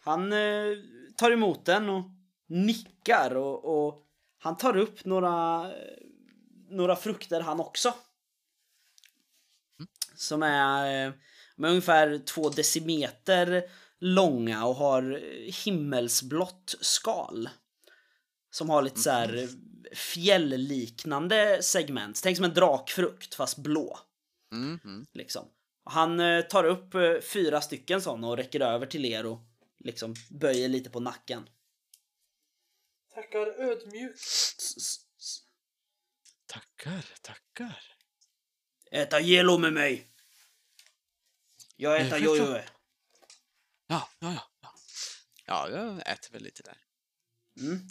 han 0.00 0.30
tar 1.16 1.30
emot 1.30 1.66
den 1.66 1.88
och 1.88 2.19
nickar 2.50 3.36
och, 3.36 3.86
och 3.86 4.06
han 4.38 4.56
tar 4.56 4.76
upp 4.76 5.04
några, 5.04 5.66
några 6.70 6.96
frukter 6.96 7.40
han 7.40 7.60
också. 7.60 7.94
Som 10.14 10.42
är 10.42 11.06
eh, 11.06 11.12
med 11.56 11.70
ungefär 11.70 12.18
två 12.18 12.48
decimeter 12.48 13.62
långa 13.98 14.66
och 14.66 14.74
har 14.74 15.20
himmelsblått 15.64 16.74
skal. 16.80 17.48
Som 18.50 18.70
har 18.70 18.82
lite 18.82 19.00
så 19.00 19.10
här 19.10 19.48
fjällliknande 19.94 21.62
segment. 21.62 22.20
Tänk 22.22 22.36
som 22.36 22.44
en 22.44 22.54
drakfrukt 22.54 23.34
fast 23.34 23.58
blå. 23.58 23.98
Mm, 24.52 24.80
mm. 24.84 25.06
Liksom. 25.12 25.44
Och 25.84 25.92
Han 25.92 26.20
eh, 26.20 26.40
tar 26.40 26.64
upp 26.64 26.94
eh, 26.94 27.20
fyra 27.32 27.60
stycken 27.60 28.02
sådana 28.02 28.28
och 28.28 28.36
räcker 28.36 28.60
över 28.60 28.86
till 28.86 29.04
er 29.04 29.26
och 29.26 29.40
liksom 29.78 30.14
böjer 30.30 30.68
lite 30.68 30.90
på 30.90 31.00
nacken. 31.00 31.48
Tackar 33.14 33.46
ödmjukt. 33.46 34.20
Tackar, 36.46 37.04
tackar. 37.22 37.82
Äta 38.90 39.20
gelo 39.20 39.58
med 39.58 39.72
mig! 39.72 40.10
Jag 41.76 42.00
äter 42.00 42.18
jojoe. 42.18 42.68
Ja, 43.86 44.08
ja, 44.18 44.32
ja. 44.32 44.50
Ja, 44.60 44.74
ja 45.46 45.68
jag 45.68 46.12
äter 46.12 46.32
väl 46.32 46.42
lite 46.42 46.62
där. 46.62 46.78
Mm. 47.56 47.88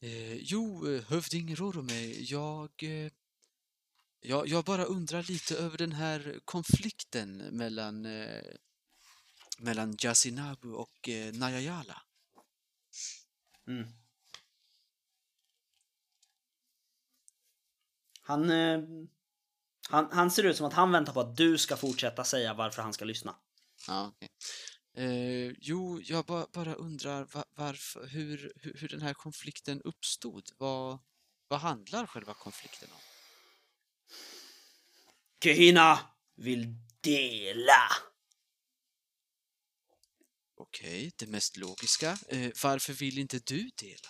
Eh, 0.00 0.34
jo, 0.34 0.94
eh, 0.94 1.04
hövding 1.04 1.56
Rorome, 1.56 2.06
jag, 2.06 2.70
eh, 2.82 3.12
jag... 4.20 4.48
Jag 4.48 4.64
bara 4.64 4.84
undrar 4.84 5.22
lite 5.22 5.56
över 5.56 5.78
den 5.78 5.92
här 5.92 6.40
konflikten 6.44 7.36
mellan... 7.36 8.06
Eh, 8.06 8.54
mellan 9.58 9.96
Yasinabu 10.02 10.72
och 10.72 11.08
eh, 11.08 11.34
Najayala. 11.34 12.02
Mm. 13.72 13.88
Han, 18.22 18.50
eh, 18.50 18.80
han, 19.88 20.08
han 20.12 20.30
ser 20.30 20.42
ut 20.42 20.56
som 20.56 20.66
att 20.66 20.72
han 20.72 20.92
väntar 20.92 21.12
på 21.12 21.20
att 21.20 21.36
du 21.36 21.58
ska 21.58 21.76
fortsätta 21.76 22.24
säga 22.24 22.54
varför 22.54 22.82
han 22.82 22.92
ska 22.92 23.04
lyssna. 23.04 23.36
Ja, 23.88 24.12
okej. 24.14 24.28
Eh, 24.94 25.54
jo, 25.60 26.00
jag 26.02 26.24
ba, 26.24 26.46
bara 26.52 26.74
undrar 26.74 27.24
va, 27.24 27.44
varför, 27.54 28.06
hur, 28.06 28.52
hur, 28.56 28.76
hur 28.78 28.88
den 28.88 29.02
här 29.02 29.14
konflikten 29.14 29.82
uppstod. 29.82 30.50
Vad, 30.58 30.98
vad 31.48 31.60
handlar 31.60 32.06
själva 32.06 32.34
konflikten 32.34 32.88
om? 32.92 33.00
Kehina 35.44 35.98
vill 36.36 36.74
dela. 37.00 37.88
Okej, 40.74 41.12
det 41.16 41.26
mest 41.26 41.56
logiska. 41.56 42.18
Eh, 42.28 42.50
varför 42.62 42.92
vill 42.92 43.18
inte 43.18 43.38
du 43.38 43.70
dela? 43.76 44.08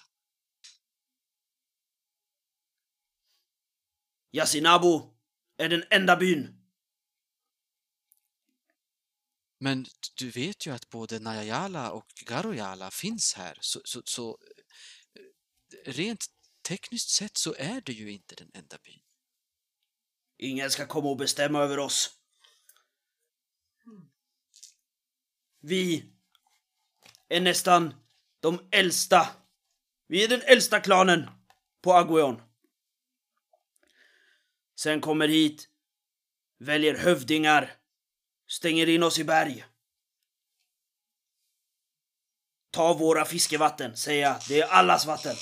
Yasinabu 4.33 5.01
är 5.57 5.69
den 5.69 5.85
enda 5.91 6.17
byn. 6.17 6.63
Men 9.59 9.87
du 10.15 10.31
vet 10.31 10.67
ju 10.67 10.71
att 10.75 10.91
både 10.91 11.19
Najayala 11.19 11.93
och 11.93 12.07
Garoyala 12.27 12.91
finns 12.91 13.35
här, 13.35 13.59
så, 13.61 13.81
så, 13.85 14.03
så 14.05 14.39
eh, 15.15 15.93
rent 15.93 16.27
tekniskt 16.69 17.11
sett 17.11 17.37
så 17.37 17.55
är 17.59 17.81
det 17.81 17.93
ju 17.93 18.13
inte 18.13 18.35
den 18.35 18.51
enda 18.55 18.79
byn. 18.79 19.03
Ingen 20.39 20.71
ska 20.71 20.87
komma 20.87 21.09
och 21.09 21.17
bestämma 21.17 21.59
över 21.59 21.79
oss. 21.79 22.19
Vi 25.61 26.13
är 27.33 27.41
nästan 27.41 27.95
de 28.41 28.69
äldsta. 28.71 29.29
Vi 30.07 30.25
är 30.25 30.29
den 30.29 30.43
äldsta 30.43 30.81
klanen 30.81 31.31
på 31.83 31.95
Aguion. 31.95 32.43
Sen 34.75 35.01
kommer 35.01 35.29
hit, 35.29 35.69
väljer 36.59 36.95
hövdingar, 36.95 37.77
stänger 38.49 38.89
in 38.89 39.03
oss 39.03 39.19
i 39.19 39.25
berg. 39.25 39.65
Ta 42.71 42.95
våra 42.95 43.25
fiskevatten, 43.25 43.97
säger 43.97 44.23
jag 44.23 44.41
det 44.49 44.61
är 44.61 44.69
allas 44.69 45.07
vatten. 45.07 45.37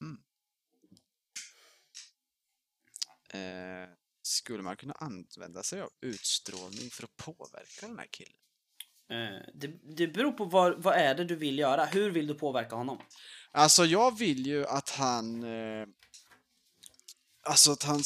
Mm. 0.00 0.22
Eh, 3.28 4.01
skulle 4.22 4.62
man 4.62 4.76
kunna 4.76 4.92
använda 4.92 5.62
sig 5.62 5.80
av 5.80 5.90
utstrålning 6.00 6.90
för 6.90 7.04
att 7.04 7.16
påverka 7.16 7.86
den 7.86 7.98
här 7.98 8.08
killen? 8.10 8.36
Eh, 9.10 9.46
det, 9.54 9.96
det 9.96 10.06
beror 10.06 10.32
på 10.32 10.44
vad, 10.44 10.82
vad 10.82 10.94
är 10.94 11.14
det 11.14 11.24
du 11.24 11.36
vill 11.36 11.58
göra. 11.58 11.84
Hur 11.84 12.10
vill 12.10 12.26
du 12.26 12.34
påverka 12.34 12.76
honom? 12.76 12.98
Alltså, 13.50 13.84
jag 13.84 14.18
vill 14.18 14.46
ju 14.46 14.66
att 14.66 14.90
han... 14.90 15.42
Eh, 15.42 15.86
alltså 17.42 17.72
att 17.72 17.82
han... 17.82 18.02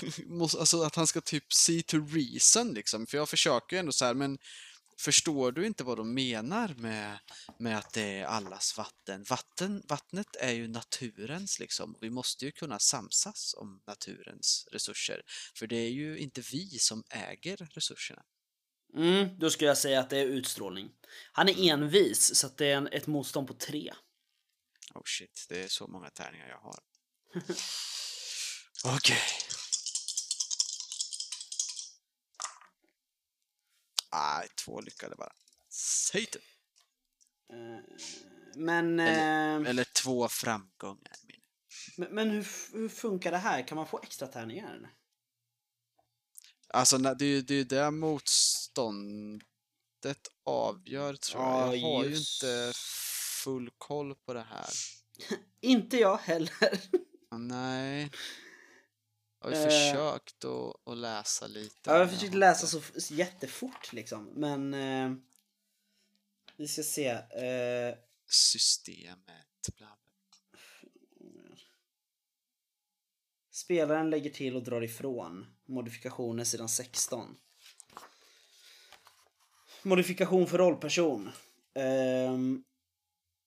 alltså 0.40 0.82
att 0.82 0.96
han 0.96 1.06
ska 1.06 1.20
typ 1.20 1.52
see 1.52 1.82
to 1.82 1.96
reason 1.96 2.74
liksom. 2.74 3.06
För 3.06 3.18
jag 3.18 3.28
försöker 3.28 3.76
ju 3.76 3.80
ändå 3.80 3.92
så 3.92 4.04
här, 4.04 4.14
men 4.14 4.38
förstår 5.00 5.52
du 5.52 5.66
inte 5.66 5.84
vad 5.84 5.96
de 5.96 6.14
menar 6.14 6.74
med, 6.76 7.18
med 7.58 7.78
att 7.78 7.92
det 7.92 8.02
är 8.02 8.24
allas 8.24 8.76
vatten? 8.76 9.22
vatten? 9.22 9.82
Vattnet 9.88 10.36
är 10.36 10.52
ju 10.52 10.68
naturens 10.68 11.58
liksom. 11.58 11.96
Vi 12.00 12.10
måste 12.10 12.44
ju 12.44 12.52
kunna 12.52 12.78
samsas 12.78 13.54
om 13.58 13.82
naturens 13.86 14.68
resurser. 14.72 15.22
För 15.54 15.66
det 15.66 15.76
är 15.76 15.90
ju 15.90 16.18
inte 16.18 16.40
vi 16.52 16.68
som 16.78 17.04
äger 17.10 17.56
resurserna. 17.56 18.22
Mm, 18.96 19.38
då 19.38 19.50
skulle 19.50 19.68
jag 19.68 19.78
säga 19.78 20.00
att 20.00 20.10
det 20.10 20.18
är 20.18 20.24
utstrålning. 20.24 20.90
Han 21.32 21.48
är 21.48 21.70
envis, 21.70 22.34
så 22.34 22.46
att 22.46 22.56
det 22.56 22.66
är 22.66 22.76
en, 22.76 22.86
ett 22.86 23.06
motstånd 23.06 23.48
på 23.48 23.54
tre. 23.54 23.92
Oh 24.94 25.02
shit, 25.04 25.46
det 25.48 25.62
är 25.62 25.68
så 25.68 25.86
många 25.86 26.10
tärningar 26.10 26.48
jag 26.48 26.58
har. 26.58 26.78
Okej. 28.96 29.18
Nej, 34.12 34.48
två 34.64 34.80
lyckade 34.80 35.16
bara. 35.16 35.32
Satan. 35.68 36.42
Men, 38.56 39.00
Eller- 39.00 39.60
eh, 39.60 39.68
Eller 39.70 39.84
två 39.84 40.28
framgångar. 40.28 41.12
men, 41.96 42.14
men 42.14 42.30
hur, 42.30 42.46
hur 42.72 42.88
funkar 42.88 43.30
det 43.30 43.38
här? 43.38 43.66
Kan 43.68 43.76
man 43.76 43.86
få 43.86 44.00
extra 44.02 44.28
tärningar? 44.28 44.90
Alltså, 46.68 46.98
det 46.98 47.24
är 47.24 47.28
ju 47.28 47.42
det, 47.42 47.54
är 47.54 47.58
ju 47.58 47.64
det 47.64 47.90
motståndet 47.90 49.40
avgör, 50.44 51.14
tror 51.14 51.42
jag. 51.42 51.52
Ja, 51.52 51.74
Jag 51.76 51.88
har 51.96 52.04
ju 52.04 52.10
just 52.10 52.42
inte 52.42 52.72
full 53.44 53.70
koll 53.78 54.14
på 54.14 54.34
det 54.34 54.42
här. 54.50 54.70
Inte 55.60 55.96
jag 55.96 56.16
heller. 56.16 56.80
Nej. 57.38 58.10
Jag 59.40 59.48
har 59.48 59.56
ju 59.56 59.62
Eh. 59.62 59.64
försökt 59.68 60.44
att, 60.44 60.88
att 60.88 60.96
läsa 60.96 61.46
lite. 61.46 61.90
Ja, 61.90 61.92
jag 61.98 61.98
har 61.98 62.06
läsa 62.38 62.76
inte- 62.76 62.88
så 62.90 62.96
f- 62.98 63.10
jättefort 63.10 63.92
liksom, 63.92 64.24
men... 64.24 64.74
Eh, 64.74 65.12
vi 66.56 66.68
ska 66.68 66.82
se. 66.82 67.06
Eh, 67.08 67.94
Systemet. 68.26 69.46
Bla 69.76 69.96
spelaren 73.50 74.10
lägger 74.10 74.30
till 74.30 74.56
och 74.56 74.62
drar 74.62 74.82
ifrån. 74.82 75.46
Modifikationer 75.66 76.44
sidan 76.44 76.68
16. 76.68 77.36
Modifikation 79.82 80.46
för 80.46 80.58
rollperson. 80.58 81.30
Ehm, 81.74 82.64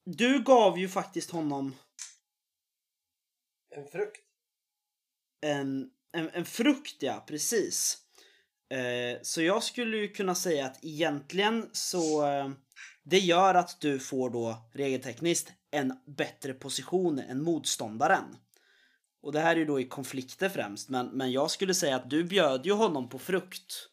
du 0.06 0.44
gav 0.44 0.80
ju 0.80 0.89
faktiskt 0.89 1.30
honom 1.32 1.76
En 3.70 3.88
frukt. 3.88 4.22
En, 5.44 5.89
en, 6.12 6.30
en 6.34 6.46
frukt, 6.46 6.96
ja, 7.00 7.24
precis. 7.28 7.98
Eh, 8.70 9.20
så 9.22 9.41
jag 9.41 9.64
skulle 9.64 9.98
ju 9.98 10.08
kunna 10.08 10.36
säga 10.36 10.66
att 10.66 10.84
egentligen 10.84 11.70
så 11.74 12.28
eh, 12.28 12.52
det 13.04 13.20
gör 13.20 13.56
att 13.56 13.82
du 13.82 14.00
får 14.00 14.30
då 14.30 14.70
regeltekniskt 14.74 15.52
en 15.72 15.94
bättre 16.06 16.54
position 16.54 17.20
än 17.20 17.44
motståndaren. 17.44 18.38
Och 19.22 19.32
det 19.32 19.39
här 19.39 19.56
är 19.56 19.60
ju 19.60 19.66
då 19.66 19.80
i 19.80 19.88
konflikter 19.88 20.50
främst, 20.50 20.89
men, 20.89 21.08
men 21.08 21.32
jag 21.32 21.52
skulle 21.52 21.74
säga 21.74 21.96
att 21.96 22.10
du 22.10 22.24
bjöd 22.24 22.66
ju 22.66 22.72
honom 22.72 23.10
på 23.10 23.20
frukt. 23.20 23.89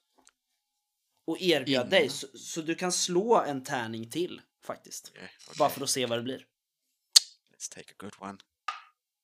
Och 1.26 1.40
erbjöd 1.40 1.68
Innan. 1.68 1.90
dig, 1.90 2.09
så, 2.09 2.26
så 2.34 2.61
du 2.61 2.74
kan 2.74 2.92
slå 2.92 3.42
en 3.42 3.64
tärning 3.64 4.11
till 4.11 4.40
faktiskt. 4.64 5.11
Okej, 5.14 5.22
okej. 5.24 5.55
Bara 5.59 5.70
för 5.70 5.82
att 5.82 5.90
se 5.90 6.07
vad 6.07 6.18
det 6.18 6.22
blir. 6.22 6.46
Let's 7.53 7.74
take 7.74 7.90
a 7.90 7.94
good 7.98 8.14
one. 8.18 8.38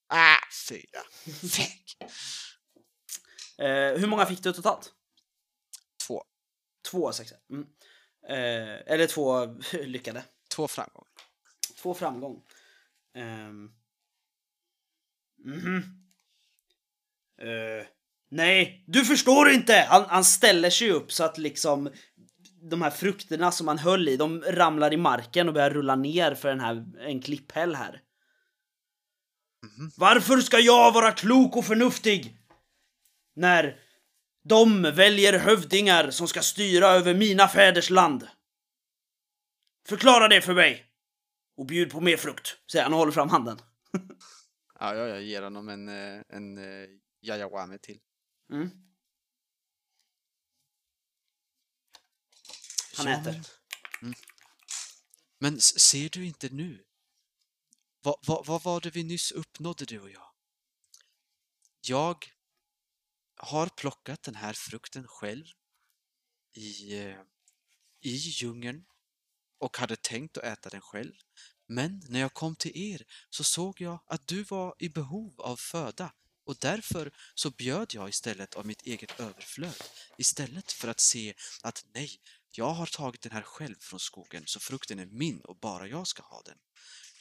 Ah, 0.09 0.39
fyra. 0.69 1.03
Fuck. 1.41 1.97
Eh, 3.59 3.99
hur 3.99 4.07
många 4.07 4.27
fick 4.27 4.43
du 4.43 4.53
totalt? 4.53 4.93
Två. 6.07 6.25
Två 6.91 7.13
sexor. 7.13 7.39
Mm. 7.51 7.67
Eh, 8.29 8.93
eller 8.93 9.07
två 9.07 9.45
lyckade. 9.73 10.25
Två 10.55 10.69
framgångar. 10.69 11.11
Två 11.83 11.95
framgång. 11.95 12.43
Ehm. 13.15 13.71
Mhm. 15.45 16.03
Eh, 17.43 17.87
nej, 18.31 18.85
du 18.87 19.05
förstår 19.05 19.51
inte! 19.51 19.87
Han, 19.89 20.05
han 20.09 20.25
ställer 20.25 20.71
sig 20.71 20.91
upp 20.91 21.13
så 21.13 21.25
att 21.25 21.39
liksom 21.39 21.93
de 22.71 22.83
här 22.83 22.91
frukterna 22.91 23.53
som 23.53 23.69
han 23.69 23.79
höll 23.79 24.09
i, 24.09 24.17
de 24.17 24.43
ramlar 24.43 24.93
i 24.93 24.97
marken 24.97 25.49
och 25.49 25.55
börjar 25.55 25.71
rulla 25.71 25.97
ner 25.97 26.35
för 26.35 26.49
den 26.49 26.61
här, 26.61 26.85
en 26.99 27.23
klipphäll 27.23 27.75
här. 27.75 28.03
Mhm. 29.67 29.91
Varför 29.97 30.41
ska 30.41 30.59
jag 30.59 30.93
vara 30.93 31.13
klok 31.13 31.57
och 31.57 31.65
förnuftig? 31.65 32.37
När 33.35 33.81
de 34.45 34.83
väljer 34.83 35.39
hövdingar 35.39 36.11
som 36.11 36.29
ska 36.29 36.43
styra 36.43 36.87
över 36.87 37.15
mina 37.15 37.49
fäders 37.49 37.91
land. 37.91 38.29
Förklara 39.89 40.29
det 40.29 40.43
för 40.43 40.55
mig! 40.55 40.87
Och 41.57 41.67
bjud 41.67 41.91
på 41.91 42.01
mer 42.01 42.17
frukt, 42.17 42.57
säger 42.73 42.83
han 42.83 42.93
och 42.93 42.99
håller 42.99 43.13
fram 43.13 43.29
handen. 43.29 43.59
Ja, 44.79 44.95
ja, 44.95 45.07
jag 45.07 45.23
ger 45.23 45.43
honom 45.43 45.69
en, 45.69 45.89
eh, 45.89 46.23
en 46.29 46.59
uh, 46.59 46.89
Yayawame 47.23 47.79
till. 47.79 47.99
Mm. 48.53 48.71
Han 52.97 53.07
Ja, 53.07 53.21
äter. 53.21 53.33
Men, 53.33 53.43
mm. 54.03 54.15
men 55.39 55.61
ser 55.61 56.09
du 56.09 56.27
inte 56.27 56.49
nu? 56.49 56.86
Vad, 58.07 58.17
vad, 58.27 58.47
vad 58.47 58.63
var 58.63 58.81
det 58.81 58.91
vi 58.91 59.03
nyss 59.03 59.33
uppnådde, 59.33 59.85
du 59.85 60.01
och 60.01 60.11
jag? 60.11 60.31
Jag 61.81 62.27
har 63.37 63.67
plockat 63.67 64.23
den 64.23 64.35
här 64.35 64.53
frukten 64.53 65.07
själv 65.07 65.45
i, 66.53 66.99
eh, 66.99 67.21
i 68.01 68.11
djungeln 68.11 68.85
och 69.59 69.77
hade 69.77 69.97
tänkt 69.97 70.39
att 70.39 70.45
äta 70.45 70.71
den 70.71 70.81
själv. 70.81 71.13
Men 71.67 72.03
när 72.09 72.21
jag 72.21 72.35
kom 72.35 72.57
till 72.57 72.93
er 72.93 73.03
så 73.31 73.45
såg 73.45 73.81
jag 73.81 73.99
att 74.07 74.27
du 74.27 74.43
var 74.43 74.75
i 74.79 74.89
behov 74.89 75.41
av 75.41 75.57
föda 75.57 76.13
och 76.45 76.57
därför 76.61 77.13
så 77.35 77.51
bjöd 77.51 77.95
jag 77.95 78.09
istället 78.09 78.55
av 78.55 78.67
mitt 78.67 78.83
eget 78.83 79.21
överflöd 79.21 79.83
istället 80.19 80.73
för 80.73 80.89
att 80.89 81.01
se 81.01 81.35
att 81.63 81.85
nej, 81.95 82.11
jag 82.51 82.71
har 82.71 82.87
tagit 82.87 83.23
den 83.23 83.33
här 83.33 83.43
själv 83.43 83.77
från 83.81 84.01
skogen 84.01 84.43
så 84.47 84.61
frukten 84.61 84.99
är 84.99 85.07
min 85.07 85.41
och 85.41 85.57
bara 85.57 85.89
jag 85.89 86.07
ska 86.07 86.23
ha 86.23 86.43
den. 86.43 86.59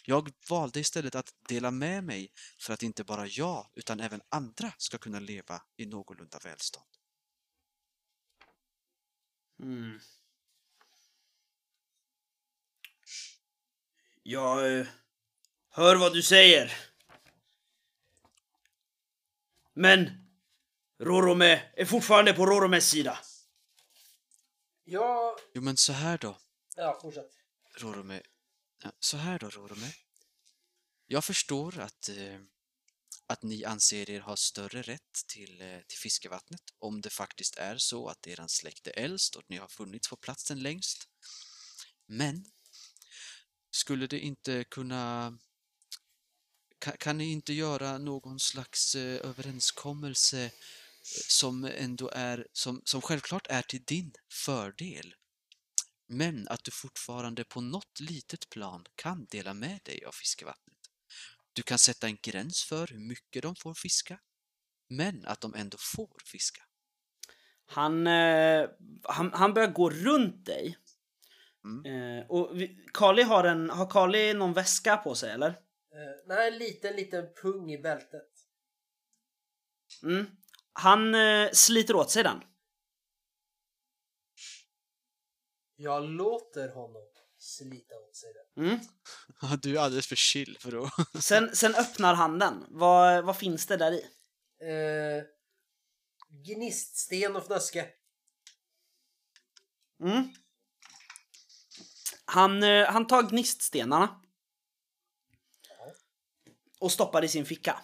Jag 0.07 0.31
valde 0.49 0.79
istället 0.79 1.15
att 1.15 1.33
dela 1.47 1.71
med 1.71 2.03
mig 2.03 2.31
för 2.59 2.73
att 2.73 2.83
inte 2.83 3.03
bara 3.03 3.27
jag 3.27 3.69
utan 3.73 3.99
även 3.99 4.21
andra 4.29 4.73
ska 4.77 4.97
kunna 4.97 5.19
leva 5.19 5.61
i 5.77 5.85
någorlunda 5.85 6.39
välstånd. 6.43 6.85
Mm. 9.59 9.99
Jag 14.23 14.79
eh, 14.79 14.87
hör 15.69 15.95
vad 15.95 16.13
du 16.13 16.23
säger. 16.23 16.73
Men 19.73 20.27
Rorome 20.99 21.71
är 21.73 21.85
fortfarande 21.85 22.33
på 22.33 22.45
Roromes 22.45 22.89
sida. 22.89 23.19
Ja, 24.83 25.37
Jo 25.53 25.61
men 25.61 25.77
så 25.77 25.93
här 25.93 26.17
då, 26.17 26.37
ja 26.75 26.99
fortsätt. 27.01 27.31
Rorome. 27.77 28.21
Ja, 28.85 28.91
Så 28.99 29.17
här 29.17 29.39
då, 29.39 29.49
Rorome. 29.49 29.93
Jag 31.07 31.25
förstår 31.25 31.79
att, 31.79 32.09
eh, 32.09 32.39
att 33.27 33.43
ni 33.43 33.65
anser 33.65 34.09
er 34.09 34.19
ha 34.19 34.35
större 34.35 34.81
rätt 34.81 35.27
till, 35.27 35.61
eh, 35.61 35.79
till 35.87 35.97
fiskevattnet 35.97 36.61
om 36.79 37.01
det 37.01 37.09
faktiskt 37.09 37.55
är 37.55 37.77
så 37.77 38.07
att 38.07 38.27
eran 38.27 38.49
släkt 38.49 38.87
är 38.87 38.99
äldst 38.99 39.35
och 39.35 39.43
ni 39.47 39.57
har 39.57 39.67
funnits 39.67 40.09
på 40.09 40.15
platsen 40.15 40.59
längst. 40.59 41.07
Men 42.05 42.45
skulle 43.71 44.07
det 44.07 44.19
inte 44.19 44.63
kunna... 44.63 45.37
Kan, 46.79 46.97
kan 46.97 47.17
ni 47.17 47.31
inte 47.31 47.53
göra 47.53 47.97
någon 47.97 48.39
slags 48.39 48.95
eh, 48.95 49.29
överenskommelse 49.29 50.45
eh, 50.45 50.51
som 51.27 51.65
ändå 51.65 52.09
är, 52.09 52.47
som, 52.53 52.81
som 52.85 53.01
självklart 53.01 53.47
är 53.47 53.61
till 53.61 53.83
din 53.83 54.13
fördel? 54.31 55.15
Men 56.07 56.47
att 56.47 56.63
du 56.63 56.71
fortfarande 56.71 57.43
på 57.43 57.61
något 57.61 57.99
litet 57.99 58.49
plan 58.49 58.85
kan 58.95 59.25
dela 59.25 59.53
med 59.53 59.79
dig 59.83 60.05
av 60.05 60.11
fiskevattnet. 60.11 60.77
Du 61.53 61.63
kan 61.63 61.77
sätta 61.77 62.07
en 62.07 62.17
gräns 62.21 62.63
för 62.63 62.87
hur 62.87 62.99
mycket 62.99 63.43
de 63.43 63.55
får 63.55 63.73
fiska, 63.73 64.19
men 64.89 65.25
att 65.25 65.41
de 65.41 65.55
ändå 65.55 65.77
får 65.95 66.21
fiska. 66.25 66.61
Han, 67.65 68.07
eh, 68.07 68.69
han, 69.03 69.33
han 69.33 69.53
börjar 69.53 69.71
gå 69.71 69.89
runt 69.89 70.45
dig. 70.45 70.77
Mm. 71.63 71.85
Eh, 72.19 72.25
och 72.29 72.61
vi, 72.61 72.85
Kali 72.93 73.23
har 73.23 73.43
en, 73.43 73.69
har 73.69 73.89
Kali 73.89 74.33
någon 74.33 74.53
väska 74.53 74.97
på 74.97 75.15
sig 75.15 75.31
eller? 75.31 75.49
Eh, 75.49 76.25
nej, 76.27 76.51
en 76.51 76.57
liten, 76.57 76.95
liten 76.95 77.25
pung 77.41 77.71
i 77.71 77.77
bältet. 77.77 78.29
Mm. 80.03 80.25
Han 80.73 81.15
eh, 81.15 81.49
sliter 81.51 81.95
åt 81.95 82.11
sig 82.11 82.23
den. 82.23 82.41
Jag 85.75 86.03
låter 86.03 86.69
honom 86.69 87.03
slita 87.37 87.95
åt 87.95 88.15
sig 88.15 88.33
den. 88.33 88.65
Mm. 88.65 88.79
Du 89.61 89.77
är 89.77 89.81
alldeles 89.81 90.07
för 90.07 90.15
chill 90.15 90.57
för 90.59 90.85
att... 90.85 91.23
Sen, 91.23 91.55
sen 91.55 91.75
öppnar 91.75 92.13
han 92.13 92.39
den. 92.39 92.65
Vad, 92.69 93.25
vad 93.25 93.37
finns 93.37 93.65
det 93.65 93.77
där 93.77 93.91
i? 93.91 94.05
Eh, 94.61 95.23
gniststen 96.29 97.35
och 97.35 97.45
fnöske. 97.45 97.89
Mm. 100.03 100.29
Han, 102.25 102.63
eh, 102.63 102.87
han 102.87 103.07
tar 103.07 103.23
gniststenarna. 103.23 104.21
Och 106.79 106.91
stoppar 106.91 107.23
i 107.23 107.27
sin 107.27 107.45
ficka. 107.45 107.81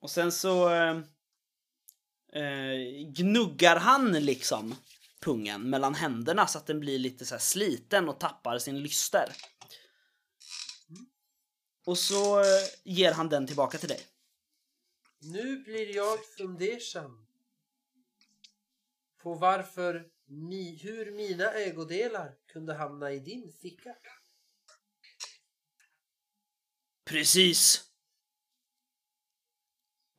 Och 0.00 0.10
sen 0.10 0.32
så 0.32 0.68
eh, 0.68 1.00
eh, 2.32 2.76
gnuggar 3.06 3.76
han 3.76 4.12
liksom 4.12 4.74
pungen 5.24 5.70
mellan 5.70 5.94
händerna 5.94 6.46
så 6.46 6.58
att 6.58 6.66
den 6.66 6.80
blir 6.80 6.98
lite 6.98 7.26
så 7.26 7.34
här 7.34 7.40
sliten 7.40 8.08
och 8.08 8.20
tappar 8.20 8.58
sin 8.58 8.82
lyster. 8.82 9.32
Och 11.86 11.98
så 11.98 12.40
eh, 12.40 12.46
ger 12.84 13.12
han 13.12 13.28
den 13.28 13.46
tillbaka 13.46 13.78
till 13.78 13.88
dig. 13.88 14.00
Nu 15.18 15.58
blir 15.58 15.96
jag 15.96 16.26
fundersam. 16.26 17.26
På 19.22 19.34
varför 19.34 20.06
mi, 20.26 20.76
hur 20.82 21.12
mina 21.12 21.52
ägodelar 21.52 22.34
kunde 22.46 22.74
hamna 22.74 23.12
i 23.12 23.18
din 23.18 23.52
ficka. 23.52 23.96
Precis. 27.04 27.90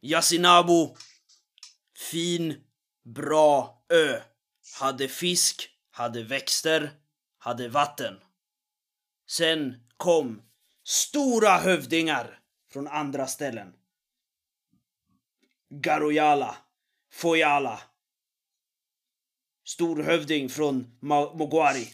Yasinabo. 0.01 0.95
Fin, 2.11 2.63
bra 3.03 3.83
ö. 3.89 4.34
Hade 4.76 5.07
fisk, 5.07 5.69
hade 5.91 6.23
växter, 6.23 6.91
hade 7.38 7.69
vatten. 7.69 8.19
Sen 9.28 9.88
kom 9.97 10.41
stora 10.84 11.57
hövdingar 11.57 12.39
från 12.71 12.88
andra 12.88 13.28
ställen. 13.28 13.73
Garojala, 15.69 16.57
Foyala. 17.11 17.82
Storhövding 19.65 20.49
från 20.49 20.97
Mogwari. 21.01 21.93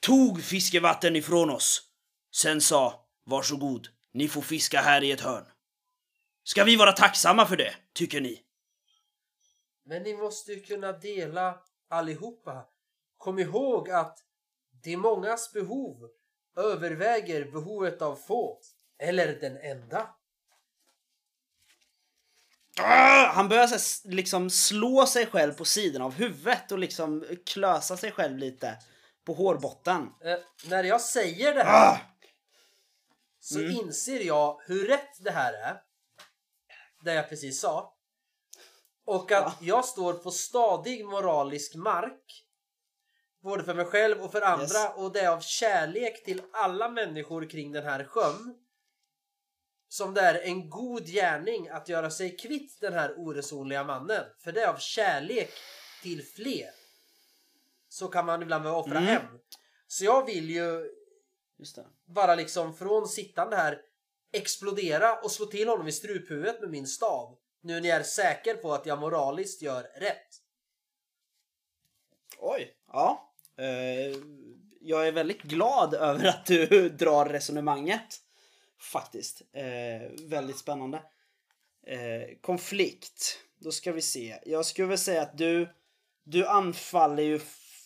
Tog 0.00 0.44
fiskevatten 0.44 1.16
ifrån 1.16 1.50
oss. 1.50 1.82
Sen 2.34 2.60
sa 2.60 3.08
varsågod, 3.24 3.88
ni 4.12 4.28
får 4.28 4.42
fiska 4.42 4.80
här 4.80 5.04
i 5.04 5.10
ett 5.10 5.20
hörn. 5.20 5.44
Ska 6.44 6.64
vi 6.64 6.76
vara 6.76 6.92
tacksamma 6.92 7.46
för 7.46 7.56
det, 7.56 7.74
tycker 7.92 8.20
ni? 8.20 8.47
Men 9.88 10.02
ni 10.02 10.14
måste 10.14 10.52
ju 10.52 10.60
kunna 10.60 10.92
dela 10.92 11.60
allihopa. 11.88 12.66
Kom 13.16 13.38
ihåg 13.38 13.90
att 13.90 14.18
de 14.82 14.96
mångas 14.96 15.52
behov 15.52 16.08
överväger 16.56 17.44
behovet 17.44 18.02
av 18.02 18.16
få. 18.16 18.60
Eller 18.98 19.40
den 19.40 19.56
enda. 19.56 20.14
Ah! 22.80 23.26
Han 23.32 23.48
börjar 23.48 23.66
så 23.66 24.08
liksom 24.08 24.50
slå 24.50 25.06
sig 25.06 25.26
själv 25.26 25.52
på 25.52 25.64
sidan 25.64 26.02
av 26.02 26.12
huvudet 26.12 26.72
och 26.72 26.78
liksom 26.78 27.24
klösa 27.46 27.96
sig 27.96 28.12
själv 28.12 28.38
lite 28.38 28.78
på 29.24 29.32
hårbotten. 29.32 30.08
Eh, 30.24 30.38
när 30.68 30.84
jag 30.84 31.00
säger 31.00 31.54
det 31.54 31.62
här 31.62 31.92
Ah! 31.92 32.00
så 33.40 33.60
inser 33.60 34.20
jag 34.20 34.60
hur 34.66 34.88
rätt 34.88 35.24
det 35.24 35.30
här 35.30 35.52
är. 35.52 35.82
Det 37.04 37.14
jag 37.14 37.28
precis 37.28 37.60
sa. 37.60 37.97
Och 39.08 39.32
att 39.32 39.62
jag 39.62 39.84
står 39.84 40.14
på 40.14 40.30
stadig 40.30 41.04
moralisk 41.04 41.74
mark. 41.74 42.44
Både 43.42 43.64
för 43.64 43.74
mig 43.74 43.84
själv 43.84 44.20
och 44.22 44.32
för 44.32 44.40
andra. 44.40 44.64
Yes. 44.64 44.90
Och 44.96 45.12
det 45.12 45.20
är 45.20 45.28
av 45.28 45.40
kärlek 45.40 46.24
till 46.24 46.42
alla 46.52 46.88
människor 46.88 47.50
kring 47.50 47.72
den 47.72 47.84
här 47.84 48.04
sjön. 48.04 48.54
Som 49.88 50.14
det 50.14 50.20
är 50.20 50.34
en 50.42 50.70
god 50.70 51.06
gärning 51.06 51.68
att 51.68 51.88
göra 51.88 52.10
sig 52.10 52.36
kvitt 52.36 52.80
den 52.80 52.92
här 52.92 53.14
oresonliga 53.16 53.84
mannen. 53.84 54.24
För 54.38 54.52
det 54.52 54.62
är 54.62 54.68
av 54.68 54.78
kärlek 54.78 55.50
till 56.02 56.26
fler. 56.26 56.70
Så 57.88 58.08
kan 58.08 58.26
man 58.26 58.42
ibland 58.42 58.62
behöva 58.62 58.80
offra 58.80 58.98
Mm. 58.98 59.04
hem. 59.04 59.22
Så 59.86 60.04
jag 60.04 60.26
vill 60.26 60.50
ju 60.50 60.90
bara 62.06 62.34
liksom 62.34 62.74
från 62.74 63.08
sittande 63.08 63.56
här 63.56 63.80
explodera 64.32 65.20
och 65.20 65.30
slå 65.30 65.46
till 65.46 65.68
honom 65.68 65.88
i 65.88 65.92
struphuvudet 65.92 66.60
med 66.60 66.70
min 66.70 66.86
stav. 66.86 67.38
Nu 67.60 67.80
när 67.80 67.88
jag 67.88 67.98
är 67.98 68.02
säker 68.02 68.54
på 68.54 68.74
att 68.74 68.86
jag 68.86 68.98
moraliskt 68.98 69.62
gör 69.62 69.82
rätt. 69.82 70.42
Oj, 72.38 72.74
ja. 72.92 73.32
Eh, 73.58 74.16
jag 74.80 75.08
är 75.08 75.12
väldigt 75.12 75.42
glad 75.42 75.94
över 75.94 76.26
att 76.26 76.46
du 76.46 76.88
drar 76.98 77.26
resonemanget. 77.26 78.20
Faktiskt. 78.80 79.42
Eh, 79.52 80.28
väldigt 80.28 80.58
spännande. 80.58 81.02
Eh, 81.86 82.36
konflikt. 82.40 83.38
Då 83.58 83.72
ska 83.72 83.92
vi 83.92 84.02
se. 84.02 84.38
Jag 84.46 84.66
skulle 84.66 84.88
väl 84.88 84.98
säga 84.98 85.22
att 85.22 85.38
du, 85.38 85.68
du 86.24 86.46
anfaller 86.46 87.22
ju 87.22 87.40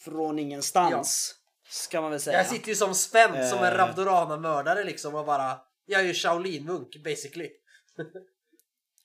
från 0.05 0.39
ingenstans. 0.39 1.35
Ska 1.69 2.01
man 2.01 2.11
väl 2.11 2.21
säga. 2.21 2.39
Jag 2.39 2.47
sitter 2.47 2.69
ju 2.69 2.75
som 2.75 2.95
spänd 2.95 3.49
som 3.49 3.59
en. 3.59 3.75
Ravdorana-mördare 3.75 4.85
liksom 4.85 5.15
och 5.15 5.27
bara... 5.27 5.61
Jag 5.87 6.01
är 6.01 6.05
ju 6.05 6.13
Shaolin-munk 6.13 7.03
basically. 7.05 7.51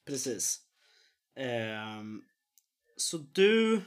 Precis. 0.07 0.61
Ehm, 1.35 2.23
så 2.97 3.17
du... 3.17 3.81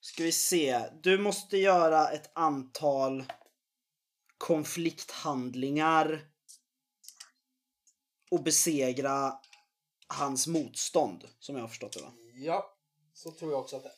Ska 0.00 0.22
vi 0.24 0.32
se. 0.32 0.90
Du 1.02 1.18
måste 1.18 1.56
göra 1.56 2.10
ett 2.10 2.30
antal 2.34 3.24
konflikthandlingar 4.38 6.26
och 8.30 8.42
besegra 8.42 9.38
hans 10.06 10.46
motstånd, 10.46 11.28
som 11.38 11.54
jag 11.54 11.62
har 11.62 11.68
förstått 11.68 11.92
det 11.92 12.02
va? 12.02 12.12
Ja, 12.34 12.76
så 13.14 13.30
tror 13.30 13.52
jag 13.52 13.60
också 13.60 13.76
att 13.76 13.82
det 13.82 13.88
är. 13.88 13.94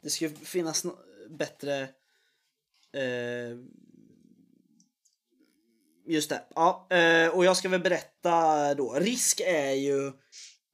Det 0.00 0.10
ska 0.10 0.30
finnas 0.30 0.86
bättre... 1.28 1.82
Eh, 2.92 3.56
just 6.06 6.30
det. 6.30 6.42
Ja, 6.54 6.86
eh, 6.90 7.28
och 7.28 7.44
jag 7.44 7.56
ska 7.56 7.68
väl 7.68 7.80
berätta 7.80 8.74
då. 8.74 8.92
Risk 8.94 9.40
är 9.46 9.70
ju... 9.72 10.12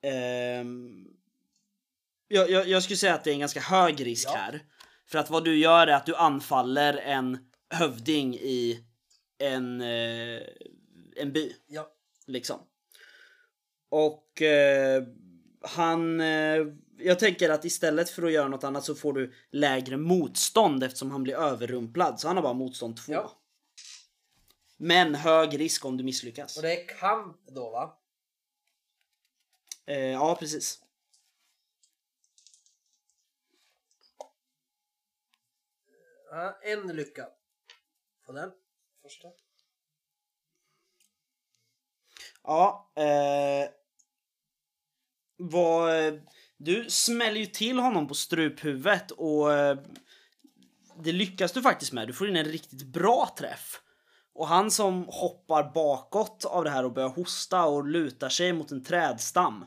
ehm, 0.02 1.04
jag, 2.28 2.50
jag, 2.50 2.68
jag 2.68 2.82
skulle 2.82 2.96
säga 2.96 3.14
att 3.14 3.24
det 3.24 3.30
är 3.30 3.34
en 3.34 3.40
ganska 3.40 3.60
hög 3.60 4.06
risk 4.06 4.28
Ja. 4.28 4.36
här. 4.36 4.62
För 5.06 5.18
att 5.18 5.30
vad 5.30 5.44
du 5.44 5.56
gör 5.58 5.86
är 5.86 5.92
att 5.92 6.06
du 6.06 6.16
anfaller 6.16 6.96
en 6.96 7.38
hövding 7.70 8.34
i 8.34 8.84
en, 9.38 9.80
eh, 9.80 10.40
en 11.16 11.32
by 11.32 11.52
Ja. 11.66 11.88
liksom. 12.26 12.60
Och 13.90 14.42
eh, 14.42 15.02
han... 15.62 16.20
Eh, 16.20 16.58
jag 16.98 17.18
tänker 17.18 17.50
att 17.50 17.64
istället 17.64 18.10
för 18.10 18.22
att 18.22 18.32
göra 18.32 18.48
något 18.48 18.64
annat 18.64 18.84
så 18.84 18.94
får 18.94 19.12
du 19.12 19.32
lägre 19.50 19.96
motstånd 19.96 20.84
eftersom 20.84 21.10
han 21.10 21.22
blir 21.22 21.34
överrumplad. 21.34 22.20
Så 22.20 22.26
han 22.28 22.36
har 22.36 22.42
bara 22.42 22.52
motstånd 22.52 22.96
2. 22.96 23.12
Ja. 23.12 23.32
Men 24.84 25.14
hög 25.14 25.60
risk 25.60 25.84
om 25.84 25.96
du 25.96 26.04
misslyckas. 26.04 26.56
Och 26.56 26.62
det 26.62 26.82
är 26.82 26.98
kamp 26.98 27.36
då 27.46 27.70
va? 27.70 27.98
Eh, 29.86 29.98
ja, 29.98 30.36
precis. 30.36 30.82
Ja, 36.30 36.58
en 36.62 36.96
lycka. 36.96 37.28
På 38.26 38.32
den. 38.32 38.50
Första. 39.02 39.28
Ja, 42.42 42.92
eh, 42.94 43.70
vad, 45.36 46.20
du 46.56 46.90
smäller 46.90 47.40
ju 47.40 47.46
till 47.46 47.78
honom 47.78 48.08
på 48.08 48.14
struphuvudet 48.14 49.10
och 49.10 49.52
eh, 49.52 49.78
det 51.04 51.12
lyckas 51.12 51.52
du 51.52 51.62
faktiskt 51.62 51.92
med. 51.92 52.08
Du 52.08 52.12
får 52.12 52.28
in 52.28 52.36
en 52.36 52.44
riktigt 52.44 52.86
bra 52.86 53.34
träff. 53.38 53.81
Och 54.34 54.48
han 54.48 54.70
som 54.70 55.04
hoppar 55.08 55.72
bakåt 55.74 56.44
av 56.44 56.64
det 56.64 56.70
här 56.70 56.84
och 56.84 56.92
börjar 56.92 57.08
hosta 57.08 57.64
och 57.64 57.86
lutar 57.86 58.28
sig 58.28 58.52
mot 58.52 58.70
en 58.70 58.84
trädstam. 58.84 59.64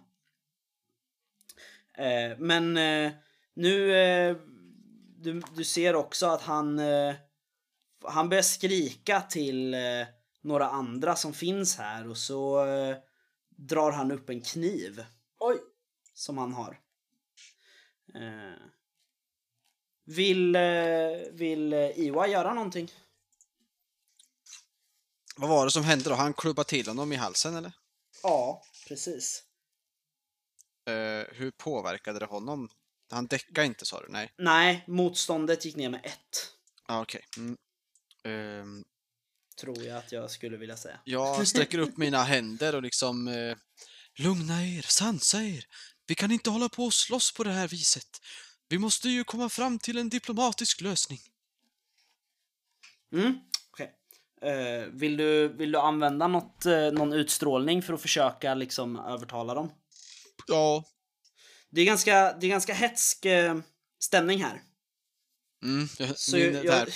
Eh, 1.98 2.38
men 2.38 2.78
eh, 2.78 3.12
nu, 3.54 3.96
eh, 3.96 4.36
du, 5.18 5.42
du 5.56 5.64
ser 5.64 5.96
också 5.96 6.26
att 6.26 6.42
han, 6.42 6.80
eh, 6.80 7.16
han 8.04 8.30
börjar 8.30 8.44
skrika 8.44 9.22
till 9.22 9.74
eh, 9.74 10.08
några 10.42 10.70
andra 10.70 11.16
som 11.16 11.34
finns 11.34 11.78
här 11.78 12.10
och 12.10 12.18
så 12.18 12.66
eh, 12.66 12.98
drar 13.50 13.92
han 13.92 14.12
upp 14.12 14.30
en 14.30 14.42
kniv 14.42 15.06
Oj! 15.40 15.58
som 16.14 16.38
han 16.38 16.54
har. 16.54 16.80
Vill, 20.06 20.58
vill 21.32 21.74
Iwa 21.74 22.28
göra 22.28 22.54
någonting? 22.54 22.92
Vad 25.36 25.50
var 25.50 25.66
det 25.66 25.72
som 25.72 25.84
hände 25.84 26.10
då? 26.10 26.16
Han 26.16 26.34
klubbade 26.34 26.70
till 26.70 26.88
honom 26.88 27.12
i 27.12 27.16
halsen 27.16 27.56
eller? 27.56 27.72
Ja, 28.24 28.64
precis. 28.88 29.44
Eh, 30.88 31.36
hur 31.36 31.52
påverkade 31.52 32.20
det 32.20 32.26
honom? 32.26 32.70
Han 33.12 33.28
däckade 33.28 33.66
inte 33.68 33.86
sa 33.86 34.02
du? 34.02 34.08
Nej. 34.10 34.34
Nej, 34.38 34.84
motståndet 34.88 35.66
gick 35.66 35.76
ner 35.76 35.90
med 35.90 36.02
ett. 36.06 36.52
Ah, 36.86 37.02
Okej. 37.02 37.26
Mm. 37.38 37.58
Ehm, 38.24 38.84
Tror 39.62 39.84
jag 39.84 39.98
att 39.98 40.12
jag 40.12 40.32
skulle 40.32 40.58
vilja 40.58 40.78
säga. 40.78 41.00
jag 41.04 41.48
sträcker 41.48 41.78
upp 41.78 41.98
mina 41.98 42.24
händer 42.24 42.76
och 42.76 42.82
liksom 42.82 43.28
eh, 43.28 43.58
Lugna 44.18 44.66
er, 44.66 44.82
sansa 44.82 45.44
er. 45.44 45.66
Vi 46.08 46.16
kan 46.16 46.32
inte 46.32 46.50
hålla 46.50 46.70
på 46.70 46.84
och 46.86 46.94
slåss 46.94 47.34
på 47.34 47.44
det 47.44 47.52
här 47.52 47.68
viset. 47.68 48.22
Vi 48.68 48.78
måste 48.78 49.10
ju 49.10 49.24
komma 49.24 49.50
fram 49.50 49.80
till 49.80 49.98
en 49.98 50.10
diplomatisk 50.10 50.82
lösning. 50.82 51.20
Mm, 53.14 53.40
vill, 54.92 55.18
du, 55.18 55.48
vill 55.48 55.72
du 55.72 55.80
använda 55.80 56.28
något, 56.28 56.66
eh, 56.66 56.92
någon 56.92 57.14
utstrålning 57.14 57.82
för 57.82 57.94
att 57.94 58.02
försöka 58.02 58.54
liksom 58.54 59.00
övertala 59.00 59.54
dem? 59.54 59.72
Ja. 60.48 60.84
Det 61.70 61.82
är 61.82 61.86
ganska, 61.86 62.34
det 62.34 62.48
är 62.48 62.50
ganska 62.50 62.74
hetsk 62.74 63.26
eh, 63.26 63.58
stämning 64.00 64.44
här. 64.44 64.62
Mm, 65.64 65.88
jag, 66.00 66.18
Så 66.20 66.36
min 66.36 66.54
jag, 66.54 66.66
där 66.66 66.90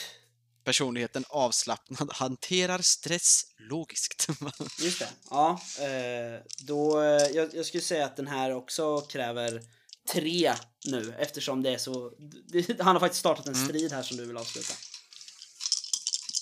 personligheten 0.64 1.24
avslappnad 1.30 2.10
hanterar 2.14 2.80
stress 2.80 3.42
logiskt. 3.58 4.28
Just 4.80 5.00
det. 5.00 5.10
Ja, 5.30 5.62
eh, 5.80 6.42
då, 6.60 7.02
eh, 7.02 7.08
jag, 7.08 7.56
jag 7.56 7.66
skulle 7.66 7.84
säga 7.84 8.06
att 8.06 8.16
den 8.16 8.28
här 8.28 8.56
också 8.56 9.02
kräver 9.02 9.62
tre 10.12 10.54
nu 10.86 11.16
eftersom 11.20 11.64
det 11.64 11.74
är 11.74 11.78
så... 11.78 12.12
Han 12.80 12.96
har 12.96 13.00
faktiskt 13.00 13.20
startat 13.20 13.48
en 13.48 13.56
strid 13.56 13.92
här 13.92 14.04
som 14.04 14.18
du 14.18 14.26
vill 14.26 14.38
avsluta. 14.38 14.74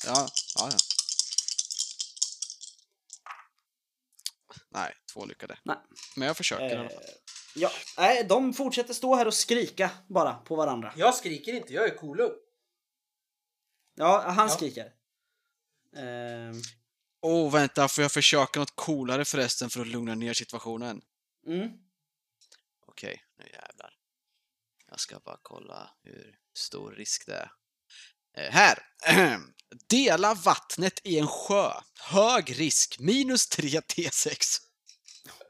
Ja, 0.07 0.27
ja, 0.55 0.69
ja. 0.71 0.77
Nej, 4.69 4.93
två 5.13 5.25
lyckade. 5.25 5.57
Nej. 5.63 5.77
Men 6.15 6.27
jag 6.27 6.37
försöker 6.37 6.69
i 6.69 6.73
alla 6.75 6.83
Eh, 6.83 6.89
fall. 6.95 7.03
ja, 7.55 7.71
nej, 7.97 8.23
de 8.23 8.53
fortsätter 8.53 8.93
stå 8.93 9.15
här 9.15 9.25
och 9.27 9.33
skrika 9.33 9.91
bara 10.07 10.33
på 10.33 10.55
varandra. 10.55 10.93
Jag 10.97 11.15
skriker 11.15 11.53
inte, 11.53 11.73
jag 11.73 11.85
är 11.85 11.95
kolugn. 11.97 12.33
Ja, 13.95 14.21
han 14.29 14.47
Ja. 14.49 14.55
skriker. 14.55 14.93
Ehm, 15.95 16.61
Åh, 17.21 17.51
vänta, 17.51 17.87
får 17.87 18.01
jag 18.01 18.11
försöka 18.11 18.59
något 18.59 18.75
coolare 18.75 19.25
förresten 19.25 19.69
för 19.69 19.81
att 19.81 19.87
lugna 19.87 20.15
ner 20.15 20.33
situationen? 20.33 21.01
mm. 21.47 21.69
Okej, 22.85 23.23
nu 23.37 23.45
jävlar. 23.53 23.93
Jag 24.89 24.99
ska 24.99 25.19
bara 25.19 25.39
kolla 25.41 25.89
hur 26.03 26.39
stor 26.53 26.91
risk 26.91 27.25
det 27.25 27.33
är. 27.35 27.51
Eh, 28.37 28.51
här! 28.51 28.79
Dela 29.89 30.33
vattnet 30.33 30.99
i 31.03 31.19
en 31.19 31.27
sjö. 31.27 31.71
Hög 31.99 32.59
risk, 32.59 32.99
minus 32.99 33.47
3 33.47 33.67
T6. 33.79 34.61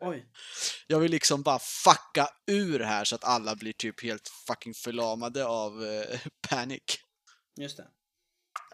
Oj. 0.01 0.25
Jag 0.87 0.99
vill 0.99 1.11
liksom 1.11 1.41
bara 1.41 1.59
fucka 1.59 2.29
ur 2.47 2.79
här 2.79 3.03
så 3.03 3.15
att 3.15 3.23
alla 3.23 3.55
blir 3.55 3.73
typ 3.73 4.03
helt 4.03 4.27
fucking 4.47 4.73
förlamade 4.73 5.45
av 5.45 5.85
eh, 5.85 6.19
panik. 6.49 6.99
Just 7.59 7.77
det. 7.77 7.87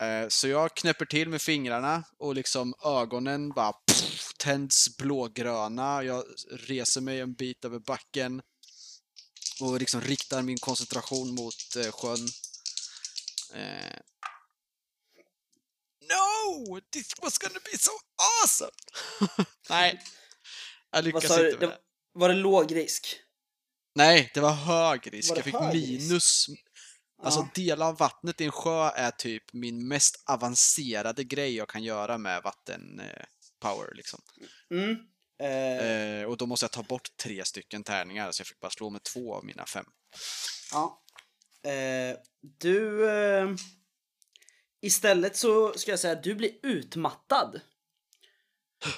Eh, 0.06 0.28
så 0.28 0.48
jag 0.48 0.76
knäpper 0.76 1.06
till 1.06 1.30
med 1.30 1.42
fingrarna 1.42 2.04
och 2.20 2.36
liksom 2.36 2.74
ögonen 2.86 3.50
bara 3.50 3.74
pff, 3.74 4.34
tänds 4.38 4.98
blågröna. 4.98 6.04
Jag 6.04 6.24
reser 6.52 7.02
mig 7.02 7.20
en 7.20 7.34
bit 7.34 7.66
över 7.66 7.80
backen 7.80 8.42
och 9.62 9.80
liksom 9.80 10.02
riktar 10.02 10.42
min 10.42 10.58
koncentration 10.58 11.36
mot 11.36 11.76
eh, 11.78 11.92
sjön. 11.92 12.28
Eh, 13.54 14.00
no! 16.10 16.80
This 16.92 17.08
was 17.22 17.38
gonna 17.38 17.60
be 17.72 17.78
so 17.78 17.92
awesome! 18.44 18.72
Nej, 19.70 20.02
jag 20.92 21.04
lyckas 21.04 21.24
inte 21.24 21.42
med 21.42 21.60
det. 21.60 21.66
Det, 21.68 21.78
var 22.14 22.30
det 22.30 22.36
låg 22.36 22.76
risk? 22.76 23.20
Nej, 23.96 24.32
det 24.34 24.40
var 24.40 24.52
hög 24.54 25.14
risk. 25.14 25.30
Var 25.30 25.38
jag 25.38 25.46
fick 25.46 25.56
hög 25.56 25.76
risk? 25.76 26.02
minus. 26.02 26.48
Alltså 27.24 27.40
Ja. 27.40 27.50
dela 27.56 27.86
av 27.88 27.98
vattnet 27.98 28.42
i 28.42 28.46
en 28.46 28.52
sjö 28.52 28.90
är 28.90 29.12
typ 29.12 29.54
min 29.54 29.88
mest 29.88 30.24
avancerade 30.26 31.24
grej 31.24 31.56
jag 31.56 31.70
kan 31.70 31.84
göra 31.84 32.18
med 32.18 32.44
vatten 32.44 33.00
eh, 33.00 33.26
power 33.62 33.94
liksom. 33.96 34.22
Mm. 34.72 34.92
Eh, 34.92 35.04
Eh, 35.44 36.26
och 36.26 36.38
då 36.38 36.46
måste 36.46 36.64
jag 36.64 36.72
ta 36.72 36.84
bort 36.84 37.18
tre 37.18 37.46
stycken 37.46 37.84
tärningar 37.84 38.32
så 38.32 38.42
jag 38.42 38.48
fick 38.48 38.60
bara 38.60 38.72
slå 38.72 38.90
med 38.90 39.04
två 39.04 39.36
av 39.36 39.46
mina 39.46 39.66
fem. 39.66 39.86
Ja. 40.72 41.03
Eh, 41.64 42.18
du... 42.42 43.10
Eh, 43.10 43.56
istället 44.82 45.36
så 45.38 45.74
ska 45.74 45.92
jag 45.92 46.00
säga 46.00 46.14
att 46.14 46.24
du 46.24 46.36
blir 46.36 46.52
utmattad. 46.64 47.62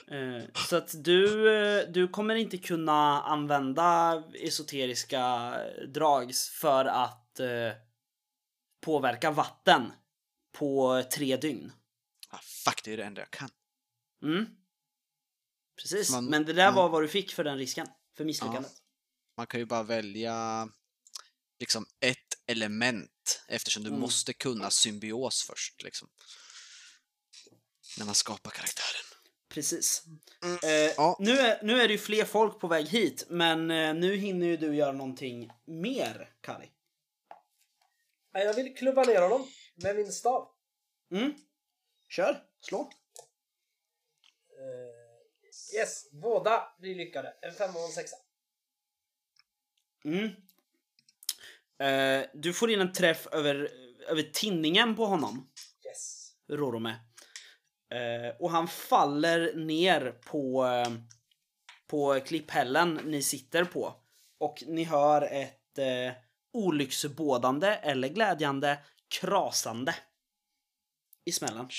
Eh, 0.08 0.44
så 0.70 0.76
att 0.76 1.04
du, 1.04 1.50
eh, 1.56 1.88
du 1.90 2.08
kommer 2.08 2.36
inte 2.36 2.58
kunna 2.58 3.22
använda 3.22 4.24
esoteriska 4.34 5.54
drag 5.88 6.36
för 6.36 6.86
att 6.86 7.40
eh, 7.40 7.72
påverka 8.82 9.32
vatten 9.32 9.92
på 10.58 11.04
tre 11.14 11.38
dygn. 11.38 11.72
Ah, 12.30 12.40
fuck, 12.66 12.82
det 12.84 12.94
är 12.94 12.98
det 12.98 13.04
enda 13.04 13.22
jag 13.22 13.32
kan. 13.32 13.50
Mm. 14.24 14.46
Precis, 15.82 16.12
Man- 16.12 16.26
men 16.26 16.46
det 16.46 16.54
där 16.54 16.66
man- 16.66 16.76
var 16.76 16.90
vad 16.90 17.02
du 17.04 17.08
fick 17.08 17.34
för 17.34 17.44
den 17.44 17.58
risken. 17.58 17.88
För 18.18 18.26
misslyckandet. 18.26 18.72
Man 19.38 19.48
kan 19.48 19.60
ju 19.60 19.66
bara 19.66 19.84
välja 19.84 20.68
liksom 21.60 21.86
ett 22.00 22.25
element 22.48 23.44
eftersom 23.48 23.84
du 23.84 23.90
Mm. 23.90 24.02
måste 24.02 24.34
kunna 24.34 24.70
symbios 24.70 25.44
först 25.44 25.84
liksom. 25.84 26.10
När 27.98 28.06
man 28.06 28.16
skapar 28.16 28.52
karaktären. 28.52 29.02
Precis. 29.50 30.04
Mm. 30.44 30.58
Eh, 30.64 30.94
Ja. 30.98 31.18
nu, 31.20 31.32
är, 31.40 31.64
nu 31.64 31.82
är 31.82 31.88
det 31.88 31.94
ju 31.94 31.98
fler 32.00 32.26
folk 32.26 32.60
på 32.60 32.68
väg 32.68 32.88
hit, 32.88 33.26
men 33.30 33.72
eh, 33.72 33.94
nu 33.94 34.16
hinner 34.16 34.48
ju 34.48 34.58
du 34.58 34.76
göra 34.76 34.92
någonting 34.92 35.52
mer, 35.66 36.36
Kari. 36.42 36.72
Ja, 38.32 38.40
Jag 38.40 38.54
vill 38.54 38.76
klubba 38.76 39.04
ner 39.04 39.22
honom 39.22 39.48
med 39.76 39.96
min 39.96 40.12
stav. 40.12 40.50
Mm. 41.12 41.34
Kör, 42.10 42.44
slå. 42.62 42.92
Eh, 44.60 45.80
yes, 45.80 46.12
båda 46.12 46.76
blir 46.80 46.96
lyckade. 46.96 47.34
En 47.42 47.54
femma 47.54 47.80
och 47.80 47.86
en 47.86 47.92
sexa. 47.92 48.16
Mm. 50.06 50.30
Eh, 51.80 52.26
du 52.34 52.54
får 52.54 52.72
in 52.72 52.82
en 52.82 52.94
träff 52.94 53.28
över, 53.28 53.70
över 54.08 54.24
tinningen 54.24 54.96
på 54.96 55.06
honom, 55.06 55.50
Yes. 55.86 56.32
Rorome. 56.52 56.90
Eh, 57.94 58.36
och 58.40 58.52
han 58.52 58.68
faller 58.68 59.56
ner 59.56 60.12
på, 60.12 60.66
eh, 60.66 60.94
på 61.88 62.20
klipphällen 62.20 63.00
ni 63.06 63.22
sitter 63.22 63.66
på. 63.66 64.02
Och 64.40 64.64
ni 64.68 64.84
hör 64.84 65.22
ett 65.22 65.78
eh, 65.78 66.14
olycksbådande 66.54 67.68
eller 67.68 68.08
glädjande 68.08 68.86
krasande 69.20 69.96
i 71.26 71.32
smällen. 71.32 71.70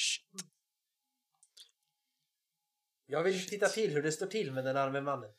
Jag 3.06 3.22
vill 3.22 3.46
titta 3.46 3.68
till 3.68 3.90
hur 3.90 4.02
det 4.02 4.12
står 4.12 4.26
till 4.26 4.52
med 4.52 4.64
den 4.64 4.76
arme 4.76 5.00
mannen. 5.00 5.30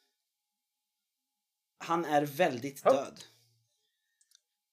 Han 1.77 2.05
är 2.05 2.25
väldigt 2.25 2.83
död. 2.83 3.23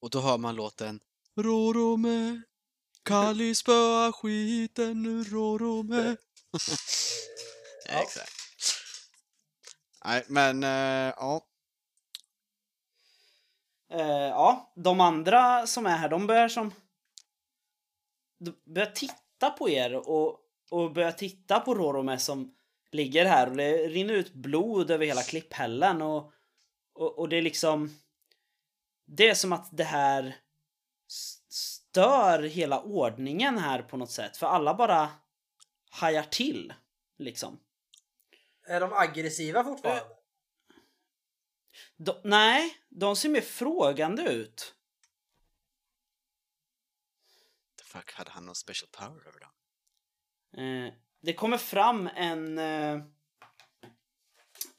Och 0.04 0.10
då 0.10 0.20
hör 0.20 0.38
man 0.38 0.54
låten 0.54 1.00
Rorome 1.36 2.42
Kali 3.02 3.54
spöa 3.54 4.12
skiten 4.12 5.24
Rorome 5.24 5.96
Ja. 7.88 8.02
Exakt. 8.02 8.32
Nej, 10.04 10.24
men 10.28 10.62
eh, 10.62 11.14
ja. 11.16 11.46
Eh, 13.90 14.06
ja, 14.08 14.72
de 14.76 15.00
andra 15.00 15.66
som 15.66 15.86
är 15.86 15.96
här, 15.96 16.08
de 16.08 16.26
börjar 16.26 16.48
som... 16.48 16.72
De 18.38 18.72
börjar 18.74 18.90
titta 18.90 19.50
på 19.50 19.70
er 19.70 19.94
och, 19.94 20.38
och 20.70 20.92
börjar 20.92 21.12
titta 21.12 21.60
på 21.60 21.74
Rorome 21.74 22.18
som 22.18 22.54
ligger 22.92 23.24
här 23.24 23.50
och 23.50 23.56
det 23.56 23.88
rinner 23.88 24.14
ut 24.14 24.34
blod 24.34 24.90
över 24.90 25.06
hela 25.06 25.22
klipphällen 25.22 26.02
och, 26.02 26.32
och, 26.94 27.18
och 27.18 27.28
det 27.28 27.36
är 27.36 27.42
liksom... 27.42 28.03
Det 29.04 29.28
är 29.28 29.34
som 29.34 29.52
att 29.52 29.68
det 29.72 29.84
här 29.84 30.36
stör 31.48 32.42
hela 32.42 32.80
ordningen 32.80 33.58
här 33.58 33.82
på 33.82 33.96
något 33.96 34.10
sätt, 34.10 34.36
för 34.36 34.46
alla 34.46 34.74
bara 34.74 35.10
hajar 35.90 36.22
till, 36.22 36.74
liksom. 37.18 37.60
Är 38.66 38.80
de 38.80 38.92
aggressiva 38.92 39.64
fortfarande? 39.64 40.04
De, 41.96 42.20
nej, 42.24 42.76
de 42.88 43.16
ser 43.16 43.28
mer 43.28 43.40
frågande 43.40 44.22
ut. 44.22 44.74
The 47.78 47.84
fuck, 47.84 48.12
hade 48.12 48.30
han 48.30 48.46
någon 48.46 48.54
special 48.54 48.88
power 48.90 49.28
över 49.28 49.40
dem? 49.40 49.50
Eh, 50.56 50.92
det 51.20 51.34
kommer 51.34 51.58
fram 51.58 52.06
en 52.06 52.58
eh, 52.58 53.04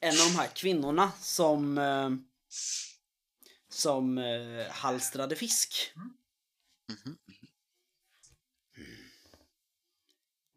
en 0.00 0.10
av 0.10 0.32
de 0.32 0.38
här 0.38 0.48
kvinnorna 0.54 1.12
som 1.20 1.78
eh, 1.78 2.10
som 3.76 4.18
eh, 4.18 4.66
halstrade 4.70 5.36
fisk. 5.36 5.92
Mhm. 6.88 7.18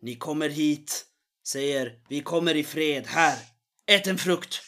Ni 0.01 0.15
kommer 0.15 0.49
hit, 0.49 1.05
säger 1.47 2.01
vi 2.09 2.21
kommer 2.23 2.55
i 2.55 2.63
fred 2.63 3.07
här. 3.07 3.45
Ät 3.85 4.07
en 4.07 4.17
frukt. 4.17 4.61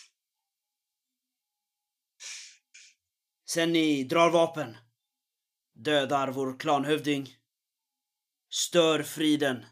Sen 3.46 3.74
ni 3.74 4.04
drar 4.04 4.30
vapen. 4.30 4.78
Dödar 5.74 6.28
vår 6.32 6.60
klanhövding. 6.60 7.36
Stör 8.50 9.04
friden. 9.04 9.66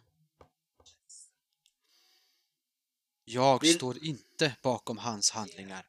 Jag 3.25 3.61
Vill- 3.61 3.75
står 3.75 4.03
inte 4.03 4.57
bakom 4.63 4.97
hans 4.97 5.31
handlingar. 5.31 5.85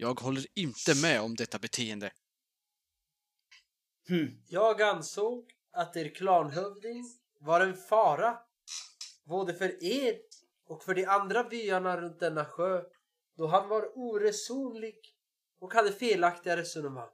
Jag 0.00 0.20
håller 0.20 0.46
inte 0.54 0.94
med 1.02 1.20
om 1.20 1.34
detta 1.34 1.58
beteende. 1.58 2.12
Hmm. 4.08 4.42
Jag 4.48 4.82
ansåg 4.82 5.52
att 5.72 5.96
er 5.96 6.14
klanhövding 6.14 7.04
var 7.38 7.60
en 7.60 7.76
fara 7.76 8.38
både 9.24 9.54
för 9.54 9.84
er 9.84 10.16
och 10.66 10.84
för 10.84 10.94
de 10.94 11.04
andra 11.04 11.44
byarna 11.44 12.00
runt 12.00 12.20
denna 12.20 12.44
sjö 12.44 12.82
då 13.36 13.46
han 13.46 13.68
var 13.68 13.98
oresonlig 13.98 14.98
och 15.58 15.74
hade 15.74 15.92
felaktiga 15.92 16.56
resonemang. 16.56 17.10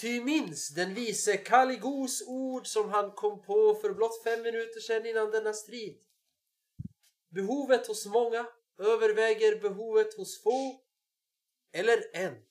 Ty 0.00 0.24
minns 0.24 0.74
den 0.74 0.94
vise 0.94 1.36
Kaligos 1.36 2.22
ord 2.26 2.66
som 2.66 2.90
han 2.90 3.10
kom 3.10 3.42
på 3.42 3.74
för 3.74 3.94
blott 3.94 4.22
fem 4.24 4.42
minuter 4.42 4.80
sedan 4.80 5.06
innan 5.06 5.30
denna 5.30 5.52
strid. 5.52 6.02
Behovet 7.28 7.86
hos 7.86 8.06
många 8.06 8.46
överväger 8.78 9.60
behovet 9.60 10.16
hos 10.16 10.42
få 10.42 10.85
eller 11.76 12.16
en. 12.16 12.42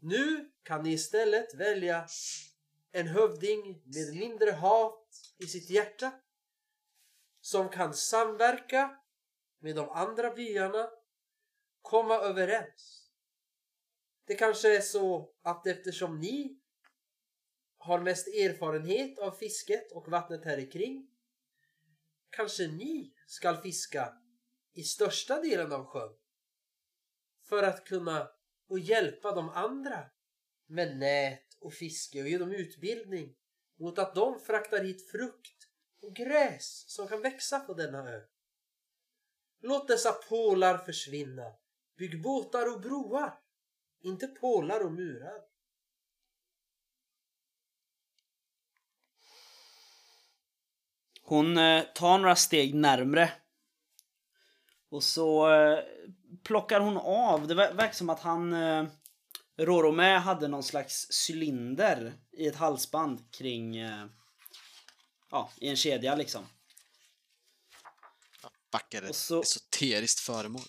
Nu 0.00 0.52
kan 0.62 0.82
ni 0.82 0.92
istället 0.92 1.54
välja 1.54 2.06
en 2.92 3.06
hövding 3.06 3.82
med 3.84 4.16
mindre 4.16 4.50
hat 4.50 5.08
i 5.38 5.46
sitt 5.46 5.70
hjärta 5.70 6.20
som 7.40 7.68
kan 7.68 7.94
samverka 7.94 9.00
med 9.58 9.76
de 9.76 9.88
andra 9.88 10.30
byarna, 10.30 10.90
komma 11.82 12.14
överens. 12.14 13.10
Det 14.24 14.34
kanske 14.34 14.76
är 14.76 14.80
så 14.80 15.34
att 15.42 15.66
eftersom 15.66 16.20
ni 16.20 16.60
har 17.78 18.00
mest 18.00 18.28
erfarenhet 18.28 19.18
av 19.18 19.30
fisket 19.30 19.92
och 19.92 20.08
vattnet 20.08 20.44
här 20.44 20.70
kring. 20.70 21.10
Kanske 22.30 22.66
ni 22.66 23.14
skall 23.26 23.56
fiska 23.56 24.12
i 24.72 24.82
största 24.82 25.40
delen 25.40 25.72
av 25.72 25.86
sjön. 25.86 26.14
För 27.48 27.62
att 27.62 27.84
kunna 27.84 28.30
och 28.68 28.78
hjälpa 28.78 29.34
de 29.34 29.48
andra 29.48 30.04
med 30.66 30.96
nät 30.96 31.56
och 31.60 31.74
fiske 31.74 32.22
och 32.22 32.28
ge 32.28 32.38
dem 32.38 32.52
utbildning 32.52 33.34
mot 33.78 33.98
att 33.98 34.14
de 34.14 34.40
fraktar 34.40 34.84
hit 34.84 35.10
frukt 35.10 35.68
och 36.02 36.16
gräs 36.16 36.84
som 36.88 37.08
kan 37.08 37.22
växa 37.22 37.60
på 37.60 37.74
denna 37.74 38.10
ö. 38.10 38.20
Låt 39.60 39.88
dessa 39.88 40.12
pålar 40.12 40.78
försvinna. 40.78 41.52
Bygg 41.96 42.22
båtar 42.22 42.74
och 42.74 42.80
broar, 42.80 43.38
inte 44.00 44.26
pålar 44.26 44.84
och 44.84 44.92
murar. 44.92 45.42
Hon 51.22 51.58
eh, 51.58 51.84
tar 51.94 52.18
några 52.18 52.36
steg 52.36 52.74
närmre. 52.74 53.32
Och 54.88 55.02
så 55.02 55.52
eh, 55.52 55.84
plockar 56.48 56.80
hon 56.80 56.96
av, 56.96 57.46
det 57.48 57.54
ver- 57.54 57.74
verkar 57.74 57.92
som 57.94 58.10
att 58.10 58.20
han 58.20 58.52
eh, 58.52 58.86
Roromé 59.56 60.16
hade 60.18 60.48
någon 60.48 60.62
slags 60.62 61.08
cylinder 61.30 62.12
i 62.32 62.46
ett 62.46 62.56
halsband 62.56 63.32
kring 63.34 63.76
eh, 63.76 64.06
Ja, 65.30 65.50
i 65.56 65.68
en 65.68 65.76
kedja 65.76 66.14
liksom. 66.14 66.46
Backar 68.72 69.08
Och 69.08 69.14
så- 69.16 69.40
esoteriskt 69.42 70.20
föremål. 70.20 70.62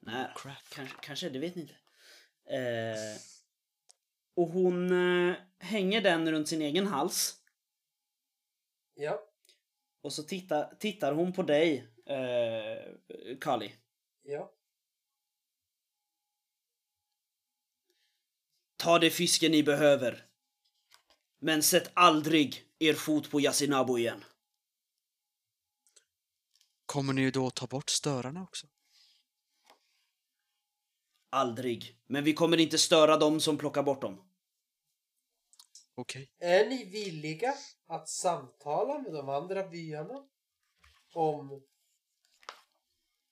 Nej, 0.00 0.26
Crap. 0.36 0.56
kanske, 0.68 0.96
kanske, 1.02 1.28
det 1.28 1.38
vet 1.38 1.54
ni 1.54 1.62
inte. 1.62 1.74
Eh, 2.56 3.20
och 4.36 4.48
hon 4.48 4.90
eh, 5.30 5.36
hänger 5.58 6.00
den 6.00 6.30
runt 6.32 6.48
sin 6.48 6.62
egen 6.62 6.86
hals. 6.86 7.34
Ja, 8.94 9.20
Och 10.02 10.12
så 10.12 10.22
tittar, 10.22 10.74
tittar 10.78 11.12
hon 11.12 11.32
på 11.32 11.42
dig, 11.42 11.88
eh, 12.06 13.36
Kali. 13.40 13.74
ja. 14.22 14.50
Ta 18.84 18.98
det 18.98 19.10
fisken 19.10 19.52
ni 19.52 19.62
behöver. 19.62 20.26
Men 21.38 21.62
sätt 21.62 21.90
aldrig 21.94 22.64
er 22.78 22.94
fot 22.94 23.30
på 23.30 23.40
Yasinabo 23.40 23.98
igen. 23.98 24.24
Kommer 26.86 27.12
ni 27.12 27.30
då 27.30 27.50
ta 27.50 27.66
bort 27.66 27.90
störarna 27.90 28.42
också? 28.42 28.66
Aldrig. 31.30 31.98
Men 32.06 32.24
vi 32.24 32.34
kommer 32.34 32.56
inte 32.56 32.78
störa 32.78 33.16
dem 33.16 33.40
som 33.40 33.58
plockar 33.58 33.82
bort 33.82 34.00
dem. 34.00 34.24
Okej. 35.94 36.30
Är 36.38 36.66
ni 36.66 36.84
villiga 36.84 37.54
att 37.86 38.08
samtala 38.08 38.98
med 38.98 39.12
de 39.12 39.28
andra 39.28 39.68
byarna 39.68 40.24
om 41.12 41.62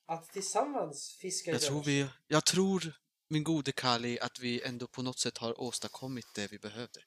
att 0.07 0.33
tillsammans 0.33 1.17
fiska 1.21 1.51
i 1.51 1.55
Jag 1.55 1.63
tror 1.63 1.83
vi... 1.83 2.09
Jag 2.27 2.45
tror, 2.45 3.02
min 3.33 3.45
gode 3.45 3.73
Kali, 3.73 4.19
att 4.21 4.41
vi 4.41 4.63
ändå 4.63 4.87
på 4.87 5.03
något 5.03 5.19
sätt 5.19 5.39
har 5.39 5.61
åstadkommit 5.61 6.27
det 6.35 6.53
vi 6.53 6.59
behövde. 6.59 7.01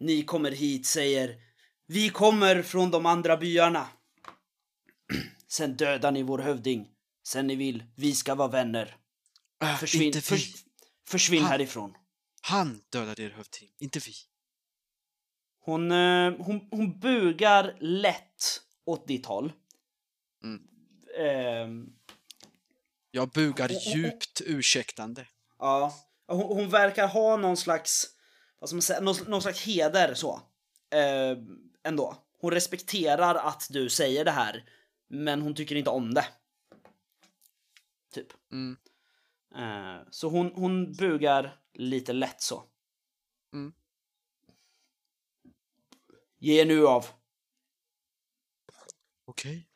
Ni 0.00 0.24
kommer 0.24 0.50
hit, 0.50 0.86
säger 0.86 1.40
Vi 1.86 2.10
kommer 2.10 2.62
från 2.62 2.90
de 2.90 3.06
andra 3.06 3.36
byarna. 3.36 3.88
Sen 5.46 5.76
dödar 5.76 6.12
ni 6.12 6.22
vår 6.22 6.38
hövding. 6.38 6.88
Sen 7.26 7.46
ni 7.46 7.56
vill, 7.56 7.84
vi 7.96 8.14
ska 8.14 8.34
vara 8.34 8.48
vänner. 8.48 8.96
Äh, 9.62 9.76
Försvinn, 9.76 10.12
försvinn 11.06 11.42
Han- 11.42 11.50
härifrån. 11.50 11.94
Han 12.42 12.82
dödade 12.90 13.22
er 13.22 13.30
hövding, 13.30 13.70
inte 13.78 13.98
vi. 13.98 14.12
Hon, 15.58 15.92
eh, 15.92 16.32
hon, 16.38 16.68
hon 16.70 17.00
bugar 17.00 17.76
lätt 17.80 18.62
åt 18.84 19.08
ditt 19.08 19.26
håll. 19.26 19.52
Mm. 20.44 20.68
Ehm, 21.18 21.92
Jag 23.14 23.28
bugar 23.28 23.68
djupt 23.68 24.40
ursäktande. 24.40 25.26
Ja, 25.58 25.94
hon, 26.26 26.42
hon 26.42 26.68
verkar 26.68 27.08
ha 27.08 27.36
någon 27.36 27.56
slags, 27.56 28.06
vad 28.58 28.68
ska 28.68 28.76
man 28.76 28.82
säga, 28.82 29.00
någon, 29.00 29.16
någon 29.26 29.42
slags 29.42 29.66
heder 29.66 30.14
så. 30.14 30.40
Eh, 30.90 31.38
ändå. 31.82 32.16
Hon 32.38 32.50
respekterar 32.50 33.34
att 33.34 33.66
du 33.70 33.90
säger 33.90 34.24
det 34.24 34.30
här, 34.30 34.64
men 35.08 35.42
hon 35.42 35.54
tycker 35.54 35.76
inte 35.76 35.90
om 35.90 36.14
det. 36.14 36.26
Typ. 38.12 38.26
Mm. 38.52 38.76
Eh, 39.54 40.06
så 40.10 40.28
hon, 40.28 40.52
hon 40.54 40.92
bugar 40.92 41.60
lite 41.72 42.12
lätt 42.12 42.40
så. 42.40 42.64
Mm. 43.52 43.72
Ge 46.38 46.64
nu 46.64 46.86
av. 46.86 47.06
Okej. 49.24 49.68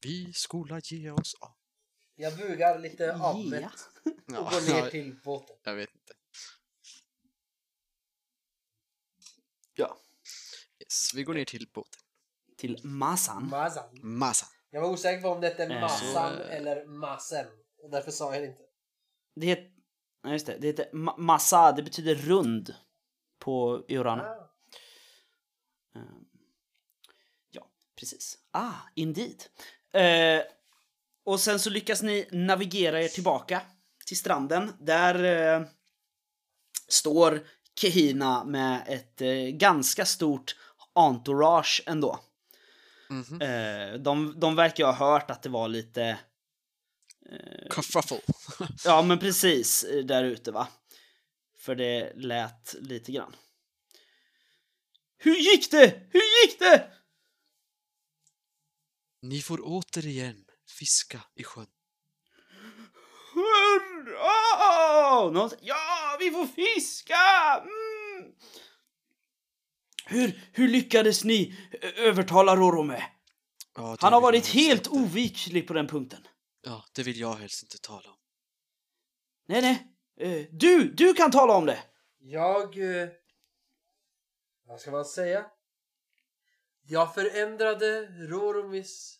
Vi 0.00 0.32
skola 0.32 0.80
ge 0.84 1.10
oss 1.10 1.34
av. 1.34 1.55
Jag 2.18 2.36
bugar 2.36 2.78
lite 2.78 3.14
avmätt 3.16 3.72
och 4.04 4.12
Ja, 4.26 4.40
går 4.50 4.74
ner 4.74 4.90
till 4.90 5.14
båten. 5.24 5.56
jag 5.62 5.74
vet 5.74 5.94
inte. 5.94 6.14
Ja. 9.74 9.98
Yes, 10.80 11.14
vi 11.14 11.22
går 11.22 11.34
ner 11.34 11.44
till 11.44 11.68
båten. 11.72 12.00
Till 12.56 12.80
Masan. 12.84 13.48
Mazan. 13.48 13.88
Massa. 14.02 14.46
Jag 14.70 14.80
var 14.80 14.88
osäker 14.90 15.22
på 15.22 15.28
om 15.28 15.40
det 15.40 15.48
hette 15.48 15.64
Eh, 15.64 15.80
Massan 15.80 16.36
så, 16.36 16.42
eller 16.42 16.86
Massen. 16.86 17.46
Och 17.82 17.90
därför 17.90 18.10
sa 18.10 18.32
jag 18.34 18.42
det 18.42 18.46
inte. 18.46 18.62
Det 19.34 19.46
heter, 19.46 19.70
ja, 20.22 20.32
just 20.32 20.46
det, 20.46 20.58
det 20.58 20.66
heter 20.66 20.90
ma- 20.92 21.18
Massa, 21.18 21.72
det 21.72 21.82
betyder 21.82 22.14
rund 22.14 22.74
på 23.38 23.84
Iorana. 23.88 24.22
Ah. 24.22 24.50
Ehm, 25.98 26.24
ja, 27.50 27.70
precis. 27.98 28.38
Ah, 28.50 28.72
indeed. 28.94 29.42
Eh, 29.92 30.42
och 31.26 31.40
sen 31.40 31.60
så 31.60 31.70
lyckas 31.70 32.02
ni 32.02 32.28
navigera 32.30 33.02
er 33.02 33.08
tillbaka 33.08 33.62
till 34.06 34.16
stranden. 34.16 34.72
Där 34.80 35.24
eh, 35.24 35.66
står 36.88 37.46
Kehina 37.80 38.44
med 38.44 38.84
ett 38.88 39.20
eh, 39.20 39.32
ganska 39.36 40.06
stort 40.06 40.56
entourage 40.92 41.82
ändå. 41.86 42.20
Mhm. 43.10 43.42
Eh, 43.42 43.94
de, 43.94 44.40
de 44.40 44.56
verkar 44.56 44.86
ha 44.86 44.92
hört 44.92 45.30
att 45.30 45.42
det 45.42 45.48
var 45.48 45.68
lite 45.68 46.18
Kerfuffle. 47.74 48.20
Ja, 48.84 49.02
men 49.02 49.18
precis 49.18 49.84
eh, 49.84 50.04
där 50.04 50.24
ute 50.24 50.50
va. 50.52 50.68
För 51.58 51.74
det 51.74 52.12
lät 52.16 52.74
lite 52.80 53.12
grann. 53.12 53.36
Hur 55.18 55.36
gick 55.36 55.70
det? 55.70 56.08
Hur 56.10 56.46
gick 56.46 56.58
det? 56.58 56.90
Ni 59.22 59.42
får 59.42 59.60
återigen 59.62 60.45
fiska 60.70 61.20
i 61.34 61.44
sjön. 61.44 61.66
Hurra! 63.34 65.30
Någon, 65.30 65.50
ja, 65.60 66.16
vi 66.20 66.30
får 66.30 66.46
fiska! 66.46 67.16
Mm. 67.60 68.32
Hur, 70.06 70.40
hur 70.52 70.68
lyckades 70.68 71.24
ni 71.24 71.54
övertala 71.96 72.56
Rorome? 72.56 73.04
Ja, 73.74 73.96
Han 74.00 74.12
har 74.12 74.20
varit 74.20 74.46
helt 74.46 74.86
inte- 74.86 74.90
oviklig 74.90 75.66
på 75.68 75.72
den 75.72 75.86
punkten. 75.86 76.26
Ja, 76.62 76.84
det 76.92 77.02
vill 77.02 77.20
jag 77.20 77.34
helst 77.34 77.62
inte 77.62 77.78
tala 77.78 78.10
om. 78.10 78.16
Nej, 79.48 79.62
nej. 79.62 80.48
Du, 80.52 80.92
du 80.94 81.14
kan 81.14 81.30
tala 81.30 81.52
om 81.56 81.66
det. 81.66 81.78
Jag... 82.18 82.76
Vad 84.66 84.80
ska 84.80 84.90
man 84.90 85.04
säga? 85.04 85.46
Jag 86.82 87.14
förändrade 87.14 88.06
Roromis 88.06 89.15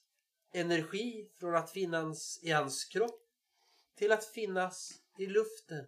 energi 0.57 1.29
från 1.39 1.55
att 1.55 1.71
finnas 1.71 2.39
i 2.43 2.51
hans 2.51 2.85
kropp 2.85 3.23
till 3.95 4.13
att 4.13 4.25
finnas 4.25 4.93
i 5.19 5.27
luften, 5.27 5.87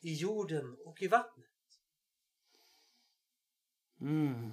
i 0.00 0.14
jorden 0.14 0.76
och 0.84 1.02
i 1.02 1.08
vattnet. 1.08 1.46
Mm. 4.00 4.52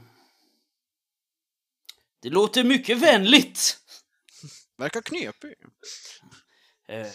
Det 2.20 2.30
låter 2.30 2.64
mycket 2.64 2.98
vänligt. 2.98 3.80
Verkar 4.78 5.02
knepig. 5.02 5.56
Eh, 6.88 7.12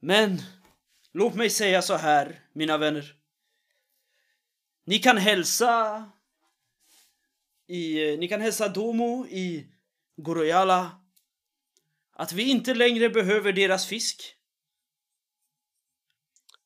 Men 0.00 0.42
låt 1.12 1.34
mig 1.34 1.50
säga 1.50 1.82
så 1.82 1.94
här, 1.94 2.48
mina 2.52 2.78
vänner. 2.78 3.16
Ni 4.84 4.98
kan 4.98 5.16
hälsa 5.16 6.04
i, 7.66 8.16
ni 8.16 8.28
kan 8.28 8.40
hälsa 8.40 8.68
Domo 8.68 9.26
i 9.26 9.66
Goroyala 10.22 11.00
att 12.12 12.32
vi 12.32 12.50
inte 12.50 12.74
längre 12.74 13.10
behöver 13.10 13.52
deras 13.52 13.86
fisk. 13.86 14.36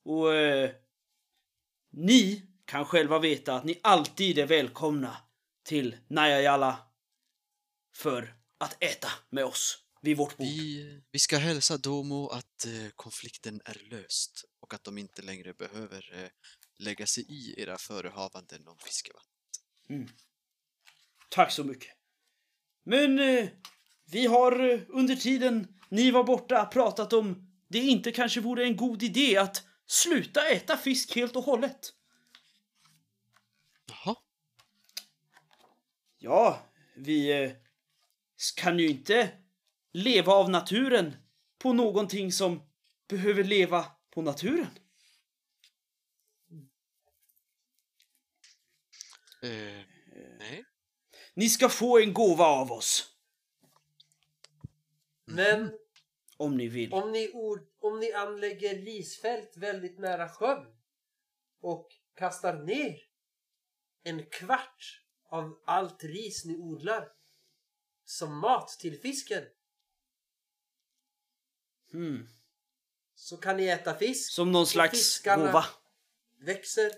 Och 0.05 0.35
eh, 0.35 0.71
ni 1.91 2.47
kan 2.65 2.87
själva 2.87 3.19
veta 3.19 3.55
att 3.55 3.65
ni 3.65 3.81
alltid 3.83 4.39
är 4.39 4.47
välkomna 4.47 5.17
till 5.63 5.97
Najayala 6.09 6.87
för 7.97 8.37
att 8.59 8.83
äta 8.83 9.09
med 9.31 9.45
oss. 9.45 9.85
vid 10.01 10.17
vårt 10.17 10.37
bord. 10.37 10.47
Vi, 10.47 11.03
vi 11.11 11.19
ska 11.19 11.39
hälsa 11.39 11.77
Domo 11.77 12.29
att 12.29 12.67
eh, 12.67 12.89
konflikten 12.97 13.61
är 13.65 13.83
löst 13.91 14.45
och 14.61 14.75
att 14.75 14.85
de 14.85 14.99
inte 14.99 15.23
längre 15.23 15.55
behöver 15.55 16.23
eh, 16.23 16.29
lägga 16.79 17.07
sig 17.07 17.25
i 17.29 17.63
era 17.63 17.79
förehavanden 17.79 18.69
om 18.69 18.79
fiskevatten. 18.79 19.31
Tack 21.31 21.53
så 21.53 21.65
mycket. 21.65 22.04
Men 22.85 23.19
eh, 23.19 23.49
vi 24.11 24.27
har 24.27 24.71
eh, 24.71 24.81
under 24.89 25.17
tiden 25.17 25.69
ni 25.89 26.11
var 26.11 26.25
borta 26.25 26.67
pratat 26.67 27.13
om 27.13 27.51
det 27.69 27.79
inte 27.79 28.13
kanske 28.13 28.41
vore 28.41 28.65
en 28.65 28.77
god 28.77 29.03
idé 29.03 29.37
att 29.37 29.63
sluta 29.87 30.49
äta 30.49 30.77
fisk 30.77 31.17
helt 31.17 31.37
och 31.37 31.45
hållet. 31.45 31.93
Jaha. 33.87 34.17
Ja, 36.19 36.63
vi 36.97 37.43
eh, 37.43 37.53
kan 38.57 38.79
ju 38.79 38.89
inte 38.89 39.31
leva 39.93 40.33
av 40.33 40.51
naturen 40.51 41.17
på 41.59 41.73
någonting 41.73 42.33
som 42.33 42.63
behöver 43.09 43.45
leva 43.45 43.87
på 44.11 44.23
naturen. 44.23 44.79
Nej. 49.43 49.94
Ni 51.35 51.49
ska 51.51 51.69
få 51.69 51.99
en 51.99 52.13
gåva 52.15 52.45
av 52.45 52.73
oss, 52.73 53.11
Men 55.25 55.79
om 56.37 56.57
ni 56.57 56.69
vill. 56.69 56.93
om 56.93 57.13
ni, 57.13 57.31
ord, 57.33 57.61
om 57.79 58.01
ni 58.01 58.13
anlägger 58.13 58.75
risfält 58.75 59.57
väldigt 59.57 59.99
nära 59.99 60.29
sjön 60.29 60.67
och 61.61 61.89
kastar 62.15 62.55
ner 62.63 63.01
en 64.03 64.27
kvart 64.27 65.03
av 65.29 65.59
allt 65.65 66.05
ris 66.05 66.45
ni 66.45 66.57
odlar 66.59 67.09
som 68.05 68.39
mat 68.39 68.69
till 68.69 69.01
fisken 69.01 69.45
Hmm. 71.91 72.29
så 73.15 73.37
kan 73.37 73.57
ni 73.57 73.67
äta 73.67 73.95
fisk. 73.99 74.33
Som 74.33 74.53
någon 74.53 74.67
slags 74.67 75.23
gåva. 75.23 75.65
växer 76.39 76.91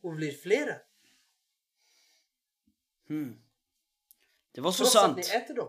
och 0.00 0.12
blir 0.14 0.32
flera. 0.32 0.76
Hmm. 3.08 3.42
Det 4.56 4.62
var 4.62 4.72
så 4.72 4.76
Trots 4.76 4.92
sant. 4.92 5.18
att 5.18 5.26
ni 5.26 5.36
äter 5.36 5.54
dem. 5.54 5.68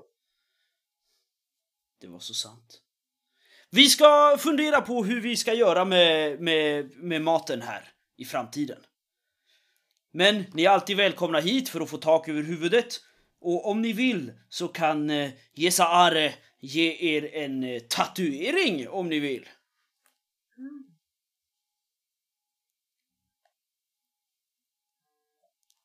Det 2.01 2.07
var 2.07 2.19
så 2.19 2.33
sant. 2.33 2.81
Vi 3.69 3.89
ska 3.89 4.37
fundera 4.39 4.81
på 4.81 5.03
hur 5.03 5.21
vi 5.21 5.35
ska 5.35 5.53
göra 5.53 5.85
med, 5.85 6.39
med, 6.41 6.91
med 6.97 7.21
maten 7.21 7.61
här 7.61 7.91
i 8.17 8.25
framtiden. 8.25 8.83
Men 10.11 10.45
ni 10.53 10.63
är 10.63 10.69
alltid 10.69 10.97
välkomna 10.97 11.39
hit 11.39 11.69
för 11.69 11.81
att 11.81 11.89
få 11.89 11.97
tak 11.97 12.29
över 12.29 12.41
huvudet. 12.41 12.99
Och 13.39 13.69
om 13.69 13.81
ni 13.81 13.93
vill 13.93 14.33
så 14.49 14.67
kan 14.67 15.09
eh, 15.09 15.31
Jesaare 15.53 16.33
ge 16.59 17.15
er 17.15 17.35
en 17.35 17.63
eh, 17.63 17.79
tatuering 17.79 18.89
om 18.89 19.09
ni 19.09 19.19
vill. 19.19 19.49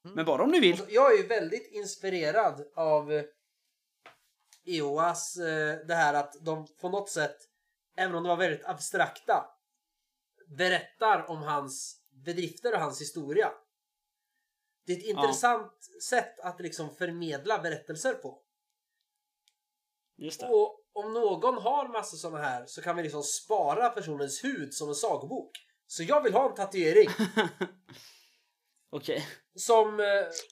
Men 0.02 0.24
bara 0.24 0.42
om 0.42 0.50
ni 0.50 0.60
vill. 0.60 0.72
Alltså, 0.72 0.90
jag 0.90 1.12
är 1.12 1.16
ju 1.16 1.26
väldigt 1.26 1.72
inspirerad 1.72 2.64
av 2.74 3.12
eh, 3.12 3.24
Eoas 4.64 5.36
eh, 5.36 5.86
det 5.86 5.94
här 5.94 6.14
att 6.14 6.34
de 6.40 6.66
på 6.80 6.88
något 6.88 7.10
sätt, 7.10 7.36
även 7.96 8.14
om 8.14 8.22
de 8.22 8.28
var 8.28 8.36
väldigt 8.36 8.66
abstrakta, 8.66 9.44
berättar 10.46 11.30
om 11.30 11.42
hans 11.42 12.00
bedrifter 12.10 12.72
och 12.74 12.80
hans 12.80 13.00
historia. 13.00 13.52
Det 14.86 14.92
är 14.92 14.96
ett 14.96 15.04
intressant 15.04 15.72
sätt 16.08 16.40
att 16.40 16.60
liksom 16.60 16.94
förmedla 16.94 17.58
berättelser 17.58 18.14
på. 18.14 18.42
Just 20.16 20.40
det. 20.40 20.46
Och 20.46 20.78
om 20.92 21.12
någon 21.12 21.54
har 21.58 21.88
massa 21.88 22.16
såna 22.16 22.38
här 22.38 22.66
så 22.66 22.82
kan 22.82 22.96
vi 22.96 23.02
liksom 23.02 23.22
spara 23.22 23.88
personens 23.88 24.44
hud 24.44 24.74
som 24.74 24.88
en 24.88 24.94
sagobok. 24.94 25.50
Så 25.86 26.02
jag 26.02 26.22
vill 26.22 26.32
ha 26.32 26.48
en 26.48 26.54
tatuering 26.54 27.08
Okej. 28.92 29.26
som 29.56 30.00
eh, 30.00 30.06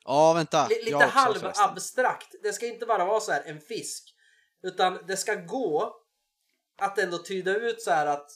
Ja, 0.04 0.32
vänta. 0.32 0.68
Li- 0.68 0.82
lite 0.84 0.96
halvabstrakt. 1.04 2.34
Det 2.42 2.52
ska 2.52 2.66
inte 2.66 2.86
bara 2.86 3.04
vara 3.04 3.20
så 3.20 3.32
här 3.32 3.42
en 3.46 3.60
fisk. 3.60 4.14
Utan 4.62 4.98
det 5.06 5.16
ska 5.16 5.34
gå 5.34 5.96
att 6.78 6.98
ändå 6.98 7.18
tyda 7.18 7.56
ut 7.56 7.82
så 7.82 7.90
här 7.90 8.06
att 8.06 8.30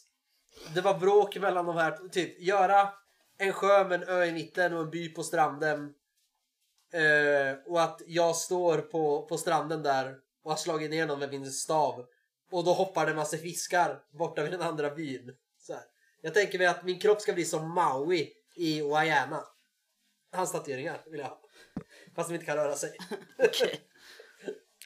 det 0.75 0.81
var 0.81 0.95
bråk 0.99 1.37
mellan 1.37 1.67
de 1.67 1.77
här. 1.77 2.09
Typ 2.09 2.41
göra 2.41 2.89
en 3.39 3.53
sjö 3.53 3.85
med 3.85 4.03
en 4.03 4.09
ö 4.09 4.25
i 4.25 4.33
mitten 4.33 4.75
och 4.75 4.81
en 4.83 4.91
by 4.91 5.09
på 5.09 5.23
stranden. 5.23 5.95
Eh, 6.93 7.59
och 7.67 7.83
att 7.83 8.03
jag 8.07 8.37
står 8.37 8.79
på, 8.79 9.27
på 9.27 9.39
stranden 9.39 9.83
där 9.83 10.15
och 10.45 10.51
har 10.51 10.59
slagit 10.59 10.91
ner 10.91 11.07
någon 11.07 11.19
med 11.19 11.31
min 11.31 11.53
stav. 11.53 12.07
Och 12.51 12.65
då 12.65 12.73
hoppar 12.73 13.05
det 13.07 13.11
en 13.13 13.17
massa 13.17 13.37
fiskar 13.37 14.03
borta 14.19 14.43
vid 14.43 14.53
den 14.53 14.63
andra 14.63 14.91
byn. 14.91 15.33
Så 15.59 15.73
här. 15.73 15.83
Jag 16.21 16.35
tänker 16.35 16.59
mig 16.59 16.67
att 16.67 16.85
min 16.85 17.01
kropp 17.01 17.21
ska 17.21 17.33
bli 17.33 17.45
som 17.45 17.71
Maui 17.75 18.33
i 18.57 18.81
Wayana. 18.81 19.45
Hans 20.35 20.53
tatueringar 20.53 21.03
vill 21.07 21.21
jag 21.21 21.27
ha. 21.27 21.41
Fast 22.15 22.29
de 22.29 22.35
inte 22.35 22.47
kan 22.47 22.57
röra 22.57 22.77
sig. 22.77 22.97
Okej. 23.39 23.81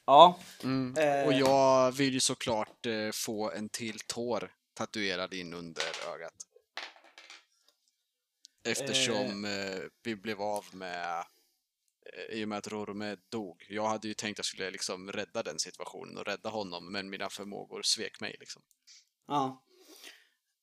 Ja. 0.07 0.39
Mm. 0.65 0.97
Eh. 0.99 1.27
Och 1.27 1.33
jag 1.33 1.93
vill 1.93 2.15
ju 2.15 2.20
såklart 2.20 2.87
eh, 2.87 3.11
få 3.12 3.51
en 3.51 3.69
till 3.69 3.99
tår 4.01 4.53
tatuerad 4.75 5.35
in 5.35 5.55
under 5.55 5.83
ögat. 6.15 6.35
Eftersom 8.65 9.45
eh, 9.45 9.81
vi 10.03 10.16
blev 10.16 10.43
av 10.43 10.65
med 10.73 11.25
eh, 12.16 12.39
i 12.39 12.45
och 12.45 12.49
med 12.49 12.59
att 12.59 12.69
Rorome 12.69 13.16
dog. 13.29 13.66
Jag 13.69 13.89
hade 13.89 14.09
ju 14.09 14.15
tänkt 14.15 14.35
att 14.35 14.39
jag 14.39 14.47
skulle 14.47 14.70
liksom 14.70 15.12
rädda 15.12 15.43
den 15.43 15.59
situationen 15.59 16.19
och 16.19 16.27
rädda 16.27 16.49
honom, 16.49 16.93
men 16.93 17.11
mina 17.11 17.29
förmågor 17.29 17.83
svek 17.83 18.20
mig 18.20 18.37
liksom. 18.41 18.62
Ja. 19.27 19.62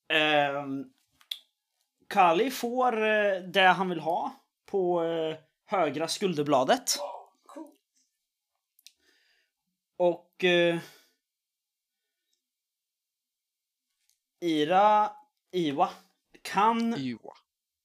Ehm, 0.08 0.84
Kali 2.08 2.52
får 2.52 3.08
eh, 3.08 3.42
det 3.42 3.68
han 3.68 3.90
vill 3.90 4.00
ha 4.00 4.45
på 4.76 5.04
eh, 5.04 5.38
högra 5.66 6.08
skulderbladet. 6.08 6.98
Och 9.98 10.44
eh, 10.44 10.80
Ira, 14.42 15.12
Iwa, 15.52 15.90
kan, 16.42 16.94
Iwa. 16.94 17.34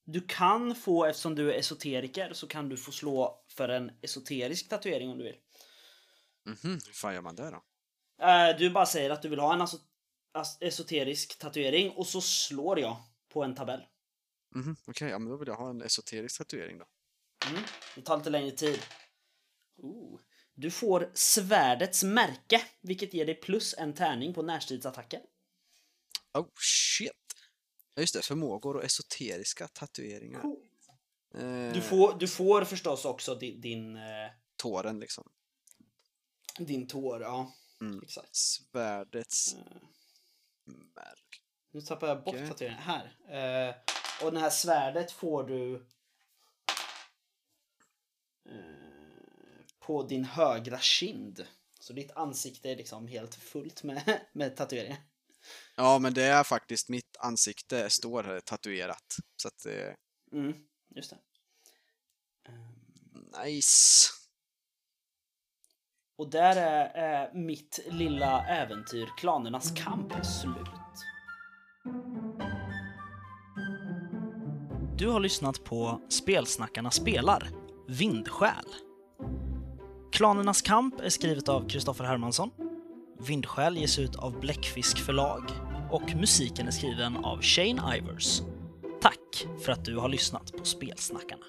du 0.04 0.20
kan 0.20 0.74
få, 0.74 1.04
eftersom 1.04 1.34
du 1.34 1.52
är 1.52 1.58
esoteriker, 1.58 2.32
så 2.32 2.46
kan 2.46 2.68
du 2.68 2.76
få 2.76 2.92
slå 2.92 3.44
för 3.48 3.68
en 3.68 3.92
esoterisk 4.02 4.68
tatuering 4.68 5.10
om 5.10 5.18
du 5.18 5.24
vill. 5.24 5.36
Mhm, 6.46 6.80
hur 6.86 6.92
fan 6.92 7.14
gör 7.14 7.20
man 7.20 7.36
det 7.36 7.50
då? 7.50 7.62
Eh, 8.26 8.56
du 8.58 8.70
bara 8.70 8.86
säger 8.86 9.10
att 9.10 9.22
du 9.22 9.28
vill 9.28 9.40
ha 9.40 9.52
en 9.52 9.66
esoterisk 10.60 11.38
tatuering 11.38 11.90
och 11.90 12.06
så 12.06 12.20
slår 12.20 12.80
jag 12.80 12.96
på 13.28 13.44
en 13.44 13.54
tabell. 13.54 13.82
Mhm, 14.54 14.76
Okej, 14.86 15.08
ja, 15.10 15.18
men 15.18 15.28
då 15.28 15.36
vill 15.36 15.48
jag 15.48 15.56
ha 15.56 15.70
en 15.70 15.82
esoterisk 15.82 16.38
tatuering 16.38 16.78
då. 16.78 16.86
Mm. 17.50 17.62
Det 17.94 18.02
tar 18.02 18.16
lite 18.18 18.30
längre 18.30 18.50
tid. 18.50 18.80
Ooh. 19.76 20.20
Du 20.54 20.70
får 20.70 21.10
svärdets 21.14 22.02
märke, 22.02 22.64
vilket 22.80 23.14
ger 23.14 23.26
dig 23.26 23.34
plus 23.34 23.74
en 23.78 23.94
tärning 23.94 24.34
på 24.34 24.42
närstridsattacker. 24.42 25.20
Oh 26.34 26.48
shit! 26.58 27.12
Ja 27.94 28.00
just 28.02 28.14
det, 28.14 28.22
förmågor 28.22 28.76
och 28.76 28.84
esoteriska 28.84 29.68
tatueringar. 29.68 30.42
Eh, 31.34 31.72
Du 31.72 31.80
får, 31.82 32.18
du 32.18 32.28
får 32.28 32.64
förstås 32.64 33.04
också 33.04 33.34
din, 33.34 33.60
din, 33.60 33.96
eh, 33.96 34.30
Tåren 34.56 35.00
liksom. 35.00 35.30
din 36.58 36.86
tår. 36.88 37.22
Ja, 37.22 37.54
Mm. 37.80 38.02
exakt. 38.02 38.36
Svärdets 38.36 39.54
Eh, 39.54 39.60
märk. 40.94 41.42
Nu 41.72 41.80
tappar 41.80 42.08
jag 42.08 42.24
bort 42.24 42.36
tatueringen. 42.48 42.82
Här. 42.82 43.16
Eh, 44.20 44.26
och 44.26 44.32
det 44.32 44.40
här 44.40 44.50
svärdet 44.50 45.12
får 45.12 45.44
du 45.44 45.74
eh, 48.48 49.64
på 49.78 50.02
din 50.02 50.24
högra 50.24 50.78
kind. 50.78 51.46
Så 51.80 51.92
ditt 51.92 52.12
ansikte 52.12 52.70
är 52.70 52.76
liksom 52.76 53.08
helt 53.08 53.34
fullt 53.34 53.82
med, 53.82 54.20
med 54.32 54.56
tatueringar. 54.56 54.98
Ja, 55.76 55.98
men 55.98 56.14
det 56.14 56.24
är 56.24 56.44
faktiskt 56.44 56.88
mitt 56.88 57.16
ansikte 57.18 57.90
står 57.90 58.22
här 58.22 58.40
tatuerat. 58.40 59.16
Så 59.36 59.48
att 59.48 59.58
det 59.64 59.96
Mm, 60.32 60.54
just 60.94 61.10
det. 61.10 61.18
nice. 63.44 64.10
Och 66.16 66.30
där 66.30 66.56
är, 66.56 66.86
är 66.94 67.34
mitt 67.34 67.78
lilla 67.86 68.46
äventyr, 68.46 69.08
Klanernas 69.18 69.72
kamp, 69.76 70.12
slut. 70.26 70.68
Du 75.00 75.08
har 75.08 75.20
lyssnat 75.20 75.64
på 75.64 76.00
Spelsnackarna 76.08 76.90
spelar, 76.90 77.48
Vindsjäl. 77.88 78.64
Klanernas 80.12 80.62
kamp 80.62 81.00
är 81.00 81.08
skrivet 81.08 81.48
av 81.48 81.68
Kristoffer 81.68 82.04
Hermansson. 82.04 82.50
Vindsjäl 83.26 83.76
ges 83.76 83.98
ut 83.98 84.16
av 84.16 84.40
Bläckfisk 84.40 84.98
förlag 84.98 85.42
och 85.90 86.14
musiken 86.16 86.66
är 86.66 86.70
skriven 86.70 87.16
av 87.16 87.42
Shane 87.42 87.96
Ivers. 87.96 88.42
Tack 89.00 89.46
för 89.64 89.72
att 89.72 89.84
du 89.84 89.96
har 89.96 90.08
lyssnat 90.08 90.52
på 90.52 90.64
Spelsnackarna. 90.64 91.44